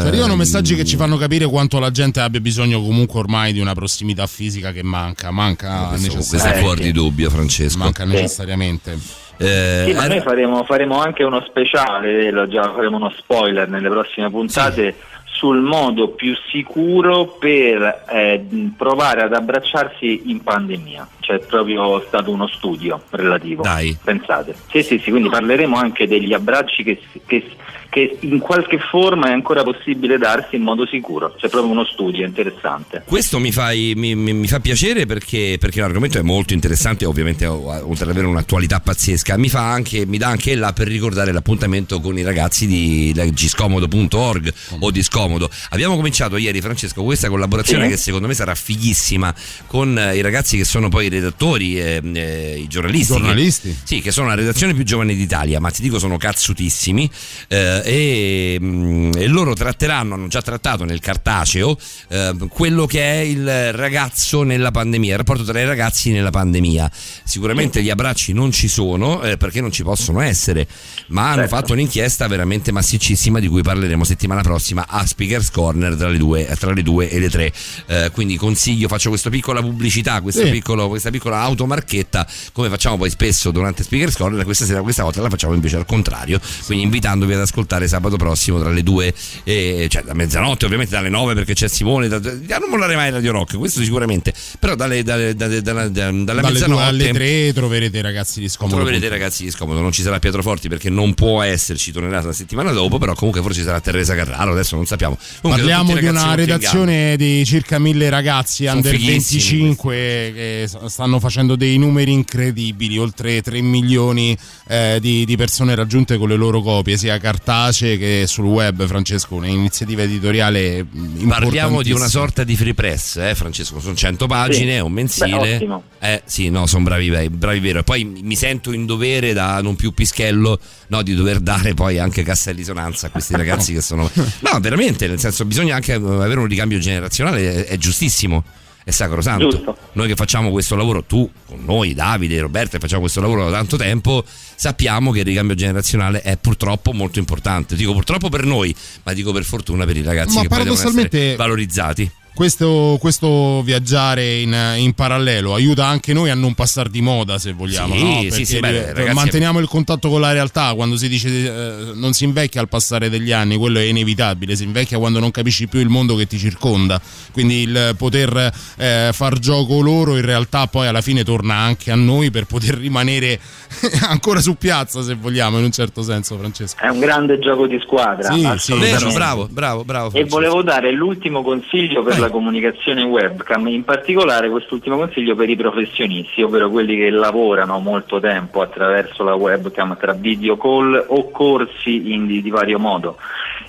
[0.06, 3.74] arrivano messaggi che ci fanno capire quanto la gente abbia bisogno comunque ormai di una
[3.74, 6.62] prossimità fisica che manca, manca questo, questo è necessariamente.
[6.66, 7.78] fuori di dubbio, Francesco.
[7.80, 8.10] Manca Sì.
[8.12, 8.98] necessariamente.
[9.42, 13.70] Eh, Sì, ma eh, noi faremo, faremo anche uno speciale, lo già faremo uno spoiler
[13.70, 18.46] nelle prossime puntate sul modo più sicuro per eh,
[18.76, 21.08] provare ad abbracciarsi in pandemia.
[21.30, 23.62] C'è proprio stato uno studio relativo.
[23.62, 23.96] Dai.
[24.04, 24.56] Pensate.
[24.72, 27.52] Sì, sì, sì, quindi parleremo anche degli abbracci che, che-
[27.92, 31.34] che in qualche forma è ancora possibile darsi in modo sicuro.
[31.40, 33.02] C'è proprio uno studio interessante.
[33.06, 37.46] Questo mi, fai- mi- mi- mi fa piacere perché, perché l'argomento è molto interessante, ovviamente
[37.48, 42.00] oltre ad avere un'attualità pazzesca, mi, fa anche, mi dà anche là per ricordare l'appuntamento
[42.00, 45.50] con i ragazzi di giscomodo.org o di Scomodo.
[45.70, 47.90] Abbiamo cominciato ieri, Francesco, questa collaborazione Sì.
[47.92, 49.34] che secondo me sarà fighissima
[49.66, 53.14] con eh, i ragazzi che sono poi i redattori, eh, eh, i giornalisti.
[53.14, 53.70] Giornalisti?
[53.70, 57.10] Che, sì, che sono la redazione più giovane d'Italia, ma ti dico sono cazzutissimi
[57.48, 61.78] eh, e, mm, e loro tratteranno, hanno già trattato nel cartaceo
[62.10, 66.92] eh, quello che è il ragazzo nella pandemia, il rapporto tra i ragazzi nella pandemia.
[67.24, 70.68] Sicuramente gli abbracci non ci sono eh, perché non ci possono essere,
[71.08, 76.10] ma hanno fatto un'inchiesta veramente massiccissima di cui parleremo settimana prossima a Speakers Corner tra
[76.10, 77.52] le due, tra le due e le tre.
[77.88, 80.52] Eh, quindi consiglio, faccio questa piccola pubblicità, questo Sì.
[80.52, 85.22] piccolo- questa piccola automarchetta, come facciamo poi spesso durante Speakers Corner, questa sera, questa volta
[85.22, 89.14] la facciamo invece al contrario, quindi invitandovi ad ascoltare sabato prossimo tra le due,
[89.44, 93.32] e, cioè da mezzanotte ovviamente dalle nove perché c'è Simone, da, non mollare mai Radio
[93.32, 97.98] Rock, questo sicuramente, però dalle, dalle, dalle- dalle- dalla Dalle due alle mezzanotte tre troverete
[97.98, 98.78] i ragazzi di Scomodo.
[98.78, 102.22] troverete i ragazzi di Scomodo, non ci sarà Pietro Forti perché non può esserci, tornerà
[102.22, 105.18] la settimana dopo, però comunque forse ci sarà Teresa Carraro, adesso non sappiamo.
[105.42, 111.20] Comunque, Parliamo di una redazione di circa mille ragazzi Sono under fighissimi 25 che stanno
[111.20, 114.38] facendo dei numeri incredibili, oltre 3 milioni
[114.68, 119.36] eh, di, di persone raggiunte con le loro copie, sia cartacee che sul web, Francesco,
[119.36, 123.80] un'iniziativa editoriale mm, Parliamo di una sorta di free press, eh, Francesco.
[123.80, 124.78] Sono 100 pagine, Sì.
[124.78, 125.58] è un mensile.
[125.60, 127.80] Beh, eh, sì, no, sono bravi, bravi, bravi vero.
[127.80, 132.00] E poi mi sento in dovere da non più pischello, no, di dover dare poi
[132.00, 134.10] anche cassa e risonanza a questi ragazzi che sono.
[134.42, 138.44] No, veramente, nel senso, bisogna anche eh, avere un ricambio generazionale, è, è giustissimo.
[138.90, 139.50] È sacrosanto.
[139.50, 139.78] Giusto.
[139.92, 143.52] Noi che facciamo questo lavoro, tu con noi, Davide, Roberto, che facciamo questo lavoro da
[143.52, 147.76] tanto tempo, sappiamo che il ricambio generazionale è purtroppo molto importante.
[147.76, 150.74] Dico purtroppo per noi, ma dico per fortuna per i ragazzi Ma che poi devono
[150.76, 152.12] paradossalmente- essere valorizzati.
[152.34, 157.52] Questo, questo viaggiare in, in parallelo aiuta anche noi a non passare di moda, se
[157.52, 157.94] vogliamo.
[157.94, 158.22] Sì, no?
[158.22, 160.74] sì, Perché sì, beh, eh, ragazzi, manteniamo il contatto con la realtà.
[160.74, 164.56] Quando si dice eh, non si invecchia al passare degli anni, quello è inevitabile.
[164.56, 167.02] Si invecchia quando non capisci più il mondo che ti circonda.
[167.32, 171.96] Quindi il poter eh, far gioco loro in realtà poi alla fine torna anche a
[171.96, 173.40] noi per poter rimanere
[174.08, 176.82] ancora su piazza, se vogliamo, in un certo senso, Francesco.
[176.82, 178.32] È un grande gioco di squadra.
[178.32, 178.78] Sì, sì.
[178.78, 180.08] Vero, bravo, bravo, bravo.
[180.08, 180.36] E Francesco.
[180.36, 186.42] volevo dare l'ultimo consiglio per la comunicazione webcam, in particolare quest'ultimo consiglio per i professionisti,
[186.42, 192.42] ovvero quelli che lavorano molto tempo attraverso la webcam tra video call o corsi di,
[192.42, 193.18] di vario modo.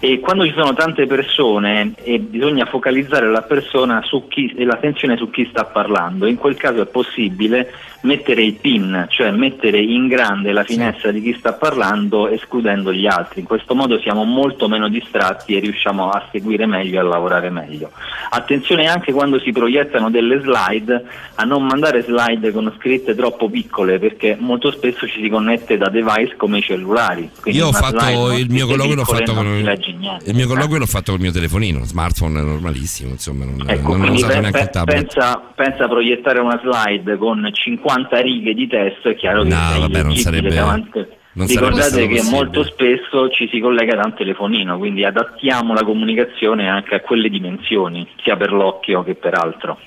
[0.00, 5.16] E quando ci sono tante persone e bisogna focalizzare la persona su chi, e l'attenzione
[5.16, 7.70] su chi sta parlando, in quel caso è possibile
[8.02, 13.06] mettere il pin, cioè mettere in grande la finestra di chi sta parlando escludendo gli
[13.06, 13.40] altri.
[13.40, 17.50] In questo modo siamo molto meno distratti e riusciamo a seguire meglio e a lavorare
[17.50, 17.90] meglio.
[18.30, 21.04] Attenzione anche quando si proiettano delle slide
[21.34, 25.88] a non mandare slide con scritte troppo piccole perché molto spesso ci si connette da
[25.88, 27.30] device come i cellulari.
[27.40, 30.86] Quindi Io ho fatto il mio scritte colloquio l'ho fatto con il, mio colloquio l'ho
[30.86, 34.70] fatto col mio telefonino, smartphone normalissimo, insomma, non, Ecco, non ho usato pe- neanche il
[34.70, 35.00] tablet.
[35.00, 37.89] pensa, pensa a proiettare una slide con 50
[38.22, 42.14] righe di testo, è chiaro che No, vabbè, non sarebbe- davanti- non sarebbe Ricordate che
[42.16, 42.30] possibile.
[42.36, 47.28] molto spesso ci si collega da un telefonino, quindi adattiamo la comunicazione anche a quelle
[47.28, 49.78] dimensioni, sia per l'occhio che per altro.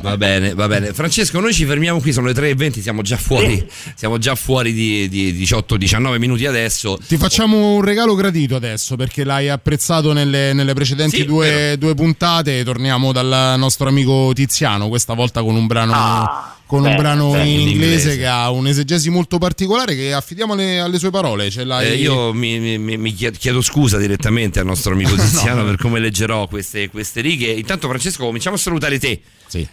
[0.00, 0.94] Va bene, va bene.
[0.94, 3.62] Francesco, noi ci fermiamo qui, sono le 3.20, siamo già fuori,
[3.94, 6.96] siamo già fuori di, di 18-19 minuti adesso.
[7.06, 11.94] Ti facciamo un regalo gradito adesso perché l'hai apprezzato nelle, nelle precedenti Sì, due, due
[11.94, 12.64] puntate.
[12.64, 15.92] Torniamo dal nostro amico Tiziano, questa volta con un brano
[16.66, 18.16] con un Beh, brano beh, in in inglese, inglese.
[18.18, 21.48] che ha un'esegesi molto particolare che affidiamo alle, alle sue parole.
[21.50, 21.86] Ce l'hai...
[21.86, 25.76] Eh, io mi, mi- mi- mi chied- chiedo scusa direttamente al nostro amico Tiziano per
[25.76, 27.50] come leggerò queste, queste righe.
[27.52, 29.20] Intanto, Francesco, cominciamo a salutare te.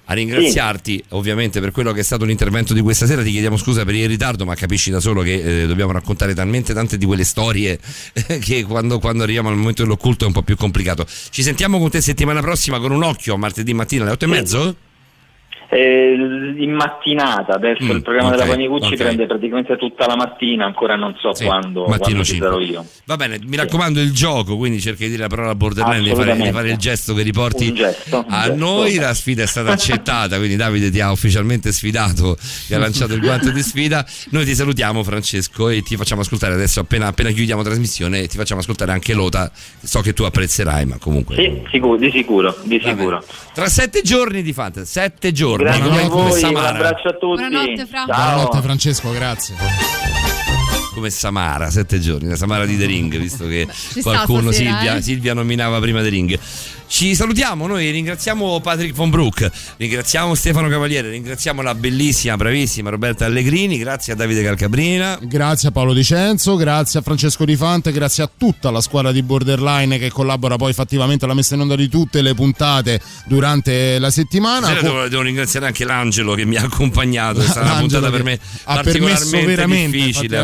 [0.06, 3.22] A ringraziarti ovviamente per quello che è stato l'intervento di questa sera.
[3.24, 6.74] Ti chiediamo scusa per il ritardo, ma capisci da solo che eh, dobbiamo raccontare talmente
[6.74, 7.78] tante di quelle storie
[8.14, 11.06] eh, che quando, quando arriviamo al momento dell'occulto è un po' più complicato.
[11.32, 14.76] Ci sentiamo con te settimana prossima con un occhio martedì mattina alle 8 e mezzo?
[15.74, 16.14] Eh,
[16.58, 18.96] in mattinata, adesso Mm, il programma ok, della Panicucci ok.
[18.96, 22.86] prende praticamente tutta la mattina, ancora non so quando, mattino quando ci sarò io.
[23.06, 26.36] Va bene, mi raccomando il gioco, quindi cerchi di dire la parola borderline, di fare,
[26.36, 28.56] di fare il gesto che riporti gesto, a gesto.
[28.56, 28.96] noi.
[28.96, 32.38] La sfida è stata accettata, quindi Davide ti ha ufficialmente sfidato,
[32.68, 34.06] ti ha lanciato il guanto di sfida.
[34.30, 38.62] Noi ti salutiamo Francesco e ti facciamo ascoltare adesso appena, appena chiudiamo trasmissione, ti facciamo
[38.62, 39.52] ascoltare anche Lota.
[39.82, 41.36] So che tu apprezzerai, ma comunque.
[41.36, 43.24] Sì, sicuro, di sicuro, di sicuro.
[43.54, 45.63] Tra sette giorni di fate, sette giorni.
[45.64, 47.42] Grazie a voi, un abbraccio a tutti.
[47.42, 48.06] Buonanotte, Fra.
[48.06, 50.13] Buonanotte Francesco, grazie.
[50.94, 53.68] Come Samara, sette giorni, la Samara di The Ring, visto che
[54.02, 55.02] qualcuno stasera, Silvia, eh.
[55.02, 56.40] Silvia nominava prima The Ring.
[56.86, 63.26] Ci salutiamo, noi ringraziamo Patrick von Broek, ringraziamo Stefano Cavaliere, ringraziamo la bellissima, bravissima Roberta
[63.26, 65.18] Allegrini, grazie a Davide Calcabrina.
[65.20, 69.24] Grazie a Paolo Dicenzo, grazie a Francesco Di Fante, grazie a tutta la squadra di
[69.24, 74.12] Borderline che collabora poi fattivamente alla messa in onda di tutte le puntate durante la
[74.12, 74.68] settimana.
[74.68, 78.24] Stasera devo, devo ringraziare anche l'Angelo che mi ha accompagnato, è stata una puntata per
[78.24, 80.38] me ha permesso particolarmente veramente, difficile.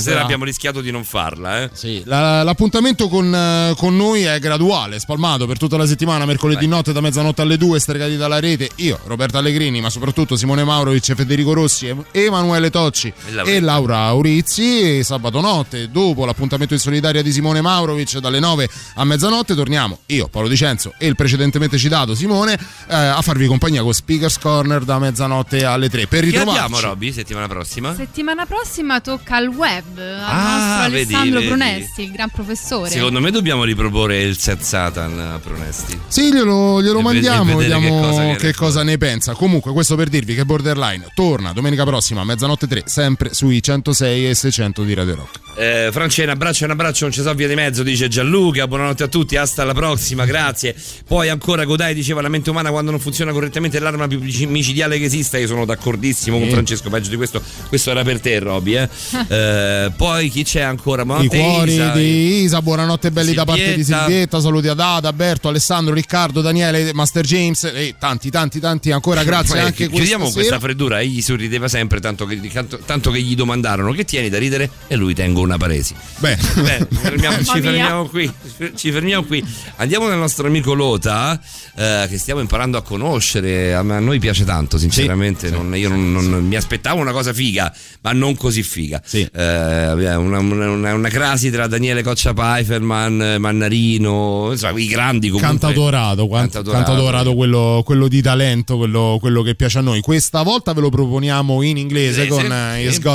[0.00, 1.62] Stasera abbiamo rischiato di non farla.
[1.62, 2.02] Eh.
[2.04, 6.92] La- l'appuntamento con, eh, con noi è graduale, spalmato per tutta la settimana, mercoledì notte
[6.92, 8.70] da mezzanotte alle 2, stregati dalla rete.
[8.76, 13.12] Io, Roberto Allegrini, ma soprattutto Simone Maurovic, Federico Rossi, Emanuele Tocci
[13.44, 13.98] E Laura.
[14.04, 14.98] Aurizzi.
[14.98, 19.98] E sabato notte, dopo l'appuntamento in solitaria di Simone Maurovic, dalle 9 a mezzanotte, torniamo
[20.06, 24.84] io, Paolo Dicenzo e il precedentemente citato Simone eh, a farvi compagnia con Speakers Corner
[24.84, 26.06] da mezzanotte alle 3.
[26.06, 26.60] Per ritrovarci.
[26.60, 27.94] abbiamo Robby settimana prossima?
[27.94, 31.46] Settimana prossima tocca al web, al Ah, nostro vedi, Alessandro vedi.
[31.46, 32.90] Pronesti, il gran professore.
[32.90, 35.98] Secondo me dobbiamo riproporre il set Satan a Pronesti.
[36.08, 39.34] Sì, glielo, glielo E mandiamo, e vediamo che cosa che, cosa ne pensa.
[39.34, 44.28] Comunque, questo per dirvi che Borderline torna domenica prossima a mezzanotte 3, sempre sui 106
[44.30, 45.43] e 600 di Radio Rock.
[45.56, 48.66] Eh, Francia, un abbraccio, un abbraccio, non ci so via di mezzo, dice Gianluca.
[48.66, 50.74] Buonanotte a tutti, hasta alla prossima, grazie.
[51.06, 54.98] Poi ancora Godai diceva la mente umana quando non funziona correttamente è l'arma più micidiale
[54.98, 55.38] che esista.
[55.38, 56.52] Io sono d'accordissimo con Sì.
[56.52, 57.42] Francesco, peggio di questo.
[57.68, 58.76] Questo era per te, Roby.
[58.76, 58.88] Eh.
[59.34, 61.02] Eh, poi chi c'è ancora?
[61.02, 61.90] I Buonanotte, cuori Isa.
[61.92, 64.04] di Isa, buonanotte belli da parte di Silvietta.
[64.04, 69.22] Silvietta, saluti ad Ada, Alberto, Alessandro, Riccardo, Daniele, Master James e tanti, tanti, tanti ancora.
[69.24, 71.00] Grazie Poi, anche Chiudiamo questa questa freddura.
[71.00, 74.96] Egli sorrideva sempre, tanto che, tanto, tanto che gli domandarono che tieni da ridere e
[74.96, 75.94] lui tengo una paresi.
[76.18, 78.32] Beh, Beh, fermiamo- ci fermiamo qui.
[78.74, 79.44] Ci fermiamo qui.
[79.76, 81.40] Andiamo dal nostro amico Lota,
[81.76, 83.74] eh, che stiamo imparando a conoscere.
[83.74, 85.50] A, noi piace tanto, sinceramente.
[85.50, 89.02] Non- io non, non- mi aspettavo una cosa figa, ma non così figa.
[89.12, 90.38] Eh, una, una,
[90.70, 95.48] una- una crasi tra Daniele Coccia Pfeifferman, Mannarino, insomma, i grandi comunque.
[95.58, 96.84] Cantautorato, Cantautorato.
[96.84, 100.00] cantautorato quello, quello di talento, quello, quello che piace a noi.
[100.00, 102.42] Questa volta ve lo proponiamo in inglese Inglese, con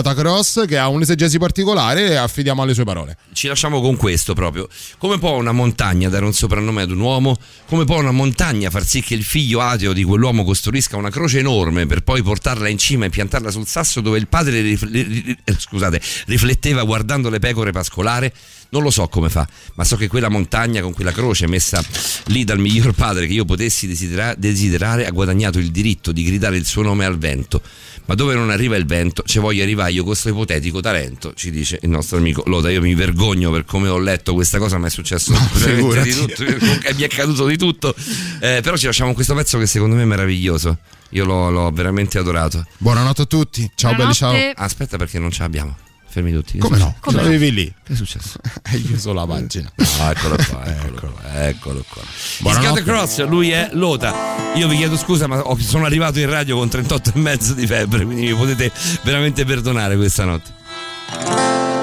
[0.05, 0.15] sì.
[0.19, 3.17] Cross, che ha un'esegesi particolare affidiamo alle sue parole.
[3.33, 4.67] Ci lasciamo con questo proprio.
[4.97, 7.37] Come può una montagna dare un soprannome ad un uomo?
[7.67, 11.39] Come può una montagna far sì che il figlio ateo di quell'uomo costruisca una croce
[11.39, 15.03] enorme per poi portarla in cima e piantarla sul sasso dove il padre rif- ri-
[15.03, 18.33] ri- eh, scusate, rifletteva guardando le pecore pascolare?
[18.71, 21.83] Non lo so come fa, ma so che quella montagna con quella croce messa
[22.25, 26.57] lì dal miglior padre che io potessi desidera- desiderare ha guadagnato il diritto di gridare
[26.57, 27.61] il suo nome al vento.
[28.09, 31.51] Ma dove non arriva il vento, ci voglio arrivare io con questo ipotetico talento, ci
[31.51, 32.71] dice il nostro amico Loda.
[32.71, 36.43] Io mi vergogno per come ho letto questa cosa, ma è successo veramente di tutto,
[36.43, 37.93] mi è accaduto di tutto.
[38.39, 40.79] Eh, però ci lasciamo questo pezzo che secondo me è meraviglioso.
[41.11, 42.65] Io l'ho, l'ho veramente adorato.
[42.79, 43.69] Buonanotte a tutti.
[43.75, 44.31] Ciao belli, ciao.
[44.31, 44.59] Buonanotte.
[44.59, 45.77] Aspetta perché non ce l'abbiamo.
[46.09, 46.57] Fermi tutti.
[46.57, 46.95] Come è no?
[46.95, 47.17] successo?
[47.17, 47.73] Ce l'avevi lì.
[47.83, 48.39] Che è successo?
[48.63, 49.71] Hai chiuso la pagina.
[49.99, 52.01] Ah, eccolo qua, eccolo qua, eccolo qua.
[52.39, 52.81] Buonanotte.
[52.81, 54.53] Scott Cross, lui è Lota.
[54.55, 58.05] Io vi chiedo scusa, ma sono arrivato in radio con 38 e mezzo di febbre,
[58.05, 58.71] quindi mi potete
[59.03, 61.78] veramente perdonare questa notte.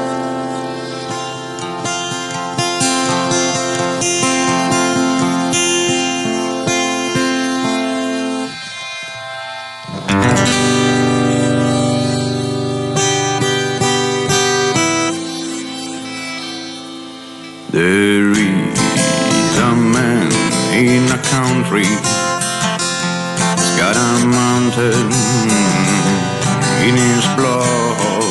[21.47, 21.87] Country.
[23.59, 25.09] He's got a mountain
[26.87, 28.25] in his blood.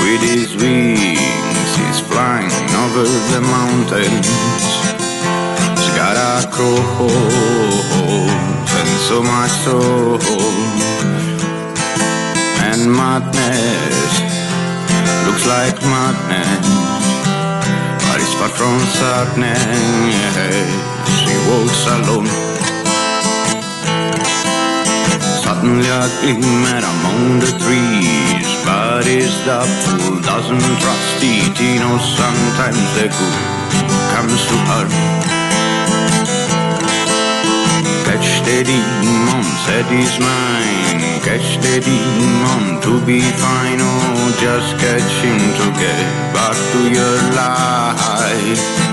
[0.00, 4.28] With his wings, he's flying over the mountains.
[5.76, 7.90] He's got a cross
[8.78, 10.18] and so much soul.
[12.68, 14.12] And madness.
[15.26, 16.95] Looks like madness,
[18.36, 19.56] Σταυρώνσανε
[21.16, 22.26] σιγότσα λόν
[25.42, 31.56] Suddenly a glimmer among the trees Bodies that fool doesn't trust it.
[31.56, 33.36] He knows sometimes the good
[34.12, 34.86] comes to her.
[38.06, 40.75] Catch the demon, set his mind
[41.26, 43.78] Catch the demon to be fine.
[43.80, 48.85] Oh, just catch him to get back to your life.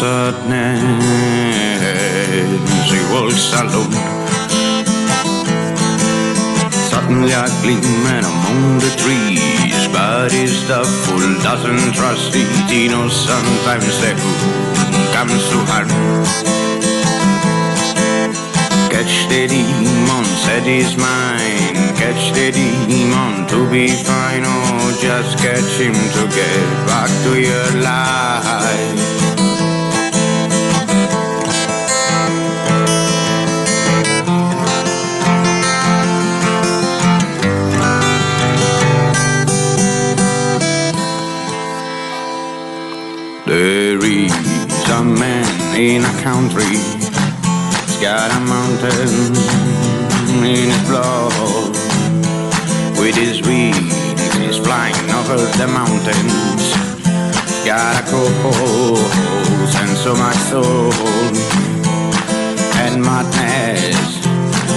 [0.00, 0.80] Sadness.
[2.90, 3.92] He walks alone.
[6.88, 12.48] Suddenly a glimmer among the trees, but is the fool doesn't trust it.
[12.70, 15.90] He knows sometimes the good comes to harm.
[18.88, 21.76] Catch the demon, said he's mine.
[22.00, 24.44] Catch the demon to be fine.
[24.46, 29.19] Oh, just catch him to get back to your life.
[45.80, 49.32] In a country it's got a mountain
[50.44, 51.72] in its blood.
[53.00, 53.94] With his wings,
[54.36, 56.64] he's flying over the mountains.
[57.64, 58.98] Got a cold
[59.80, 60.92] and so much soul.
[62.76, 64.20] And madness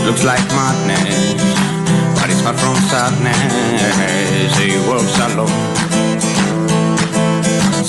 [0.06, 1.34] looks like madness,
[2.16, 4.58] but it's far from sadness.
[4.58, 5.83] He walks alone.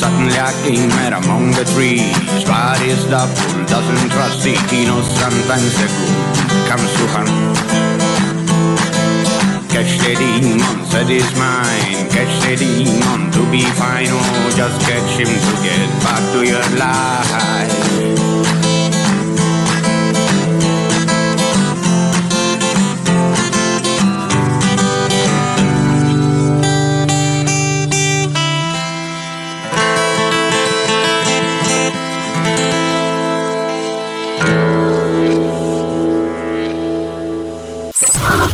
[0.04, 2.44] Suddenly I came out among the trees.
[2.44, 4.60] But is the fool doesn't trust it.
[4.68, 7.32] He knows sometimes the good comes to harm.
[9.72, 12.04] Catch the demon, said he's mine.
[12.12, 14.08] Catch the demon to be fine.
[14.10, 18.23] Oh, just catch him to get back to your life.